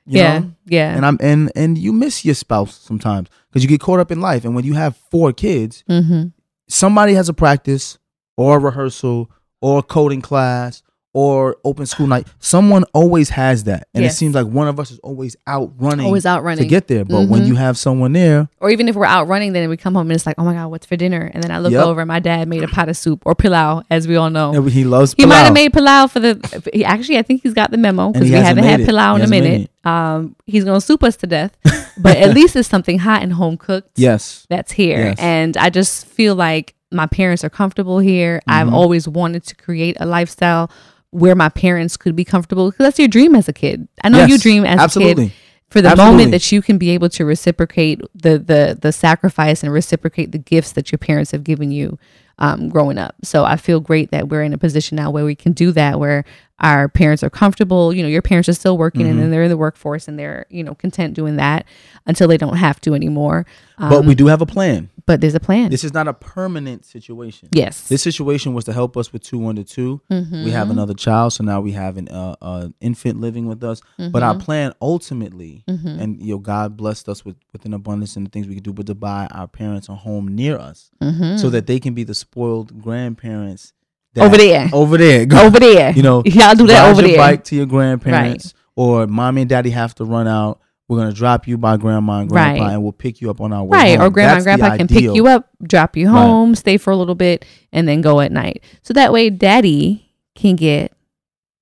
you 0.07 0.17
yeah. 0.17 0.39
know? 0.39 0.51
Yeah. 0.65 0.95
and 0.95 1.05
I'm 1.05 1.19
and 1.22 1.51
and 1.55 1.78
you 1.78 1.93
miss 1.93 2.26
your 2.26 2.36
spouse 2.36 2.76
sometimes 2.76 3.30
because 3.51 3.63
you 3.63 3.69
get 3.69 3.80
caught 3.80 3.99
up 3.99 4.11
in 4.11 4.22
life, 4.22 4.43
and 4.43 4.55
when 4.55 4.65
you 4.65 4.74
have 4.74 4.97
four 5.11 5.34
kids, 5.34 5.84
mm-hmm. 5.88 6.30
somebody 6.67 7.13
has 7.13 7.30
a 7.30 7.34
practice 7.34 7.99
or 8.38 8.57
a 8.57 8.59
rehearsal 8.59 9.30
or 9.61 9.80
a 9.80 9.84
coding 9.84 10.22
class 10.22 10.82
or 11.14 11.57
open 11.66 11.86
school 11.86 12.07
night. 12.07 12.26
Someone 12.39 12.86
always 12.93 13.30
has 13.32 13.66
that. 13.66 13.88
And 13.93 14.03
Yes. 14.03 14.14
it 14.14 14.18
seems 14.18 14.34
like 14.34 14.47
one 14.47 14.70
of 14.70 14.80
us 14.80 14.91
is 14.91 14.99
always 14.99 15.36
out 15.45 15.74
running 15.78 16.05
Always 16.05 16.26
out 16.26 16.41
running. 16.41 16.64
to 16.64 16.70
get 16.70 16.88
there. 16.88 17.03
But 17.03 17.28
when 17.28 17.41
Mhm. 17.41 17.47
you 17.47 17.55
have 17.55 17.78
someone 17.78 18.14
there, 18.14 18.47
or 18.62 18.70
even 18.70 18.88
if 18.88 18.95
we're 18.95 19.05
out 19.05 19.28
running, 19.28 19.51
then 19.51 19.68
we 19.70 19.76
come 19.76 19.93
home 19.93 20.07
and 20.07 20.14
it's 20.14 20.26
like, 20.26 20.36
oh 20.38 20.45
my 20.45 20.53
god, 20.53 20.68
what's 20.68 20.86
for 20.86 20.95
dinner? 20.95 21.30
And 21.34 21.43
then 21.43 21.51
I 21.51 21.59
look 21.59 21.74
Yep. 21.74 21.84
over, 21.86 21.99
and 22.01 22.07
my 22.07 22.20
dad 22.20 22.47
made 22.47 22.64
a 22.64 22.68
pot 22.70 22.88
of 22.88 22.95
soup 22.95 23.24
or 23.26 23.36
pilau, 23.36 23.82
as 23.89 24.07
we 24.07 24.16
all 24.16 24.30
know. 24.30 24.53
and 24.53 24.70
he 24.70 24.86
loves 24.86 25.14
Pilau. 25.14 25.26
He 25.28 25.30
might 25.30 25.43
have 25.43 25.53
made 25.53 25.74
pilau 25.74 26.07
for 26.07 26.22
the. 26.22 26.62
he- 26.74 26.86
Actually, 26.86 27.18
I 27.18 27.24
think 27.24 27.41
he's 27.43 27.53
got 27.53 27.72
the 27.72 27.78
memo 27.78 28.12
because 28.12 28.30
we 28.30 28.36
haven't 28.36 28.64
had 28.64 28.80
it. 28.80 28.86
pilau 28.88 29.16
in 29.16 29.22
a 29.22 29.28
minute. 29.28 29.70
Um, 29.84 30.36
he's 30.45 30.64
gonna 30.64 30.80
soup 30.80 31.03
us 31.03 31.16
to 31.18 31.28
death, 31.28 31.51
but 31.97 32.16
at 32.16 32.34
least 32.34 32.55
it's 32.55 32.70
something 32.70 32.99
hot 32.99 33.22
and 33.22 33.34
home 33.34 33.57
cooked. 33.57 33.89
Yes. 33.97 34.45
that's 34.49 34.72
here, 34.72 35.07
Yes. 35.07 35.16
and 35.20 35.57
I 35.57 35.70
just 35.70 36.05
feel 36.05 36.36
like 36.36 36.74
my 36.93 37.05
parents 37.07 37.43
are 37.43 37.49
comfortable 37.49 37.99
here. 37.99 38.41
I've 38.47 38.68
Mhm. 38.68 38.74
always 38.74 39.07
wanted 39.07 39.45
to 39.47 39.55
create 39.55 39.97
a 39.99 40.05
lifestyle 40.05 40.70
where 41.12 41.36
my 41.36 41.49
parents 41.49 41.97
could 41.97 42.16
be 42.16 42.26
comfortable 42.26 42.72
because 42.72 42.86
that's 42.86 42.99
your 42.99 43.07
dream 43.07 43.36
as 43.36 43.47
a 43.47 43.53
kid. 43.53 43.88
I 44.03 44.09
know 44.09 44.26
you 44.26 44.38
dream 44.38 44.66
as 44.66 44.95
a 44.95 44.99
kid 44.99 45.32
for 45.70 45.82
the 45.82 45.89
Absolutely. 45.89 46.12
moment 46.12 46.32
that 46.32 46.51
you 46.51 46.62
can 46.62 46.78
be 46.78 46.89
able 46.91 47.09
to 47.09 47.26
reciprocate 47.26 48.01
the 48.14 48.38
the 48.38 48.78
the 48.80 48.91
sacrifice 48.91 49.64
and 49.64 49.72
reciprocate 49.72 50.32
the 50.32 50.38
gifts 50.38 50.74
that 50.74 50.91
your 50.91 50.99
parents 50.99 51.32
have 51.32 51.43
given 51.43 51.72
you 51.72 51.97
um, 52.39 52.70
growing 52.70 52.97
up. 52.97 53.16
So 53.24 53.45
I 53.45 53.55
feel 53.55 53.80
great 53.80 54.12
that 54.12 54.28
we're 54.28 54.43
in 54.43 54.53
a 54.53 54.57
position 54.57 54.95
now 54.95 55.12
where 55.12 55.24
we 55.24 55.36
can 55.36 55.53
do 55.53 55.72
that, 55.72 55.99
where 55.99 56.26
our 56.62 56.88
parents 56.88 57.24
are 57.24 57.30
comfortable. 57.30 57.91
You 57.93 58.03
know, 58.03 58.09
your 58.09 58.22
parents 58.22 58.47
are 58.47 58.53
still 58.53 58.78
working 58.78 59.01
and 59.07 59.16
Mhm. 59.16 59.20
then 59.22 59.32
they're 59.32 59.43
in 59.43 59.49
the 59.49 59.57
workforce 59.57 60.07
and 60.07 60.18
they're, 60.18 60.45
you 60.49 60.64
know, 60.64 60.76
content 60.76 61.16
doing 61.16 61.36
that 61.38 61.66
until 62.05 62.28
they 62.28 62.38
don't 62.38 62.57
have 62.57 62.80
to 62.82 62.93
anymore. 62.93 63.45
but 63.80 63.93
Um, 64.01 64.05
we 64.05 64.14
do 64.14 64.28
have 64.28 64.41
a 64.43 64.45
plan. 64.45 64.89
but 65.07 65.22
there's 65.22 65.34
a 65.34 65.39
plan. 65.39 65.72
This 65.72 65.84
is 65.84 65.91
not 65.91 66.07
a 66.07 66.14
permanent 66.14 66.86
situation. 66.86 67.49
yes. 67.51 67.88
This 67.88 68.03
situation 68.03 68.53
was 68.53 68.64
to 68.66 68.74
help 68.74 68.95
us 68.95 69.12
with 69.12 69.24
two 69.24 69.45
under 69.47 69.64
two. 69.64 70.01
Mhm. 70.12 70.45
We 70.45 70.51
have 70.51 70.70
another 70.70 70.93
child, 70.93 71.34
so 71.34 71.43
now 71.43 71.59
we 71.62 71.72
have 71.72 71.97
an 71.97 72.07
uh, 72.09 72.36
uh, 72.43 72.68
infant 72.80 73.20
living 73.20 73.47
with 73.47 73.64
us. 73.64 73.82
But 73.97 74.22
our 74.22 74.36
Mhm. 74.36 74.39
plan 74.39 74.74
ultimately, 74.84 75.64
Mhm. 75.68 75.99
and 75.99 76.22
you 76.22 76.36
know, 76.36 76.38
God 76.38 76.78
blessed 76.78 77.09
us 77.09 77.26
with 77.26 77.38
with 77.53 77.66
an 77.66 77.74
abundance 77.74 78.16
and 78.16 78.26
the 78.26 78.30
things 78.30 78.47
we 78.47 78.53
could 78.53 78.64
do, 78.64 78.72
but 78.72 78.86
to 78.86 78.93
buy 78.95 79.28
our 79.32 79.47
parents 79.47 79.89
a 79.89 79.95
home 79.95 80.28
near 80.28 80.57
us, 80.59 80.91
so 81.38 81.49
that 81.49 81.66
they 81.66 81.80
can 81.80 81.93
be 81.95 82.03
the 82.03 82.14
spoiled 82.14 82.82
grandparents 82.82 83.74
over 84.18 84.38
there. 84.38 84.70
over 84.74 84.97
there, 84.97 85.26
Go- 85.26 85.41
over 85.45 85.59
there. 85.59 85.91
You 85.91 86.03
know, 86.03 86.24
Y'all 86.26 86.55
do 86.55 86.68
that 86.68 86.84
ride 86.84 86.91
over 86.91 87.01
your 87.01 87.09
there. 87.12 87.18
bike 87.18 87.43
to 87.45 87.55
your 87.55 87.66
grandparents, 87.66 88.53
or 88.76 89.07
mommy 89.07 89.41
and 89.41 89.49
daddy 89.49 89.70
have 89.72 89.95
to 89.95 90.05
run 90.05 90.28
out. 90.28 90.59
We're 90.88 90.97
gonna 90.97 91.14
drop 91.14 91.47
you 91.47 91.57
by 91.57 91.78
grandma 91.78 92.20
and 92.20 92.30
grandpa, 92.30 92.64
Right. 92.66 92.74
and 92.74 92.84
we'll 92.84 92.91
pick 92.91 93.22
you 93.22 93.30
up 93.30 93.39
on 93.39 93.53
our 93.53 93.64
way. 93.64 93.78
Right. 93.95 93.99
Or 94.01 94.09
grandma 94.09 94.36
and 94.36 94.45
That's 94.45 94.55
the 94.55 94.57
grandpa 94.59 94.78
can 94.78 94.88
pick 94.89 95.03
you 95.16 95.28
up, 95.28 95.49
drop 95.64 95.95
you 95.95 96.07
Right. 96.07 96.20
home, 96.22 96.53
stay 96.55 96.76
for 96.78 96.91
a 96.91 96.97
little 96.97 97.16
bit, 97.16 97.45
and 97.72 97.88
then 97.88 98.01
go 98.01 98.20
at 98.20 98.32
night. 98.34 98.62
So 98.82 98.93
that 98.95 99.14
way 99.14 99.30
daddy 99.30 100.12
can 100.36 100.57
get 100.57 100.91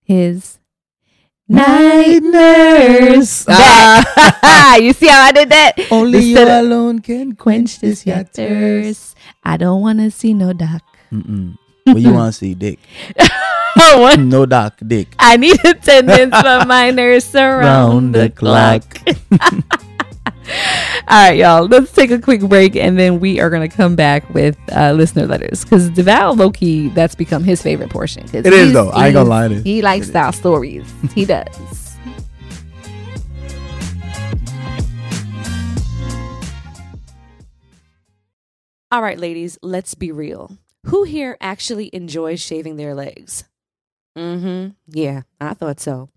his 0.01 0.57
night 1.47 2.21
nurse 2.23 3.45
back. 3.45 4.81
you 4.81 4.93
see 4.93 5.07
how 5.07 5.21
I 5.21 5.31
did 5.31 5.49
that? 5.49 5.73
Only 5.91 6.19
you 6.23 6.29
Instead 6.37 6.47
of 6.65 6.65
alone 6.71 6.97
can 6.99 7.33
quench 7.35 7.79
this 7.79 8.01
thirst. 8.03 9.15
I 9.43 9.57
don't 9.57 9.81
want 9.83 9.99
to 9.99 10.09
see 10.09 10.33
no 10.33 10.53
doc. 10.53 10.81
Mm-mm. 11.11 11.55
What 11.85 12.01
you 12.01 12.13
want 12.13 12.33
to 12.33 12.37
see, 12.39 12.53
Dick? 12.53 12.79
I 13.77 13.95
want- 13.99 14.19
No 14.21 14.45
doc, 14.45 14.79
Dick. 14.85 15.07
I 15.19 15.37
need 15.37 15.63
attendance 15.65 16.35
from 16.39 16.67
my 16.67 16.91
nurse 16.91 17.33
around 17.35 17.59
Round 17.63 18.15
the 18.15 18.19
the 18.21 18.29
clock. 18.29 18.83
All 21.07 21.29
right, 21.29 21.37
y'all. 21.37 21.67
Let's 21.67 21.91
take 21.91 22.09
a 22.11 22.19
quick 22.19 22.41
break, 22.41 22.75
and 22.75 22.97
then 22.97 23.19
we 23.19 23.39
are 23.39 23.49
gonna 23.51 23.69
come 23.69 23.95
back 23.95 24.27
with 24.33 24.57
uh, 24.75 24.91
listener 24.93 25.27
letters 25.27 25.63
because 25.63 25.89
Devale 25.91 26.35
Loki 26.35 26.89
that's 26.89 27.13
become 27.15 27.43
his 27.43 27.61
favorite 27.61 27.89
portion. 27.91 28.25
It 28.33 28.45
is, 28.47 28.73
though. 28.73 28.89
I 28.89 29.07
ain't 29.07 29.13
gonna 29.13 29.29
lie, 29.29 29.45
it 29.45 29.51
is. 29.51 29.63
He 29.63 29.81
likes 29.83 30.07
style 30.07 30.31
stories. 30.33 30.91
He 31.13 31.25
does. 31.25 31.95
All 38.91 39.01
right, 39.01 39.19
ladies, 39.19 39.57
let's 39.61 39.93
be 39.93 40.11
real. 40.11 40.57
Who 40.85 41.03
here 41.03 41.37
actually 41.41 41.89
enjoys 41.93 42.39
shaving 42.39 42.77
their 42.77 42.95
legs? 42.95 43.43
Mm 44.17 44.41
hmm. 44.41 44.67
Yeah, 44.87 45.21
I 45.39 45.53
thought 45.53 45.79
so. 45.79 46.09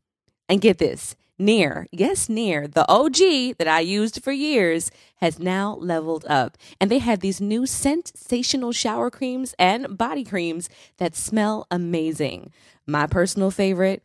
And 0.48 0.60
get 0.60 0.78
this 0.78 1.16
Nair, 1.38 1.88
yes, 1.90 2.28
Nair, 2.28 2.68
the 2.68 2.88
OG 2.88 3.56
that 3.58 3.66
I 3.66 3.80
used 3.80 4.22
for 4.22 4.30
years, 4.30 4.92
has 5.16 5.40
now 5.40 5.74
leveled 5.80 6.24
up. 6.28 6.56
And 6.80 6.88
they 6.90 6.98
have 6.98 7.18
these 7.18 7.40
new 7.40 7.66
sensational 7.66 8.70
shower 8.70 9.10
creams 9.10 9.52
and 9.58 9.98
body 9.98 10.24
creams 10.24 10.68
that 10.98 11.16
smell 11.16 11.66
amazing. 11.70 12.52
My 12.86 13.06
personal 13.08 13.50
favorite 13.50 14.04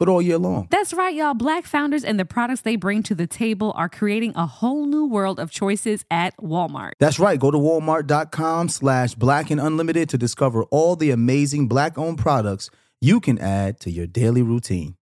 but 0.00 0.08
all 0.08 0.22
year 0.22 0.38
long. 0.38 0.66
That's 0.70 0.94
right, 0.94 1.14
y'all. 1.14 1.34
Black 1.34 1.66
founders 1.66 2.02
and 2.04 2.18
the 2.18 2.24
products 2.24 2.62
they 2.62 2.74
bring 2.74 3.02
to 3.04 3.14
the 3.14 3.26
table 3.26 3.72
are 3.76 3.90
creating 3.90 4.32
a 4.34 4.46
whole 4.46 4.86
new 4.86 5.04
world 5.04 5.38
of 5.38 5.50
choices 5.50 6.06
at 6.10 6.34
Walmart. 6.38 6.92
That's 6.98 7.18
right. 7.18 7.38
Go 7.38 7.50
to 7.50 7.58
walmart.com 7.58 8.70
slash 8.70 9.14
black 9.14 9.50
and 9.50 9.60
unlimited 9.60 10.08
to 10.08 10.18
discover 10.18 10.64
all 10.64 10.96
the 10.96 11.10
amazing 11.10 11.68
black 11.68 11.98
owned 11.98 12.16
products 12.16 12.70
you 13.02 13.20
can 13.20 13.38
add 13.38 13.78
to 13.80 13.90
your 13.90 14.06
daily 14.06 14.40
routine. 14.42 14.96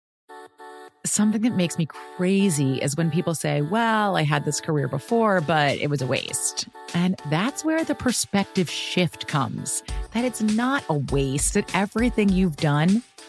Something 1.05 1.43
that 1.43 1.55
makes 1.55 1.77
me 1.77 1.87
crazy 1.87 2.77
is 2.79 2.97
when 2.97 3.11
people 3.11 3.35
say, 3.35 3.61
Well, 3.63 4.17
I 4.17 4.23
had 4.23 4.45
this 4.45 4.61
career 4.61 4.89
before, 4.89 5.41
but 5.43 5.77
it 5.77 5.91
was 5.91 6.01
a 6.01 6.07
waste. 6.07 6.67
And 6.95 7.21
that's 7.31 7.65
where 7.65 7.85
the 7.85 7.95
perspective 7.95 8.71
shift 8.71 9.27
comes 9.27 9.83
that 10.13 10.25
it's 10.25 10.41
not 10.41 10.85
a 10.89 10.95
waste, 10.95 11.55
that 11.55 11.75
everything 11.75 12.29
you've 12.29 12.57
done 12.57 13.03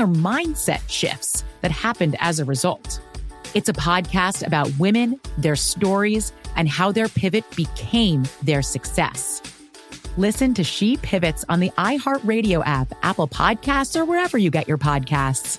their 0.00 0.06
mindset 0.06 0.80
shifts 0.88 1.44
that 1.60 1.70
happened 1.70 2.16
as 2.20 2.38
a 2.38 2.44
result. 2.46 3.02
It's 3.52 3.68
a 3.68 3.74
podcast 3.74 4.46
about 4.46 4.72
women, 4.78 5.20
their 5.36 5.56
stories, 5.56 6.32
and 6.56 6.70
how 6.70 6.90
their 6.90 7.08
pivot 7.08 7.44
became 7.54 8.24
their 8.42 8.62
success. 8.62 9.42
Listen 10.16 10.54
to 10.54 10.64
She 10.64 10.96
Pivots 10.96 11.44
on 11.50 11.60
the 11.60 11.68
iHeartRadio 11.76 12.62
app, 12.64 12.94
Apple 13.02 13.28
Podcasts, 13.28 13.94
or 13.94 14.06
wherever 14.06 14.38
you 14.38 14.50
get 14.50 14.66
your 14.66 14.78
podcasts. 14.78 15.58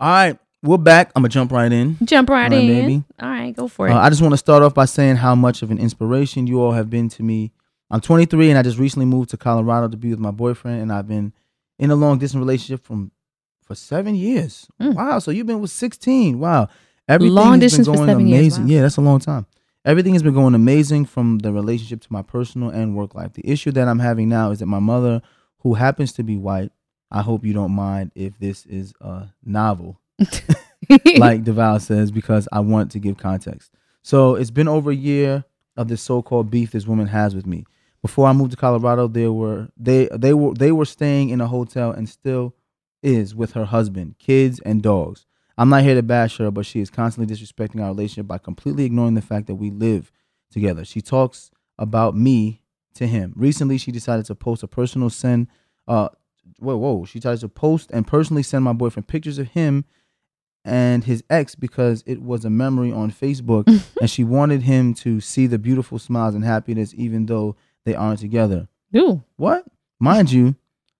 All 0.00 0.10
right, 0.10 0.38
we're 0.62 0.76
back. 0.78 1.12
I'm 1.14 1.22
going 1.22 1.30
to 1.30 1.34
jump 1.34 1.52
right 1.52 1.70
in. 1.70 1.96
Jump 2.04 2.28
right 2.28 2.52
All 2.52 2.58
right, 2.58 2.68
in. 2.68 2.80
baby. 2.82 3.04
All 3.20 3.28
right, 3.28 3.54
go 3.54 3.68
for 3.68 3.88
it. 3.88 3.92
Uh, 3.92 3.98
I 3.98 4.08
just 4.10 4.20
want 4.22 4.32
to 4.32 4.38
start 4.38 4.62
off 4.62 4.74
by 4.74 4.84
saying 4.86 5.16
how 5.16 5.34
much 5.34 5.62
of 5.62 5.70
an 5.70 5.78
inspiration 5.78 6.46
you 6.46 6.60
all 6.60 6.72
have 6.72 6.90
been 6.90 7.08
to 7.10 7.22
me. 7.22 7.52
I'm 7.90 8.00
23 8.00 8.50
and 8.50 8.58
I 8.58 8.62
just 8.62 8.78
recently 8.78 9.06
moved 9.06 9.30
to 9.30 9.36
Colorado 9.36 9.88
to 9.88 9.96
be 9.96 10.10
with 10.10 10.18
my 10.18 10.30
boyfriend, 10.32 10.82
and 10.82 10.92
I've 10.92 11.06
been 11.06 11.32
in 11.78 11.90
a 11.90 11.94
long 11.94 12.18
distance 12.18 12.40
relationship 12.40 12.84
from 12.84 13.12
for 13.62 13.74
seven 13.74 14.14
years. 14.14 14.66
Mm. 14.80 14.94
Wow, 14.94 15.18
so 15.20 15.30
you've 15.30 15.46
been 15.46 15.60
with 15.60 15.70
16. 15.70 16.38
Wow, 16.38 16.68
everything 17.08 17.34
Long 17.34 17.52
has 17.52 17.60
distance 17.60 17.88
been 17.88 17.96
going 17.96 18.08
seven 18.08 18.26
years, 18.26 18.40
amazing. 18.40 18.64
wow. 18.64 18.70
Yeah, 18.70 18.82
that's 18.82 18.96
a 18.96 19.00
long 19.00 19.20
time. 19.20 19.46
Everything 19.84 20.14
has 20.14 20.22
been 20.22 20.34
going 20.34 20.54
amazing 20.54 21.04
from 21.04 21.38
the 21.38 21.52
relationship 21.52 22.00
to 22.02 22.12
my 22.12 22.22
personal 22.22 22.70
and 22.70 22.96
work 22.96 23.14
life. 23.14 23.34
The 23.34 23.48
issue 23.48 23.70
that 23.72 23.86
I'm 23.86 23.98
having 23.98 24.28
now 24.28 24.50
is 24.50 24.58
that 24.60 24.66
my 24.66 24.78
mother, 24.78 25.20
who 25.58 25.74
happens 25.74 26.12
to 26.14 26.22
be 26.22 26.36
white, 26.36 26.72
I 27.14 27.22
hope 27.22 27.44
you 27.44 27.52
don't 27.52 27.70
mind 27.70 28.10
if 28.16 28.36
this 28.40 28.66
is 28.66 28.92
a 29.00 29.28
novel, 29.44 30.00
like 30.18 31.44
Devale 31.44 31.80
says, 31.80 32.10
because 32.10 32.48
I 32.50 32.58
want 32.58 32.90
to 32.90 32.98
give 32.98 33.16
context. 33.16 33.70
So 34.02 34.34
it's 34.34 34.50
been 34.50 34.66
over 34.66 34.90
a 34.90 34.96
year 34.96 35.44
of 35.76 35.86
this 35.86 36.02
so-called 36.02 36.50
beef 36.50 36.72
this 36.72 36.88
woman 36.88 37.06
has 37.06 37.32
with 37.32 37.46
me. 37.46 37.66
Before 38.02 38.26
I 38.26 38.32
moved 38.32 38.50
to 38.50 38.56
Colorado, 38.56 39.06
they 39.06 39.28
were 39.28 39.68
they 39.76 40.08
they 40.12 40.34
were 40.34 40.54
they 40.54 40.72
were 40.72 40.84
staying 40.84 41.28
in 41.30 41.40
a 41.40 41.46
hotel 41.46 41.92
and 41.92 42.08
still 42.08 42.52
is 43.00 43.32
with 43.32 43.52
her 43.52 43.66
husband, 43.66 44.16
kids, 44.18 44.58
and 44.60 44.82
dogs. 44.82 45.24
I'm 45.56 45.68
not 45.68 45.84
here 45.84 45.94
to 45.94 46.02
bash 46.02 46.38
her, 46.38 46.50
but 46.50 46.66
she 46.66 46.80
is 46.80 46.90
constantly 46.90 47.32
disrespecting 47.32 47.80
our 47.80 47.90
relationship 47.90 48.26
by 48.26 48.38
completely 48.38 48.84
ignoring 48.86 49.14
the 49.14 49.22
fact 49.22 49.46
that 49.46 49.54
we 49.54 49.70
live 49.70 50.10
together. 50.50 50.84
She 50.84 51.00
talks 51.00 51.52
about 51.78 52.16
me 52.16 52.60
to 52.94 53.06
him. 53.06 53.34
Recently, 53.36 53.78
she 53.78 53.92
decided 53.92 54.26
to 54.26 54.34
post 54.34 54.64
a 54.64 54.66
personal 54.66 55.10
send. 55.10 55.46
Uh, 55.86 56.08
whoa, 56.58 56.76
whoa! 56.76 57.04
She 57.04 57.20
tries 57.20 57.40
to 57.40 57.48
post 57.48 57.90
and 57.92 58.06
personally 58.06 58.42
send 58.42 58.64
my 58.64 58.72
boyfriend 58.72 59.06
pictures 59.06 59.38
of 59.38 59.48
him 59.48 59.84
and 60.64 61.04
his 61.04 61.22
ex 61.28 61.54
because 61.54 62.02
it 62.06 62.22
was 62.22 62.44
a 62.44 62.50
memory 62.50 62.90
on 62.90 63.10
Facebook, 63.10 63.66
and 64.00 64.10
she 64.10 64.24
wanted 64.24 64.62
him 64.62 64.94
to 64.94 65.20
see 65.20 65.46
the 65.46 65.58
beautiful 65.58 65.98
smiles 65.98 66.34
and 66.34 66.44
happiness, 66.44 66.94
even 66.96 67.26
though 67.26 67.56
they 67.84 67.94
aren't 67.94 68.20
together. 68.20 68.68
Ooh. 68.96 69.22
What? 69.36 69.64
Mind 70.00 70.32
you, 70.32 70.56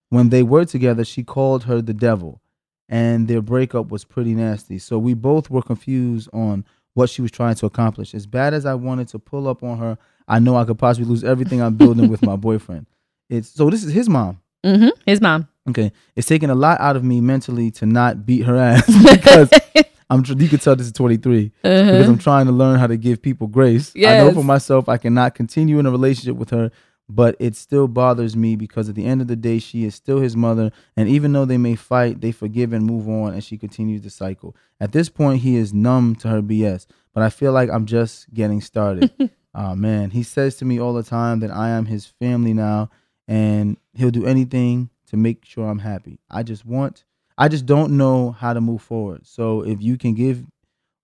when 0.09 0.29
they 0.29 0.43
were 0.43 0.65
together, 0.65 1.03
she 1.03 1.23
called 1.23 1.63
her 1.63 1.81
the 1.81 1.93
devil, 1.93 2.41
and 2.87 3.27
their 3.27 3.41
breakup 3.41 3.89
was 3.89 4.05
pretty 4.05 4.33
nasty. 4.35 4.77
So 4.77 4.99
we 4.99 5.13
both 5.13 5.49
were 5.49 5.61
confused 5.61 6.29
on 6.31 6.65
what 6.93 7.09
she 7.09 7.21
was 7.21 7.31
trying 7.31 7.55
to 7.55 7.65
accomplish. 7.65 8.13
As 8.13 8.25
bad 8.25 8.53
as 8.53 8.65
I 8.65 8.75
wanted 8.75 9.07
to 9.09 9.19
pull 9.19 9.47
up 9.47 9.63
on 9.63 9.79
her, 9.79 9.97
I 10.27 10.39
know 10.39 10.55
I 10.55 10.65
could 10.65 10.79
possibly 10.79 11.09
lose 11.09 11.23
everything 11.23 11.61
I'm 11.61 11.75
building 11.75 12.09
with 12.09 12.21
my 12.21 12.35
boyfriend. 12.37 12.85
It's 13.29 13.49
so 13.49 13.69
this 13.69 13.83
is 13.83 13.93
his 13.93 14.07
mom. 14.07 14.41
Mm-hmm. 14.65 14.87
His 15.05 15.21
mom. 15.21 15.47
Okay, 15.69 15.91
it's 16.15 16.27
taking 16.27 16.49
a 16.49 16.55
lot 16.55 16.79
out 16.81 16.95
of 16.95 17.03
me 17.03 17.21
mentally 17.21 17.71
to 17.71 17.85
not 17.85 18.25
beat 18.25 18.41
her 18.45 18.55
ass 18.57 18.85
because 19.15 19.49
I'm. 20.09 20.21
tr- 20.23 20.33
You 20.37 20.47
could 20.49 20.61
tell 20.61 20.75
this 20.75 20.87
is 20.87 20.93
23 20.93 21.51
because 21.63 22.07
I'm 22.07 22.17
trying 22.19 22.45
to 22.47 22.51
learn 22.51 22.79
how 22.79 22.87
to 22.87 22.97
give 22.97 23.21
people 23.21 23.47
grace. 23.47 23.91
I 23.95 23.99
know 23.99 24.27
Uh-huh. 24.27 24.33
For 24.41 24.43
myself 24.43 24.89
I 24.89 24.97
cannot 24.97 25.33
continue 25.35 25.79
in 25.79 25.85
a 25.87 25.91
relationship 25.91 26.35
with 26.35 26.51
her, 26.51 26.71
but 27.09 27.35
it 27.39 27.55
still 27.55 27.87
bothers 27.87 28.35
me 28.35 28.55
because 28.55 28.89
at 28.89 28.95
the 28.95 29.05
end 29.05 29.21
of 29.21 29.27
the 29.27 29.35
day 29.35 29.57
she 29.59 29.85
is 29.85 29.95
still 29.95 30.19
his 30.19 30.35
mother, 30.35 30.71
and 30.95 31.09
even 31.09 31.33
though 31.33 31.45
they 31.45 31.57
may 31.57 31.75
fight, 31.75 32.21
they 32.21 32.31
forgive 32.31 32.71
and 32.73 32.85
move 32.85 33.07
on, 33.09 33.33
and 33.33 33.43
she 33.43 33.57
continues 33.57 34.01
the 34.03 34.09
cycle. 34.11 34.55
At 34.79 34.91
this 34.91 35.09
point, 35.09 35.41
he 35.41 35.55
is 35.55 35.73
numb 35.73 36.15
to 36.17 36.27
her 36.27 36.41
BS, 36.43 36.85
but 37.13 37.23
I 37.23 37.29
feel 37.31 37.51
like 37.53 37.69
I'm 37.71 37.85
just 37.87 38.31
getting 38.33 38.61
started. 38.61 39.11
oh 39.55 39.75
man, 39.75 40.11
he 40.11 40.21
says 40.21 40.57
to 40.57 40.65
me 40.65 40.79
all 40.79 40.93
the 40.93 41.03
time 41.03 41.39
that 41.39 41.49
I 41.51 41.69
am 41.69 41.85
his 41.87 42.05
family 42.05 42.53
now, 42.53 42.89
and 43.27 43.77
he'll 43.93 44.11
do 44.11 44.25
anything 44.25 44.89
to 45.07 45.17
make 45.17 45.45
sure 45.45 45.69
I'm 45.69 45.79
happy. 45.79 46.19
I 46.29 46.43
just 46.43 46.65
want, 46.65 47.05
I 47.37 47.47
just 47.47 47.65
don't 47.65 47.97
know 47.97 48.31
how 48.31 48.53
to 48.53 48.61
move 48.61 48.81
forward. 48.81 49.25
So 49.25 49.61
if 49.61 49.81
you 49.81 49.97
can 49.97 50.13
give 50.13 50.43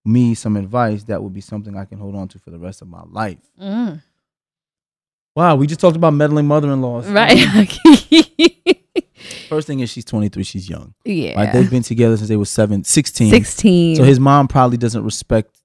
me 0.03 0.33
some 0.33 0.55
advice, 0.57 1.03
that 1.03 1.21
would 1.21 1.33
be 1.33 1.41
something 1.41 1.77
I 1.77 1.85
can 1.85 1.99
hold 1.99 2.15
on 2.15 2.27
to 2.29 2.39
for 2.39 2.49
the 2.49 2.59
rest 2.59 2.81
of 2.81 2.87
my 2.87 3.03
life. 3.05 3.37
Mm. 3.61 4.01
Wow, 5.35 5.55
we 5.55 5.67
just 5.67 5.79
talked 5.79 5.95
about 5.95 6.13
meddling 6.13 6.47
mother-in-laws. 6.47 7.07
Right. 7.07 7.37
First 9.47 9.67
thing 9.67 9.79
is 9.81 9.89
she's 9.89 10.05
23, 10.05 10.43
she's 10.43 10.69
young. 10.69 10.93
yeah. 11.05 11.35
Right? 11.39 11.53
They've 11.53 11.69
been 11.69 11.83
together 11.83 12.17
since 12.17 12.29
they 12.29 12.37
were 12.37 12.45
seven, 12.45 12.83
16. 12.83 13.29
16. 13.29 13.95
So 13.97 14.03
his 14.03 14.19
mom 14.19 14.47
probably 14.47 14.77
doesn't 14.77 15.03
respect 15.03 15.60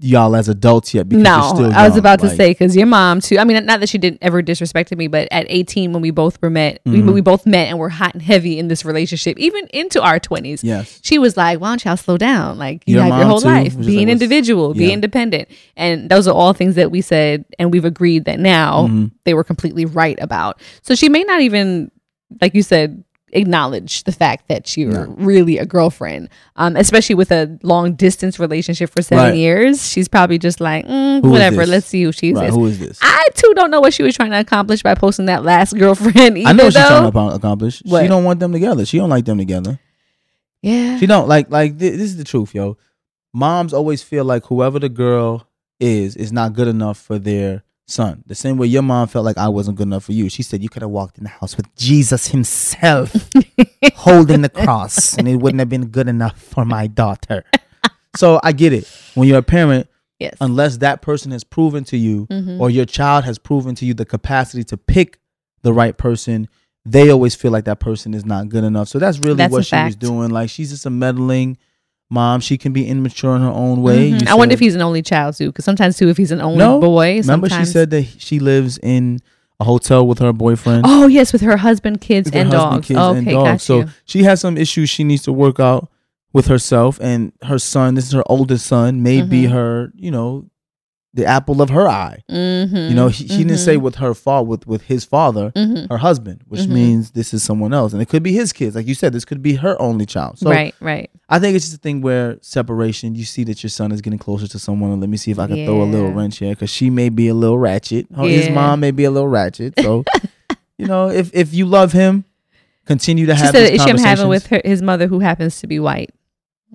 y'all 0.00 0.34
as 0.36 0.48
adults 0.48 0.92
yet 0.94 1.08
because 1.08 1.24
you're 1.24 1.68
no, 1.70 1.72
I 1.74 1.88
was 1.88 1.96
about 1.96 2.20
to 2.20 2.28
say 2.28 2.50
because 2.50 2.76
your 2.76 2.86
mom 2.86 3.20
too. 3.20 3.38
I 3.38 3.44
mean, 3.44 3.64
not 3.64 3.80
that 3.80 3.88
she 3.88 3.98
didn't 3.98 4.18
ever 4.22 4.42
disrespected 4.42 4.96
me, 4.98 5.06
but 5.06 5.28
at 5.30 5.46
18 5.48 5.92
when 5.92 6.02
we 6.02 6.10
both 6.10 6.40
were 6.42 6.50
met, 6.50 6.80
we, 6.84 6.98
Mhm. 6.98 7.12
we 7.14 7.20
both 7.20 7.46
met 7.46 7.68
and 7.68 7.78
were 7.78 7.88
hot 7.88 8.12
and 8.14 8.22
heavy 8.22 8.58
in 8.58 8.68
this 8.68 8.84
relationship, 8.84 9.38
even 9.38 9.66
into 9.72 10.02
our 10.02 10.18
20s. 10.18 10.62
Yes. 10.64 10.98
She 11.02 11.18
was 11.18 11.36
like, 11.36 11.60
"Why 11.60 11.68
don't 11.68 11.84
y'all 11.84 11.96
slow 11.96 12.16
down? 12.16 12.58
Like 12.58 12.82
you 12.86 12.94
Your 12.96 13.04
have 13.04 13.18
your 13.18 13.26
whole 13.28 13.40
too 13.40 13.48
life, 13.48 13.78
be 13.78 13.98
an 13.98 14.04
like, 14.04 14.08
individual, 14.08 14.74
be 14.74 14.92
independent." 14.92 15.48
And 15.76 16.08
those 16.10 16.26
are 16.28 16.34
all 16.34 16.52
things 16.52 16.74
that 16.74 16.90
we 16.90 17.00
said, 17.00 17.44
and 17.58 17.72
we've 17.72 17.84
agreed 17.84 18.24
that 18.24 18.40
now 18.40 18.88
Mhm. 18.88 19.10
they 19.24 19.34
were 19.34 19.44
completely 19.44 19.84
right 19.84 20.18
about. 20.20 20.60
So 20.82 20.94
she 20.94 21.08
may 21.08 21.22
not 21.24 21.40
even, 21.40 21.90
like 22.40 22.54
you 22.54 22.62
said, 22.62 23.02
acknowledge 23.34 24.04
the 24.04 24.12
fact 24.12 24.48
that 24.48 24.76
you're 24.76 25.06
No. 25.06 25.14
really 25.18 25.58
a 25.58 25.66
girlfriend, 25.66 26.28
um, 26.56 26.76
especially 26.76 27.14
with 27.16 27.30
a 27.32 27.58
long 27.62 27.94
distance 27.94 28.38
relationship 28.38 28.90
for 28.90 29.02
seven 29.02 29.24
Right. 29.24 29.36
years. 29.36 29.86
She's 29.88 30.08
probably 30.08 30.38
just 30.38 30.60
like, 30.60 30.86
mm, 30.86 31.22
whatever. 31.22 31.66
Let's 31.66 31.86
see 31.86 32.02
who 32.04 32.12
she 32.12 32.32
Right, 32.32 32.48
is. 32.48 32.54
who 32.54 32.64
is 32.66 32.78
this? 32.78 32.98
I 33.02 33.26
too 33.34 33.52
don't 33.54 33.70
know 33.70 33.80
what 33.80 33.92
she 33.92 34.02
was 34.02 34.14
trying 34.14 34.30
to 34.30 34.38
accomplish 34.40 34.82
by 34.82 34.94
posting 34.94 35.26
that 35.26 35.44
last 35.44 35.76
girlfriend. 35.76 36.38
Either, 36.38 36.48
I 36.48 36.52
know 36.52 36.64
what 36.64 36.72
she's 36.72 36.82
trying 36.86 37.10
to 37.12 37.18
accomplish. 37.34 37.82
What? 37.84 38.02
She 38.02 38.08
don't 38.08 38.24
want 38.24 38.40
them 38.40 38.52
together. 38.52 38.86
She 38.86 38.98
don't 38.98 39.10
like 39.10 39.24
them 39.24 39.38
together. 39.38 39.78
Yeah. 40.62 40.98
She 40.98 41.06
don't 41.06 41.28
like 41.28 41.50
like 41.50 41.78
thi- 41.78 41.90
this 41.90 42.00
is 42.10 42.16
the 42.16 42.24
truth, 42.24 42.54
yo. 42.54 42.76
Moms 43.32 43.74
always 43.74 44.02
feel 44.02 44.24
like 44.24 44.46
whoever 44.46 44.78
the 44.78 44.88
girl 44.88 45.46
is 45.80 46.14
is 46.16 46.32
not 46.32 46.52
good 46.54 46.68
enough 46.68 46.96
for 46.98 47.18
their 47.18 47.63
son. 47.86 48.22
The 48.26 48.34
same 48.34 48.56
way 48.56 48.66
your 48.66 48.82
mom 48.82 49.08
felt 49.08 49.24
like 49.24 49.38
I 49.38 49.48
wasn't 49.48 49.76
good 49.76 49.86
enough 49.86 50.04
for 50.04 50.12
you. 50.12 50.28
She 50.28 50.42
said 50.42 50.62
you 50.62 50.68
could 50.68 50.82
have 50.82 50.90
walked 50.90 51.18
in 51.18 51.24
the 51.24 51.30
house 51.30 51.56
with 51.56 51.74
Jesus 51.76 52.28
himself 52.28 53.14
holding 53.94 54.42
the 54.42 54.48
cross 54.48 55.16
and 55.18 55.28
it 55.28 55.36
wouldn't 55.36 55.58
have 55.60 55.68
been 55.68 55.86
good 55.86 56.08
enough 56.08 56.40
for 56.40 56.64
my 56.64 56.86
daughter. 56.86 57.44
so 58.16 58.40
I 58.42 58.52
get 58.52 58.72
it. 58.72 58.90
When 59.14 59.28
you're 59.28 59.38
a 59.38 59.42
parent, 59.42 59.88
Yes. 60.20 60.36
unless 60.40 60.76
that 60.78 61.02
person 61.02 61.32
has 61.32 61.42
proven 61.42 61.82
to 61.84 61.96
you 61.96 62.26
Mhm. 62.28 62.60
or 62.60 62.70
your 62.70 62.84
child 62.86 63.24
has 63.24 63.36
proven 63.36 63.74
to 63.74 63.84
you 63.84 63.94
the 63.94 64.04
capacity 64.04 64.62
to 64.64 64.76
pick 64.76 65.18
the 65.62 65.72
right 65.72 65.98
person, 65.98 66.48
they 66.86 67.10
always 67.10 67.34
feel 67.34 67.50
like 67.50 67.64
that 67.64 67.80
person 67.80 68.14
is 68.14 68.24
not 68.24 68.48
good 68.48 68.62
enough. 68.62 68.88
So 68.88 68.98
that's 69.00 69.18
really 69.18 69.34
That's 69.36 69.52
what 69.52 69.66
she 69.66 69.76
was 69.76 69.96
doing. 69.96 70.30
Like 70.30 70.50
she's 70.50 70.70
just 70.70 70.86
a 70.86 70.90
meddling 70.90 71.58
mom. 72.10 72.40
She 72.40 72.56
can 72.58 72.72
be 72.72 72.86
immature 72.86 73.34
in 73.36 73.42
her 73.42 73.48
own 73.50 73.82
way. 73.82 74.10
Mhm. 74.12 74.22
You 74.22 74.26
I 74.28 74.34
wonder 74.34 74.52
if 74.54 74.60
he's 74.60 74.74
an 74.74 74.82
only 74.82 75.02
child 75.02 75.36
too, 75.36 75.46
because 75.48 75.64
sometimes 75.64 75.96
too, 75.96 76.08
if 76.08 76.16
he's 76.16 76.32
an 76.32 76.40
only 76.40 76.58
no 76.58 76.80
boy, 76.80 77.18
Remember, 77.18 77.48
she 77.48 77.64
said 77.64 77.90
that 77.90 78.06
she 78.18 78.38
lives 78.38 78.78
in 78.82 79.20
a 79.60 79.64
hotel 79.64 80.06
with 80.06 80.18
her 80.18 80.32
boyfriend. 80.32 80.82
Oh 80.86 81.06
yes, 81.06 81.32
with 81.32 81.42
her 81.42 81.56
husband, 81.56 82.00
kids, 82.00 82.30
her 82.30 82.38
and 82.40 82.52
husband, 82.52 82.72
dogs. 82.72 82.86
kids, 82.88 82.98
okay, 82.98 83.18
and 83.18 83.28
dogs. 83.28 83.62
So 83.62 83.78
you. 83.80 83.88
she 84.04 84.22
has 84.24 84.40
some 84.40 84.56
issues 84.56 84.90
she 84.90 85.04
needs 85.04 85.22
to 85.24 85.32
work 85.32 85.60
out 85.60 85.88
with 86.32 86.46
herself 86.48 86.98
and 87.00 87.32
her 87.42 87.58
son. 87.58 87.94
This 87.94 88.06
is 88.06 88.12
her 88.12 88.24
oldest 88.26 88.66
son, 88.66 89.02
may 89.02 89.22
be 89.22 89.44
Mhm. 89.44 89.50
her, 89.52 89.92
you 89.94 90.10
know, 90.10 90.46
the 91.14 91.24
apple 91.24 91.62
of 91.62 91.70
her 91.70 91.88
eye. 91.88 92.18
Mhm, 92.28 92.88
You 92.88 92.94
know, 92.96 93.06
he, 93.06 93.28
she 93.28 93.38
didn't 93.38 93.58
say 93.58 93.76
mhm. 93.76 93.82
with 93.82 93.94
her 93.96 94.14
father, 94.14 94.48
with 94.48 94.66
with 94.66 94.82
his 94.82 95.04
father, 95.04 95.52
Mhm. 95.54 95.88
her 95.88 95.98
husband, 95.98 96.40
which 96.48 96.62
Mhm. 96.62 96.68
means 96.70 97.10
this 97.12 97.32
is 97.32 97.40
someone 97.42 97.72
else, 97.72 97.92
and 97.92 98.02
it 98.02 98.08
could 98.08 98.24
be 98.24 98.32
his 98.32 98.52
kids, 98.52 98.74
like 98.74 98.88
you 98.88 98.94
said. 98.94 99.12
This 99.12 99.24
could 99.24 99.40
be 99.40 99.54
her 99.54 99.80
only 99.80 100.06
child. 100.06 100.38
So 100.40 100.50
right, 100.50 100.74
right. 100.80 101.08
I 101.28 101.38
think 101.38 101.54
it's 101.54 101.66
just 101.66 101.76
a 101.76 101.80
thing 101.80 102.00
where 102.00 102.36
separation. 102.40 103.14
You 103.14 103.24
see 103.24 103.44
that 103.44 103.62
your 103.62 103.70
son 103.70 103.92
is 103.92 104.00
getting 104.00 104.18
closer 104.18 104.48
to 104.48 104.58
someone, 104.58 104.90
and 104.90 105.00
let 105.00 105.08
me 105.08 105.16
see 105.16 105.30
if 105.30 105.38
I 105.38 105.46
can 105.46 105.64
throw 105.64 105.82
a 105.82 105.84
little 105.84 106.08
Yeah. 106.08 106.16
wrench 106.16 106.38
here 106.38 106.50
because 106.50 106.70
she 106.70 106.90
may 106.90 107.08
be 107.10 107.28
a 107.28 107.34
little 107.34 107.58
ratchet. 107.58 108.06
Her- 108.16 108.24
His 108.28 108.50
mom 108.50 108.80
may 108.80 108.90
be 108.90 109.04
a 109.04 109.10
little 109.12 109.28
ratchet. 109.28 109.74
So, 109.80 110.02
you 110.78 110.86
know, 110.86 111.08
if 111.10 111.30
if 111.32 111.54
you 111.54 111.64
love 111.66 111.92
him, 111.92 112.24
continue 112.86 113.26
to 113.26 113.36
She 113.36 113.42
have. 113.42 113.54
said 113.54 113.62
these 113.62 113.78
the 113.78 113.84
issue 113.84 113.90
I'm 113.96 113.98
having 114.04 114.28
with 114.28 114.48
her, 114.48 114.60
his 114.64 114.82
mother, 114.82 115.06
who 115.06 115.20
happens 115.20 115.60
to 115.60 115.68
be 115.68 115.78
white. 115.78 116.10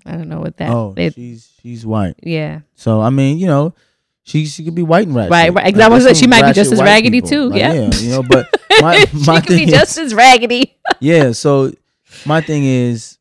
I 0.05 0.13
don't 0.13 0.29
know 0.29 0.39
what 0.39 0.55
that. 0.57 0.69
Oh, 0.71 0.93
it- 0.95 1.13
she's 1.15 1.49
she's 1.61 1.85
white. 1.85 2.15
yeah. 2.23 2.61
So 2.75 3.01
I 3.01 3.09
mean, 3.09 3.37
you 3.37 3.47
know, 3.47 3.73
she 4.29 4.45
she 4.45 4.63
could 4.63 4.75
be 4.75 4.83
white 4.83 5.07
and 5.07 5.15
ratchet. 5.15 5.31
Right, 5.31 5.53
right. 5.53 5.55
Like, 5.55 5.73
Exactly. 5.73 5.99
there's 5.99 6.19
She 6.19 6.27
might 6.27 6.45
be 6.45 6.53
just 6.53 6.71
as 6.71 6.81
raggedy 6.81 7.17
people. 7.21 7.29
too, 7.29 7.49
Like, 7.49 7.59
yeah. 7.59 7.89
you 7.95 8.09
know. 8.11 8.23
But 8.23 8.47
my 8.81 9.05
my 9.13 9.39
she 9.39 9.41
could 9.41 9.45
thing 9.47 9.57
be 9.57 9.63
is, 9.63 9.71
just 9.71 9.97
as 9.97 10.13
raggedy. 10.13 10.77
yeah. 10.99 11.31
So 11.31 11.71
my 12.25 12.41
thing 12.41 12.63
is, 12.63 13.17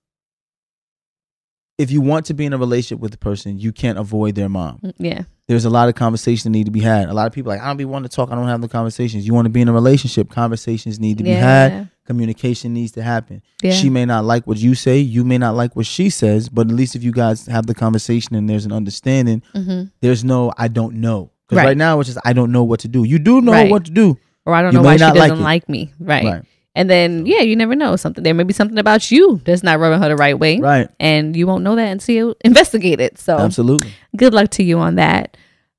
if 1.78 1.90
you 1.90 2.00
want 2.00 2.26
to 2.26 2.34
be 2.34 2.44
in 2.44 2.52
a 2.52 2.58
relationship 2.58 3.00
with 3.00 3.12
the 3.12 3.18
person, 3.18 3.58
you 3.58 3.72
can't 3.72 3.98
avoid 3.98 4.34
their 4.34 4.48
mom. 4.48 4.80
Mm, 4.84 4.92
yeah. 4.98 5.22
There's 5.48 5.64
a 5.64 5.70
lot 5.70 5.88
of 5.88 5.94
conversations 5.94 6.44
that 6.44 6.50
need 6.50 6.66
to 6.66 6.70
be 6.70 6.80
had. 6.80 7.08
A 7.08 7.14
lot 7.14 7.26
of 7.26 7.32
people 7.32 7.50
are 7.50 7.56
like 7.56 7.64
I 7.64 7.68
don't 7.68 7.78
be 7.78 7.84
wanting 7.86 8.08
to 8.08 8.14
talk. 8.14 8.30
I 8.30 8.34
don't 8.34 8.46
have 8.48 8.60
the 8.60 8.68
conversations. 8.68 9.26
You 9.26 9.32
want 9.34 9.46
to 9.46 9.50
be 9.50 9.60
in 9.62 9.68
a 9.68 9.72
relationship. 9.72 10.30
Conversations 10.30 11.00
need 11.00 11.18
to 11.18 11.24
be 11.24 11.30
Yeah. 11.30 11.40
had. 11.68 11.90
Communication 12.06 12.72
needs 12.74 12.92
to 12.92 13.02
happen. 13.02 13.42
Yeah. 13.62 13.72
She 13.72 13.90
may 13.90 14.04
not 14.04 14.24
like 14.24 14.46
what 14.46 14.58
you 14.58 14.74
say. 14.74 14.98
You 14.98 15.24
may 15.24 15.38
not 15.38 15.54
like 15.56 15.74
what 15.74 15.86
she 15.86 16.10
says. 16.10 16.48
But 16.48 16.68
at 16.68 16.74
least 16.76 16.94
if 16.96 17.02
you 17.02 17.12
guys 17.12 17.46
have 17.46 17.66
the 17.66 17.74
conversation 17.74 18.34
and 18.36 18.48
there's 18.48 18.66
an 18.66 18.72
understanding, 18.72 19.42
Mhm. 19.54 19.90
there's 20.00 20.22
no 20.24 20.52
I 20.58 20.68
don't 20.68 20.96
know. 20.96 21.30
Because 21.46 21.58
Right. 21.58 21.66
right. 21.68 21.76
now 21.76 21.98
it's 22.00 22.08
just 22.08 22.18
I 22.26 22.34
don't 22.34 22.52
know 22.52 22.64
what 22.64 22.80
to 22.80 22.88
do. 22.88 23.04
You 23.04 23.18
do 23.18 23.40
know 23.40 23.52
Right. 23.52 23.70
what 23.70 23.84
to 23.86 23.90
do. 23.90 24.18
Or 24.44 24.54
I 24.54 24.62
don't 24.62 24.72
You 24.72 24.78
know 24.80 24.84
why 24.84 24.96
she 24.96 25.00
doesn't 25.00 25.18
like 25.18 25.38
like, 25.40 25.68
me. 25.68 25.92
Right. 25.98 26.24
Right. 26.24 26.42
And 26.74 26.88
then 26.88 27.26
yeah, 27.26 27.40
you 27.40 27.56
never 27.56 27.74
know 27.74 27.96
something. 27.96 28.22
There 28.22 28.32
may 28.34 28.44
be 28.44 28.52
something 28.52 28.78
about 28.78 29.10
you 29.10 29.40
that's 29.44 29.62
not 29.62 29.80
rubbing 29.80 30.00
her 30.00 30.08
the 30.08 30.16
right 30.16 30.38
way. 30.38 30.60
Right. 30.60 30.88
And 31.00 31.34
you 31.36 31.46
won't 31.46 31.64
know 31.64 31.74
that 31.76 31.88
until 31.90 32.14
you 32.14 32.34
investigate 32.44 33.00
it. 33.00 33.18
So 33.18 33.36
Absolutely. 33.38 33.90
good 34.16 34.32
luck 34.32 34.50
to 34.50 34.62
you 34.62 34.78
on 34.78 34.94
that. 34.94 35.36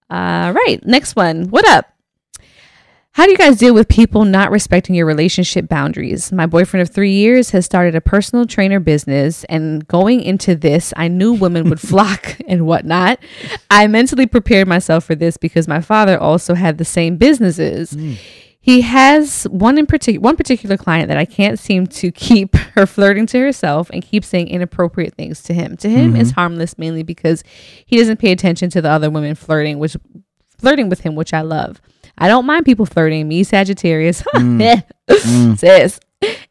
Uh, 0.10 0.54
right. 0.56 0.80
Next 0.86 1.16
one. 1.16 1.50
What 1.50 1.68
up? 1.68 1.94
How 3.14 3.26
do 3.26 3.32
you 3.32 3.38
guys 3.38 3.58
deal 3.58 3.74
with 3.74 3.90
people 3.90 4.24
not 4.24 4.50
respecting 4.50 4.96
your 4.96 5.06
relationship 5.06 5.68
boundaries? 5.68 6.32
My 6.32 6.46
boyfriend 6.46 6.84
of 6.84 6.94
three 6.94 7.12
years 7.12 7.50
has 7.50 7.66
started 7.66 7.94
a 7.96 8.02
personal 8.02 8.46
trainer 8.46 8.80
business, 8.80 9.44
and 9.46 9.86
going 9.88 10.22
into 10.22 10.56
this, 10.56 10.94
I 10.96 11.10
knew 11.10 11.34
women 11.34 11.70
would 11.70 11.82
flock 11.90 12.38
and 12.48 12.66
whatnot. 12.66 13.20
I 13.70 13.88
mentally 13.88 14.26
prepared 14.26 14.68
myself 14.68 15.04
for 15.04 15.16
this 15.16 15.36
because 15.36 15.68
my 15.68 15.82
father 15.82 16.18
also 16.18 16.54
had 16.54 16.78
the 16.78 16.86
same 16.86 17.18
businesses. 17.18 17.92
He 17.92 18.49
He 18.70 18.82
has 18.82 19.46
one 19.46 19.80
in 19.80 19.88
particular 19.88 20.24
one 20.24 20.38
particular 20.38 20.78
client 20.78 21.08
that 21.08 21.18
I 21.18 21.26
can't 21.26 21.58
seem 21.58 21.88
to 21.88 22.12
keep 22.12 22.56
her 22.76 22.86
flirting 22.86 23.26
to 23.26 23.40
herself 23.40 23.90
and 23.90 24.04
keep 24.04 24.24
saying 24.24 24.48
inappropriate 24.48 25.16
things 25.16 25.42
to 25.44 25.56
him. 25.56 25.76
To 25.78 25.90
him, 25.90 26.16
it's 26.16 26.30
mm-hmm. 26.30 26.40
harmless 26.40 26.78
mainly 26.78 27.02
because 27.02 27.44
he 27.88 27.98
doesn't 27.98 28.18
pay 28.18 28.32
attention 28.32 28.70
to 28.70 28.80
the 28.80 28.92
other 28.92 29.10
women 29.10 29.34
flirting, 29.34 29.80
which 29.80 29.98
flirting 30.60 30.88
with 30.88 31.00
him, 31.00 31.16
which 31.16 31.34
I 31.34 31.42
love. 31.42 31.82
I 32.16 32.28
don't 32.28 32.46
mind 32.46 32.64
people 32.64 32.86
flirting. 32.86 33.28
Me, 33.28 33.44
Sagittarius, 33.44 34.22
mm. 34.36 35.58
sis, 35.58 36.00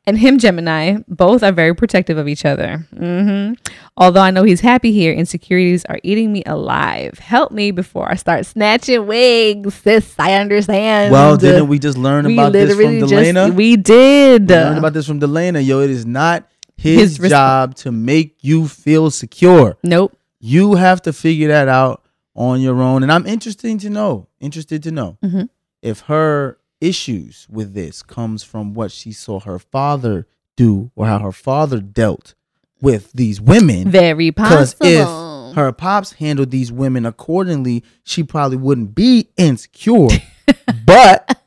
and 0.07 0.19
him, 0.19 0.39
Gemini, 0.39 0.99
both 1.09 1.43
are 1.43 1.53
very 1.53 1.75
protective 1.75 2.17
of 2.17 2.27
each 2.29 2.45
other. 2.45 2.87
Mm-hmm. 2.95 3.55
Although 3.97 4.21
I 4.23 4.31
know 4.31 4.43
he's 4.45 4.61
happy 4.61 4.93
here, 4.93 5.13
insecurities 5.13 5.85
are 5.87 5.99
eating 6.03 6.33
me 6.33 6.43
alive. 6.47 7.19
Help 7.19 7.53
me 7.53 7.71
before 7.71 8.11
I 8.11 8.15
start 8.15 8.47
snatching 8.47 9.07
wigs, 9.07 9.75
sis. 9.75 10.15
I 10.19 10.35
understand. 10.35 11.13
Well, 11.13 11.37
didn't 11.37 11.69
we 11.69 11.79
just 11.79 11.99
learn 11.99 12.27
We 12.27 12.33
about 12.35 12.53
this 12.53 12.75
from 12.75 13.01
just- 13.01 13.13
Delana? 13.13 13.55
we 13.55 13.77
did. 13.77 14.49
We 14.49 14.55
learned 14.57 14.79
about 14.79 14.93
this 14.95 15.07
from 15.07 15.21
Delana. 15.21 15.65
Yo, 15.65 15.81
it 15.81 15.91
is 15.91 16.07
not 16.07 16.49
his, 16.77 17.17
His 17.19 17.29
job 17.31 17.75
to 17.77 17.93
make 17.93 18.37
you 18.43 18.69
feel 18.69 19.11
secure. 19.11 19.77
nope. 19.83 20.15
You 20.41 20.77
have 20.77 21.03
to 21.03 21.13
figure 21.13 21.49
that 21.49 21.67
out 21.67 22.05
on 22.37 22.61
your 22.61 22.81
own. 22.81 23.03
And 23.03 23.11
I'm 23.11 23.27
interested 23.27 23.81
to 23.81 23.91
know, 23.91 24.29
interested 24.39 24.85
to 24.85 24.93
know 24.93 25.19
Mhm. 25.25 25.49
if 25.83 26.01
her 26.03 26.59
issues 26.81 27.47
with 27.51 27.75
this 27.75 28.03
comes 28.03 28.43
from 28.43 28.75
what 28.75 28.91
she 28.93 29.13
saw 29.13 29.41
her 29.41 29.59
father 29.59 30.27
do 30.57 30.91
or 30.97 31.07
how 31.07 31.19
her 31.21 31.33
father 31.33 31.81
dealt 31.81 32.35
with 32.81 33.13
these 33.13 33.41
women. 33.41 33.91
Very 33.91 34.31
Because 34.31 34.75
possible. 34.75 35.51
if 35.51 35.57
her 35.57 35.73
pops 35.73 36.13
handled 36.13 36.51
these 36.51 36.71
women 36.71 37.05
accordingly, 37.07 37.83
she 38.05 38.23
probably 38.23 38.57
wouldn't 38.59 38.95
be 38.95 39.29
insecure. 39.37 40.09
but 40.85 41.41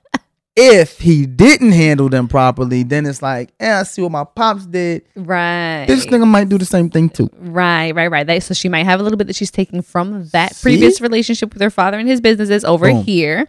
if 0.56 1.00
he 1.00 1.26
didn't 1.26 1.72
handle 1.72 2.10
them 2.10 2.28
properly, 2.28 2.84
then 2.84 3.06
it's 3.06 3.22
like, 3.22 3.54
eh, 3.60 3.80
I 3.80 3.84
see 3.84 4.02
what 4.02 4.12
my 4.12 4.26
pops 4.26 4.66
did. 4.66 5.04
right. 5.16 5.86
This 5.88 6.06
nigga 6.08 6.28
might 6.28 6.50
do 6.50 6.58
the 6.58 6.66
same 6.66 6.90
thing 6.90 7.10
too. 7.10 7.30
Right, 7.38 7.96
right, 7.96 8.12
right. 8.12 8.28
That, 8.28 8.44
so 8.44 8.54
she 8.54 8.68
might 8.68 8.84
have 8.86 9.00
a 9.00 9.04
little 9.04 9.18
bit 9.18 9.28
that 9.28 9.36
she's 9.38 9.52
taking 9.52 9.82
from 9.82 10.28
that 10.30 10.56
See? 10.56 10.64
previous 10.64 11.00
relationship 11.00 11.54
with 11.54 11.62
her 11.62 11.70
father 11.70 11.98
and 11.98 12.08
his 12.08 12.20
businesses 12.20 12.66
over 12.66 12.92
Boom. 12.92 13.04
here. 13.04 13.48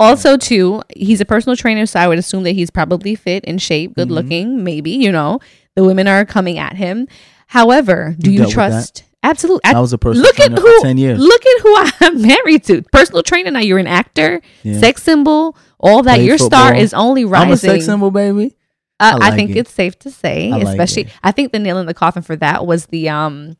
Also, 0.00 0.36
too, 0.36 0.82
he's 0.96 1.20
a 1.20 1.24
personal 1.24 1.56
trainer, 1.56 1.86
so 1.86 2.00
I 2.00 2.08
would 2.08 2.18
assume 2.18 2.42
that 2.44 2.52
he's 2.52 2.70
probably 2.70 3.14
fit 3.14 3.44
in 3.44 3.58
shape, 3.58 3.90
Mm-hmm. 3.90 4.00
good 4.00 4.10
looking, 4.10 4.64
maybe, 4.64 4.90
you 4.90 5.12
know. 5.12 5.38
The 5.76 5.84
women 5.84 6.08
are 6.08 6.24
coming 6.24 6.58
at 6.58 6.76
him. 6.76 7.06
However, 7.48 8.14
do 8.18 8.30
You 8.30 8.32
you, 8.32 8.38
dealt 8.38 8.48
with 8.48 8.56
that? 8.56 8.70
trust 8.72 9.04
absolutely 9.22 9.70
I 9.70 9.78
was 9.78 9.92
a 9.92 9.98
personal 9.98 10.22
look 10.24 10.40
at 10.40 10.46
trainer 10.46 10.60
who 10.62 10.78
for 10.80 10.86
10 10.86 10.96
years. 10.98 11.18
look 11.20 11.44
at 11.44 11.60
who 11.62 11.76
I'm 12.06 12.22
married 12.22 12.64
to. 12.64 12.80
Personal 12.92 13.22
trainer 13.22 13.50
now 13.50 13.60
you're 13.60 13.78
an 13.78 13.86
actor, 13.86 14.40
Yeah. 14.62 14.78
sex 14.78 15.02
symbol, 15.02 15.56
all 15.78 16.02
that. 16.04 16.14
Played 16.16 16.26
Your 16.26 16.38
star 16.38 16.74
is 16.74 16.94
only 16.94 17.24
rising. 17.26 17.48
I'm 17.48 17.52
a 17.52 17.56
sex 17.58 17.84
symbol, 17.84 18.10
baby. 18.10 18.56
Uh, 18.98 19.18
I 19.20 19.28
I, 19.30 19.36
think 19.36 19.50
it. 19.50 19.56
it's 19.58 19.70
safe 19.72 19.98
to 20.00 20.10
say, 20.10 20.50
I 20.52 20.58
especially 20.58 21.02
it. 21.04 21.08
I 21.22 21.32
think 21.32 21.52
the 21.52 21.58
nail 21.58 21.78
in 21.78 21.86
the 21.86 21.94
coffin 21.94 22.22
for 22.22 22.36
that 22.36 22.66
was 22.66 22.86
the 22.86 23.08
um 23.10 23.56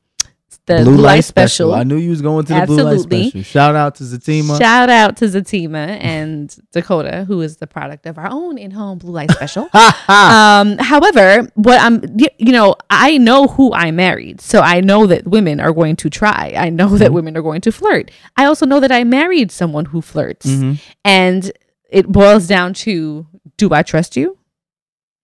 the 0.78 0.82
Blue, 0.84 0.94
blue, 0.94 1.02
light, 1.02 1.14
light 1.16 1.24
special. 1.24 1.70
special. 1.70 1.74
I 1.74 1.82
knew 1.82 1.96
you 1.96 2.10
was 2.10 2.22
going 2.22 2.44
to 2.46 2.54
the 2.54 2.66
blue 2.66 2.82
light 2.82 3.00
special. 3.00 3.42
Shout 3.42 3.74
out 3.76 3.94
to 3.96 4.04
Zatima. 4.04 4.58
Shout 4.58 4.88
out 4.90 5.16
to 5.18 5.24
Zatima 5.26 5.98
and 6.00 6.56
Dakota, 6.72 7.24
who 7.26 7.40
is 7.40 7.56
the 7.58 7.66
product 7.66 8.06
of 8.06 8.18
our 8.18 8.28
own 8.30 8.56
in-home 8.58 8.98
blue 8.98 9.12
light 9.12 9.30
special. 9.32 9.68
um, 10.08 10.78
however, 10.78 11.50
what 11.54 11.80
I'm, 11.80 12.02
you 12.38 12.52
know, 12.52 12.76
I 12.88 13.18
know 13.18 13.46
who 13.48 13.72
I 13.72 13.90
married, 13.90 14.40
so 14.40 14.60
I 14.60 14.80
know 14.80 15.06
that 15.06 15.26
women 15.26 15.60
are 15.60 15.72
going 15.72 15.96
to 15.96 16.10
try. 16.10 16.54
I 16.56 16.70
know 16.70 16.86
Mm-hmm. 16.88 16.96
that 16.98 17.12
women 17.12 17.36
are 17.36 17.42
going 17.42 17.60
to 17.62 17.72
flirt. 17.72 18.10
I 18.36 18.44
also 18.46 18.66
know 18.66 18.80
that 18.80 18.90
I 18.92 19.04
married 19.04 19.50
someone 19.52 19.86
who 19.86 20.00
flirts, 20.00 20.46
Mm-hmm. 20.46 20.74
and 21.04 21.52
it 21.90 22.06
boils 22.08 22.46
down 22.46 22.74
to: 22.84 23.26
Do 23.56 23.72
I 23.72 23.82
trust 23.82 24.16
you? 24.16 24.38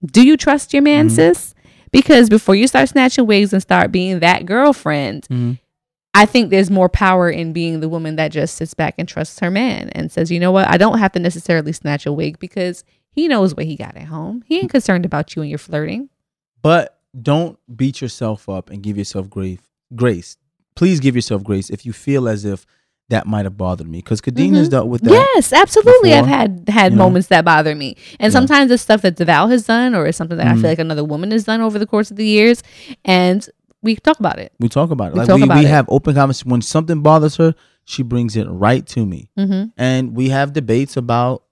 Do 0.05 0.24
you 0.26 0.36
trust 0.36 0.72
your 0.72 0.82
man, 0.82 1.09
Mhm. 1.09 1.12
sis? 1.12 1.55
Because 1.97 2.28
before 2.28 2.55
you 2.55 2.66
start 2.66 2.88
snatching 2.88 3.26
wigs 3.26 3.53
and 3.53 3.62
start 3.62 3.90
being 3.90 4.20
that 4.20 4.44
girlfriend, 4.47 5.26
Mhm. 5.30 5.59
I 6.14 6.24
think 6.24 6.49
there's 6.51 6.70
more 6.70 6.88
power 6.88 7.28
in 7.28 7.53
being 7.53 7.80
the 7.80 7.88
woman 7.90 8.16
that 8.16 8.32
just 8.32 8.57
sits 8.57 8.72
back 8.72 8.94
and 8.97 9.07
trusts 9.07 9.38
her 9.40 9.51
man 9.51 9.90
and 9.90 10.11
says, 10.11 10.30
you 10.30 10.40
know 10.40 10.51
what, 10.51 10.66
I 10.66 10.78
don't 10.78 10.99
have 10.99 11.12
to 11.12 11.18
necessarily 11.18 11.72
snatch 11.72 12.07
a 12.07 12.12
wig 12.12 12.38
because 12.38 12.84
he 13.11 13.28
knows 13.28 13.55
what 13.55 13.66
he 13.66 13.76
got 13.76 13.97
at 13.97 14.05
home. 14.05 14.42
He 14.47 14.59
ain't 14.59 14.70
concerned 14.70 15.05
about 15.05 15.36
you 15.36 15.42
and 15.42 15.51
your 15.51 15.59
flirting. 15.59 16.09
But 16.62 16.99
don't 17.20 17.59
beat 17.76 18.01
yourself 18.01 18.49
up 18.49 18.70
and 18.70 18.82
give 18.82 18.97
yourself 18.97 19.28
grace. 19.28 19.61
Grace. 19.94 20.36
Please 20.74 21.01
give 21.01 21.14
yourself 21.16 21.44
grace 21.44 21.70
if 21.70 21.84
you 21.84 21.92
feel 21.92 22.28
as 22.28 22.44
if 22.44 22.66
that 23.09 23.27
might 23.27 23.45
have 23.45 23.57
bothered 23.57 23.89
me. 23.89 23.99
Because 23.99 24.21
Khadeen's 24.21 24.69
Mhm. 24.69 24.71
dealt 24.71 24.89
with 24.89 25.03
that. 25.03 25.13
Yes, 25.35 25.53
absolutely. 25.53 26.13
I've 26.15 26.27
had 26.27 26.65
had 26.69 26.93
you 26.93 26.99
know? 26.99 27.05
moments 27.05 27.29
that 27.29 27.45
bother 27.45 27.75
me, 27.75 27.97
and 28.19 28.33
Yeah. 28.33 28.39
sometimes 28.39 28.71
it's 28.71 28.83
stuff 28.83 29.03
that 29.03 29.17
Devale 29.17 29.49
has 29.51 29.65
done, 29.67 29.95
or 29.95 30.07
it's 30.07 30.19
something 30.19 30.37
that 30.39 30.47
I 30.47 30.53
Mhm. 30.55 30.61
feel 30.61 30.71
like 30.71 30.79
another 30.79 31.05
woman 31.05 31.31
has 31.31 31.45
done 31.45 31.61
over 31.61 31.79
the 31.79 31.87
course 31.87 32.11
of 32.11 32.17
the 32.17 32.27
years, 32.27 32.63
and 33.05 33.49
we 33.83 33.95
talk 33.97 34.19
about 34.19 34.39
it. 34.39 34.53
We 34.59 34.69
talk 34.69 34.91
about 34.91 35.09
it. 35.09 35.15
We 35.15 35.21
like 35.21 35.29
we, 35.29 35.43
we 35.61 35.65
it. 35.65 35.69
have 35.69 35.87
open 35.89 36.15
conversations. 36.15 36.51
When 36.51 36.61
something 36.63 37.01
bothers 37.03 37.37
her, 37.37 37.55
she 37.85 38.03
brings 38.03 38.35
it 38.37 38.47
right 38.51 38.85
to 38.89 39.07
me. 39.07 39.29
Mm-hmm. 39.39 39.65
And 39.79 40.17
we 40.17 40.31
have 40.31 40.53
debates 40.53 40.97
about 40.97 41.43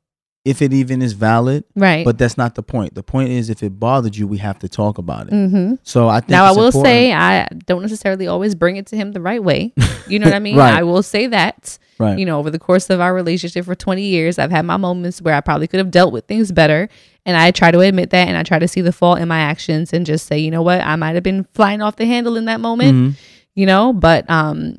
if 0.44 0.60
it 0.60 0.72
even 0.72 1.00
is 1.00 1.14
valid. 1.14 1.64
Right. 1.74 2.04
But 2.04 2.18
that's 2.18 2.36
not 2.36 2.54
the 2.54 2.62
point. 2.62 2.94
The 2.94 3.02
point 3.02 3.30
is 3.30 3.48
if 3.48 3.62
it 3.62 3.78
bothered 3.80 4.14
you, 4.16 4.26
we 4.26 4.38
have 4.38 4.58
to 4.58 4.68
talk 4.68 4.98
about 4.98 5.28
it. 5.28 5.32
mm-hmm. 5.32 5.74
So 5.84 6.08
I 6.08 6.20
think 6.20 6.30
Now 6.30 6.44
I 6.44 6.50
will 6.52 6.66
important. 6.66 6.84
say 6.86 7.12
I 7.12 7.48
don't 7.66 7.82
necessarily 7.82 8.26
always 8.26 8.54
bring 8.54 8.76
it 8.76 8.86
to 8.88 8.96
him 8.96 9.12
the 9.12 9.20
right 9.22 9.42
way. 9.42 9.72
You 10.06 10.18
know 10.18 10.26
what 10.26 10.34
I 10.34 10.38
mean? 10.48 10.56
Right. 10.56 10.74
I 10.74 10.82
will 10.82 11.02
say 11.02 11.26
that. 11.28 11.78
Right. 11.98 12.18
You 12.18 12.26
know, 12.26 12.38
over 12.40 12.50
the 12.50 12.58
course 12.58 12.90
of 12.90 13.00
our 13.00 13.14
relationship 13.14 13.64
for 13.64 13.74
20 13.76 14.02
years, 14.02 14.38
I've 14.38 14.50
had 14.50 14.66
my 14.66 14.76
moments 14.76 15.22
where 15.22 15.34
I 15.34 15.40
probably 15.40 15.66
could 15.68 15.78
have 15.78 15.92
dealt 15.92 16.12
with 16.12 16.26
things 16.26 16.50
better. 16.52 16.88
And 17.24 17.36
I 17.36 17.50
try 17.52 17.70
to 17.70 17.80
admit 17.80 18.10
that 18.10 18.26
and 18.28 18.36
I 18.36 18.42
try 18.42 18.58
to 18.58 18.68
see 18.68 18.80
the 18.82 18.92
fault 18.92 19.20
in 19.20 19.28
my 19.28 19.38
actions 19.38 19.92
and 19.94 20.04
just 20.04 20.26
say, 20.26 20.36
you 20.38 20.50
know 20.50 20.60
what, 20.60 20.80
I 20.82 20.96
might 20.96 21.14
have 21.14 21.22
been 21.22 21.44
flying 21.54 21.80
off 21.80 21.96
the 21.96 22.04
handle 22.04 22.36
in 22.36 22.44
that 22.46 22.60
moment, 22.60 22.92
Mhm. 22.94 23.14
you 23.54 23.64
know, 23.64 23.92
but 23.94 24.28
um 24.28 24.76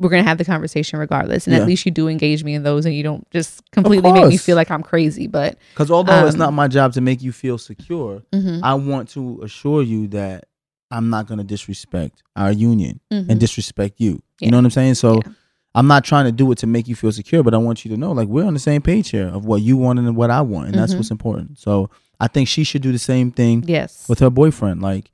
we're 0.00 0.08
gonna 0.10 0.22
have 0.22 0.38
the 0.38 0.44
conversation 0.44 0.98
regardless. 0.98 1.46
And 1.46 1.54
Yeah. 1.56 1.62
at 1.62 1.66
least 1.66 1.84
you 1.84 1.90
do 1.92 2.08
engage 2.08 2.44
me 2.44 2.54
in 2.54 2.62
those 2.62 2.86
and 2.86 2.94
you 2.94 3.02
don't 3.02 3.28
just 3.30 3.62
completely 3.72 4.12
make 4.12 4.28
me 4.28 4.36
feel 4.36 4.56
like 4.56 4.70
I'm 4.70 4.82
crazy. 4.82 5.26
But 5.26 5.58
Because 5.74 5.90
although 5.90 6.24
it's 6.26 6.34
Um, 6.34 6.38
not 6.40 6.52
my 6.52 6.68
job 6.68 6.92
to 6.94 7.00
make 7.00 7.22
you 7.22 7.32
feel 7.32 7.58
secure, 7.58 8.22
Mhm. 8.32 8.60
I 8.62 8.74
want 8.74 9.08
to 9.10 9.40
assure 9.42 9.82
you 9.82 10.06
that 10.08 10.44
I'm 10.90 11.10
not 11.10 11.26
to 11.28 11.44
disrespect 11.44 12.22
our 12.36 12.52
union 12.52 13.00
Mhm. 13.12 13.28
and 13.28 13.40
disrespect 13.40 13.96
you. 13.98 14.22
You 14.40 14.50
know 14.50 14.56
what 14.58 14.64
I'm 14.64 14.70
saying? 14.70 14.94
So 14.94 15.14
Yeah. 15.24 15.32
I'm 15.74 15.86
not 15.86 16.02
trying 16.04 16.24
to 16.24 16.32
do 16.32 16.50
it 16.52 16.58
to 16.58 16.66
make 16.66 16.88
you 16.88 16.94
feel 16.94 17.12
secure, 17.12 17.42
but 17.42 17.52
I 17.52 17.58
want 17.58 17.84
you 17.84 17.90
to 17.90 17.96
know 17.96 18.12
like 18.12 18.28
we're 18.28 18.44
on 18.46 18.54
the 18.54 18.60
same 18.60 18.80
page 18.80 19.10
here 19.10 19.28
of 19.28 19.44
what 19.44 19.60
you 19.62 19.76
want 19.76 19.98
and 19.98 20.16
what 20.16 20.30
I 20.30 20.40
want, 20.40 20.68
and 20.68 20.76
that's 20.76 20.94
Mhm. 20.94 20.98
what's 20.98 21.10
important. 21.10 21.58
So 21.58 21.90
I 22.20 22.26
think 22.28 22.48
she 22.48 22.64
should 22.64 22.82
do 22.82 22.90
the 22.90 22.98
same 22.98 23.30
thing 23.30 23.64
yes. 23.66 24.04
with 24.08 24.20
her 24.20 24.30
boyfriend. 24.30 24.80
Like 24.80 25.10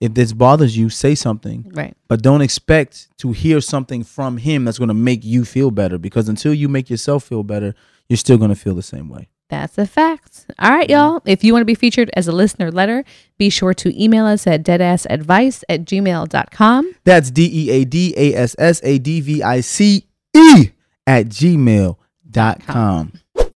if 0.00 0.14
this 0.14 0.32
bothers 0.32 0.76
you, 0.76 0.90
say 0.90 1.14
something, 1.14 1.70
right. 1.74 1.96
but 2.06 2.22
don't 2.22 2.40
expect 2.40 3.08
to 3.18 3.32
hear 3.32 3.60
something 3.60 4.04
from 4.04 4.36
him 4.36 4.64
that's 4.64 4.78
going 4.78 4.88
to 4.88 4.94
make 4.94 5.24
you 5.24 5.44
feel 5.44 5.70
better 5.70 5.98
because 5.98 6.28
until 6.28 6.54
you 6.54 6.68
make 6.68 6.88
yourself 6.88 7.24
feel 7.24 7.42
better, 7.42 7.74
you're 8.08 8.16
still 8.16 8.38
going 8.38 8.50
to 8.50 8.56
feel 8.56 8.74
the 8.74 8.82
same 8.82 9.08
way. 9.08 9.28
That's 9.48 9.78
a 9.78 9.86
fact. 9.86 10.46
All 10.58 10.70
right, 10.70 10.88
y'all. 10.88 11.20
Mm-hmm. 11.20 11.28
If 11.28 11.42
you 11.42 11.52
want 11.52 11.62
to 11.62 11.66
be 11.66 11.74
featured 11.74 12.10
as 12.14 12.28
a 12.28 12.32
listener 12.32 12.70
letter, 12.70 13.04
be 13.38 13.48
sure 13.48 13.72
to 13.74 14.02
email 14.02 14.26
us 14.26 14.46
at 14.46 14.62
deadassadvice 14.62 15.64
at 15.68 15.84
gmail.com. 15.84 16.94
That's 17.04 17.30
D 17.30 17.48
E 17.50 17.70
A 17.70 17.84
D 17.84 18.14
A 18.16 18.34
S 18.34 18.54
S 18.58 18.80
A 18.84 18.98
D 18.98 19.20
V 19.20 19.42
I 19.42 19.60
C 19.60 20.06
E 20.36 20.70
at 21.06 21.26
gmail.com. 21.26 23.12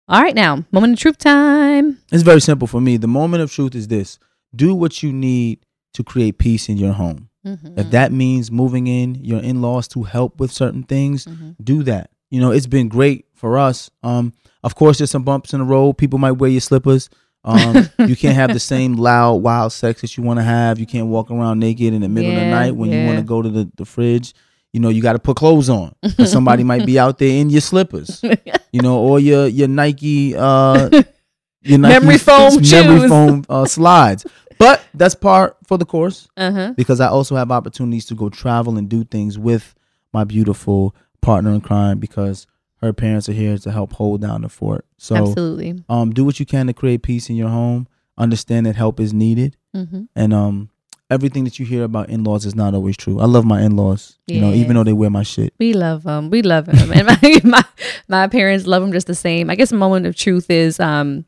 All 0.07 0.21
right, 0.21 0.35
now, 0.35 0.65
moment 0.71 0.93
of 0.93 0.99
truth 0.99 1.17
time. 1.17 1.99
It's 2.11 2.23
very 2.23 2.41
simple 2.41 2.67
for 2.67 2.81
me. 2.81 2.97
The 2.97 3.07
moment 3.07 3.43
of 3.43 3.51
truth 3.51 3.75
is 3.75 3.87
this 3.89 4.17
do 4.55 4.73
what 4.73 5.03
you 5.03 5.11
need 5.13 5.59
to 5.93 6.03
create 6.03 6.37
peace 6.37 6.69
in 6.69 6.77
your 6.77 6.93
home. 6.93 7.29
Mm-hmm. 7.45 7.79
If 7.79 7.91
that 7.91 8.11
means 8.11 8.51
moving 8.51 8.87
in 8.87 9.15
your 9.15 9.39
in 9.41 9.61
laws 9.61 9.87
to 9.89 10.03
help 10.03 10.39
with 10.39 10.51
certain 10.51 10.83
things, 10.83 11.25
Mm-hmm. 11.25 11.51
do 11.63 11.83
that. 11.83 12.11
You 12.29 12.39
know, 12.39 12.51
it's 12.51 12.67
been 12.67 12.87
great 12.87 13.25
for 13.33 13.57
us. 13.57 13.89
Um, 14.03 14.33
of 14.63 14.75
course, 14.75 14.99
there's 14.99 15.11
some 15.11 15.23
bumps 15.23 15.53
in 15.53 15.59
the 15.59 15.65
road. 15.65 15.97
People 15.97 16.19
might 16.19 16.33
wear 16.33 16.49
your 16.49 16.61
slippers. 16.61 17.09
Um, 17.43 17.89
you 18.07 18.15
can't 18.15 18.35
have 18.35 18.53
the 18.53 18.59
same 18.59 18.93
loud, 18.93 19.37
wild 19.37 19.73
sex 19.73 20.01
that 20.01 20.15
you 20.15 20.23
want 20.23 20.37
to 20.39 20.43
have. 20.43 20.77
You 20.79 20.85
can't 20.85 21.07
walk 21.07 21.31
around 21.31 21.59
naked 21.59 21.93
in 21.93 22.01
the 22.01 22.07
middle 22.09 22.31
of 22.31 22.37
the 22.39 22.45
night 22.49 22.75
when 22.75 22.91
you 22.91 23.05
want 23.07 23.17
to 23.17 23.23
go 23.25 23.41
to 23.41 23.49
the, 23.49 23.69
the 23.75 23.85
fridge. 23.85 24.33
You 24.71 24.79
know, 24.79 24.89
you 24.89 25.01
got 25.01 25.13
to 25.13 25.19
put 25.19 25.35
clothes 25.35 25.67
on. 25.69 25.93
somebody 26.25 26.63
might 26.63 26.85
be 26.85 26.97
out 26.99 27.17
there 27.17 27.27
in 27.41 27.49
your 27.49 27.61
slippers. 27.61 28.23
You 28.73 28.81
know, 28.81 28.99
or 28.99 29.19
your 29.19 29.47
your 29.47 29.67
Nike 29.67 30.33
uh 30.33 30.89
your 31.61 31.77
Nike 31.77 31.99
Memory 31.99 32.17
foam 32.17 32.53
memory 32.61 32.99
shoes. 33.01 33.09
foam 33.09 33.43
uh, 33.49 33.65
slides. 33.65 34.25
But 34.61 34.83
that's 34.93 35.15
part 35.15 35.57
for 35.67 35.77
the 35.77 35.85
course 35.85 36.27
Uh 36.37 36.51
huh. 36.51 36.73
because 36.77 36.99
I 37.01 37.07
also 37.07 37.35
have 37.35 37.51
opportunities 37.51 38.05
to 38.07 38.15
go 38.15 38.29
travel 38.29 38.77
and 38.77 38.87
do 38.87 39.03
things 39.03 39.37
with 39.37 39.73
my 40.13 40.23
beautiful 40.23 40.95
partner 41.21 41.51
in 41.51 41.61
crime 41.61 41.99
because 41.99 42.47
her 42.81 42.93
parents 42.93 43.27
are 43.29 43.33
here 43.33 43.57
to 43.57 43.71
help 43.71 43.93
hold 43.93 44.21
down 44.21 44.41
the 44.41 44.49
fort. 44.49 44.85
So 44.97 45.15
Absolutely. 45.15 45.83
um 45.89 46.11
do 46.11 46.23
what 46.23 46.39
you 46.39 46.45
can 46.45 46.67
to 46.67 46.73
create 46.73 47.01
peace 47.03 47.29
in 47.29 47.35
your 47.35 47.49
home. 47.49 47.87
Understand 48.17 48.65
that 48.67 48.75
help 48.75 48.99
is 48.99 49.13
needed 49.13 49.57
Mm-hmm. 49.75 50.03
and 50.15 50.33
um 50.33 50.69
everything 51.09 51.43
that 51.45 51.59
you 51.59 51.65
hear 51.65 51.83
about 51.83 52.09
in-laws 52.09 52.45
is 52.45 52.55
not 52.55 52.73
always 52.73 52.95
true. 52.97 53.19
I 53.19 53.25
love 53.25 53.43
my 53.45 53.61
in-laws, 53.61 54.17
you 54.27 54.39
know, 54.41 54.51
even 54.53 54.75
though 54.75 54.83
they 54.85 54.93
wear 54.93 55.09
my 55.09 55.23
shit. 55.23 55.53
We 55.59 55.73
love 55.73 56.03
them. 56.03 56.29
We 56.29 56.41
love 56.41 56.65
them. 56.67 56.91
and 56.91 57.05
my, 57.07 57.41
my 57.43 57.63
my 58.07 58.27
parents 58.27 58.65
love 58.67 58.81
them 58.83 58.91
just 58.93 59.07
the 59.07 59.15
same. 59.15 59.49
I 59.49 59.55
guess 59.55 59.71
moment 59.73 60.05
of 60.05 60.15
truth 60.15 60.49
is 60.49 60.79
um 60.79 61.25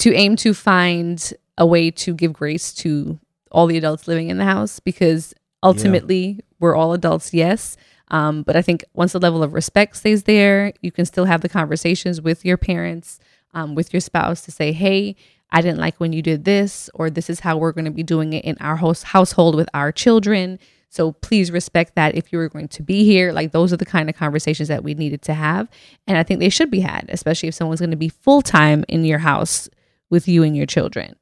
to 0.00 0.12
aim 0.14 0.36
to 0.36 0.54
find 0.54 1.32
a 1.60 1.66
way 1.66 1.90
to 1.90 2.14
give 2.14 2.32
grace 2.32 2.72
to 2.72 3.20
all 3.52 3.66
the 3.66 3.76
adults 3.76 4.08
living 4.08 4.30
in 4.30 4.38
the 4.38 4.44
house 4.44 4.80
because 4.80 5.34
ultimately 5.62 6.40
we're 6.58 6.74
all 6.74 6.94
adults, 6.94 7.34
yes. 7.34 7.76
Um, 8.08 8.42
but 8.42 8.56
I 8.56 8.62
think 8.62 8.82
once 8.94 9.12
the 9.12 9.20
level 9.20 9.42
of 9.42 9.52
respect 9.52 9.96
stays 9.96 10.24
there, 10.24 10.72
you 10.80 10.90
can 10.90 11.04
still 11.04 11.26
have 11.26 11.42
the 11.42 11.48
conversations 11.48 12.20
with 12.20 12.44
your 12.44 12.56
parents, 12.56 13.20
um, 13.54 13.74
with 13.74 13.92
your 13.92 14.00
spouse 14.00 14.40
to 14.42 14.50
say, 14.50 14.72
hey, 14.72 15.14
I 15.50 15.60
didn't 15.60 15.78
like 15.78 16.00
when 16.00 16.12
you 16.12 16.22
did 16.22 16.44
this, 16.44 16.88
or 16.94 17.10
this 17.10 17.28
is 17.28 17.40
how 17.40 17.58
we're 17.58 17.72
going 17.72 17.84
to 17.84 17.90
be 17.90 18.02
doing 18.02 18.32
it 18.32 18.44
in 18.44 18.56
our 18.58 18.76
host 18.76 19.04
household 19.04 19.54
with 19.54 19.68
our 19.74 19.92
children. 19.92 20.58
So 20.88 21.12
please 21.12 21.50
respect 21.50 21.94
that 21.96 22.14
if 22.14 22.32
you 22.32 22.38
were 22.38 22.48
going 22.48 22.68
to 22.68 22.82
be 22.82 23.04
here. 23.04 23.32
Like 23.32 23.52
those 23.52 23.72
are 23.72 23.76
the 23.76 23.84
kind 23.84 24.08
of 24.08 24.16
conversations 24.16 24.68
that 24.68 24.82
we 24.82 24.94
needed 24.94 25.22
to 25.22 25.34
have. 25.34 25.68
And 26.06 26.16
I 26.16 26.22
think 26.22 26.40
they 26.40 26.48
should 26.48 26.70
be 26.70 26.80
had, 26.80 27.06
especially 27.10 27.48
if 27.48 27.54
someone's 27.54 27.80
going 27.80 27.90
to 27.90 27.96
be 27.96 28.08
full 28.08 28.42
time 28.42 28.84
in 28.88 29.04
your 29.04 29.18
house 29.18 29.68
with 30.08 30.26
you 30.26 30.42
and 30.42 30.56
your 30.56 30.66
children 30.66 31.14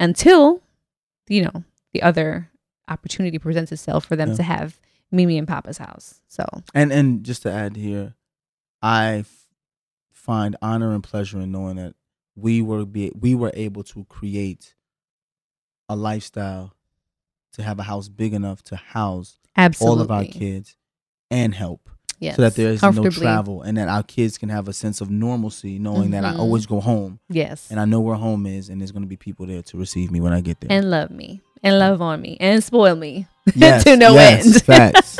until, 0.00 0.60
you 1.28 1.44
know, 1.44 1.64
the 1.92 2.02
other 2.02 2.50
opportunity 2.88 3.38
presents 3.38 3.70
itself 3.70 4.04
for 4.06 4.16
them 4.16 4.30
Yeah. 4.30 4.36
to 4.36 4.42
have 4.42 4.80
Mimi 5.12 5.38
and 5.38 5.46
Papa's 5.46 5.78
house. 5.78 6.20
So 6.28 6.44
And 6.74 6.92
and 6.92 7.24
just 7.24 7.42
to 7.42 7.52
add 7.52 7.76
here, 7.76 8.14
I 8.82 9.18
f- 9.18 9.46
find 10.12 10.56
honor 10.62 10.92
and 10.94 11.02
pleasure 11.04 11.40
in 11.40 11.52
knowing 11.52 11.76
that 11.76 11.94
we 12.34 12.62
were 12.62 12.84
be 12.84 13.12
we 13.14 13.34
were 13.34 13.50
able 13.54 13.82
to 13.84 14.04
create 14.04 14.74
a 15.88 15.96
lifestyle 15.96 16.74
to 17.52 17.62
have 17.62 17.78
a 17.78 17.82
house 17.82 18.08
big 18.08 18.32
enough 18.32 18.62
to 18.64 18.76
house 18.76 19.38
absolutely. 19.56 19.96
all 19.98 20.02
of 20.02 20.10
our 20.10 20.24
kids 20.24 20.76
and 21.30 21.54
help 21.54 21.88
Yes. 22.20 22.36
so 22.36 22.42
that 22.42 22.54
there 22.54 22.70
is 22.70 22.82
no 22.82 23.08
travel 23.10 23.62
and 23.62 23.76
that 23.78 23.88
our 23.88 24.02
kids 24.02 24.36
can 24.38 24.50
have 24.50 24.68
a 24.68 24.72
sense 24.74 25.00
of 25.00 25.10
normalcy 25.10 25.78
knowing 25.78 26.10
that 26.10 26.24
I 26.24 26.32
Mhm. 26.34 26.38
always 26.38 26.66
go 26.66 26.78
home 26.80 27.18
Yes. 27.30 27.66
and 27.70 27.80
I 27.80 27.86
know 27.86 28.00
where 28.00 28.14
home 28.16 28.44
is 28.46 28.68
and 28.68 28.80
there's 28.80 28.92
going 28.92 29.02
to 29.04 29.08
be 29.08 29.16
people 29.16 29.46
there 29.46 29.62
to 29.62 29.76
receive 29.78 30.10
me 30.10 30.20
when 30.20 30.32
I 30.34 30.40
get 30.42 30.60
there. 30.60 30.70
and 30.70 30.90
love 30.90 31.10
me 31.10 31.40
and 31.62 31.78
love 31.78 32.00
on 32.02 32.20
me 32.20 32.36
and 32.38 32.62
spoil 32.62 32.94
me 32.94 33.26
Yes, 33.54 33.84
to 33.84 33.96
no 33.96 34.12
yes, 34.14 34.44
end. 34.46 34.62
facts. 34.64 35.16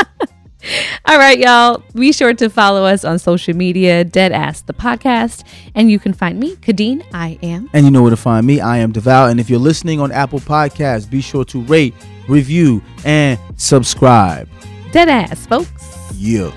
All 1.06 1.16
right, 1.16 1.38
y'all. 1.38 1.82
Be 1.94 2.12
sure 2.12 2.34
to 2.34 2.50
follow 2.50 2.84
us 2.84 3.02
on 3.02 3.18
social 3.18 3.56
media, 3.56 4.04
Deadass 4.04 4.66
the 4.66 4.74
Podcast. 4.74 5.42
And 5.74 5.90
you 5.90 5.98
can 5.98 6.12
find 6.12 6.38
me, 6.38 6.56
Khadeen. 6.56 7.02
I 7.14 7.38
am. 7.42 7.70
And 7.72 7.86
you 7.86 7.90
know 7.90 8.02
where 8.02 8.10
to 8.10 8.16
find 8.16 8.46
me. 8.46 8.60
I 8.60 8.76
am 8.78 8.92
Devale. 8.92 9.30
And 9.30 9.40
if 9.40 9.48
you're 9.48 9.58
listening 9.58 10.00
on 10.00 10.12
Apple 10.12 10.38
Podcasts, 10.38 11.08
be 11.08 11.22
sure 11.22 11.46
to 11.46 11.62
rate, 11.62 11.94
review, 12.28 12.82
and 13.06 13.38
subscribe. 13.56 14.46
Deadass, 14.92 15.38
folks. 15.48 16.12
Yeah. 16.14 16.50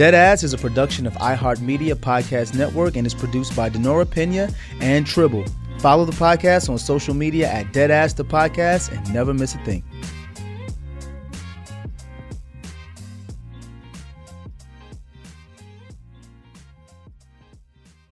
Deadass 0.00 0.42
is 0.42 0.54
a 0.54 0.56
production 0.56 1.06
of 1.06 1.12
iHeartMedia 1.16 1.92
Podcast 1.94 2.54
Network 2.54 2.96
and 2.96 3.06
is 3.06 3.12
produced 3.12 3.54
by 3.54 3.68
Denora 3.68 4.08
Pena 4.08 4.48
and 4.80 5.06
Tribble. 5.06 5.44
Follow 5.80 6.06
the 6.06 6.12
podcast 6.12 6.70
on 6.70 6.78
social 6.78 7.12
media 7.12 7.52
at 7.52 7.66
Deadass 7.74 8.16
the 8.16 8.24
Podcast 8.24 8.96
and 8.96 9.12
never 9.12 9.34
miss 9.34 9.54
a 9.54 9.58
thing. 9.58 9.84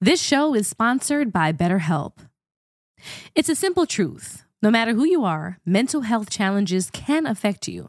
This 0.03 0.21
show 0.21 0.55
is 0.55 0.69
sponsored 0.69 1.33
by 1.33 1.51
BetterHelp. 1.55 2.19
It's 3.35 3.49
a 3.49 3.57
simple 3.57 3.87
truth. 3.87 4.45
No 4.63 4.71
matter 4.71 4.93
who 4.93 5.07
you 5.07 5.25
are, 5.25 5.59
mental 5.65 6.03
health 6.03 6.29
challenges 6.29 6.91
can 6.91 7.25
affect 7.25 7.69
you, 7.69 7.89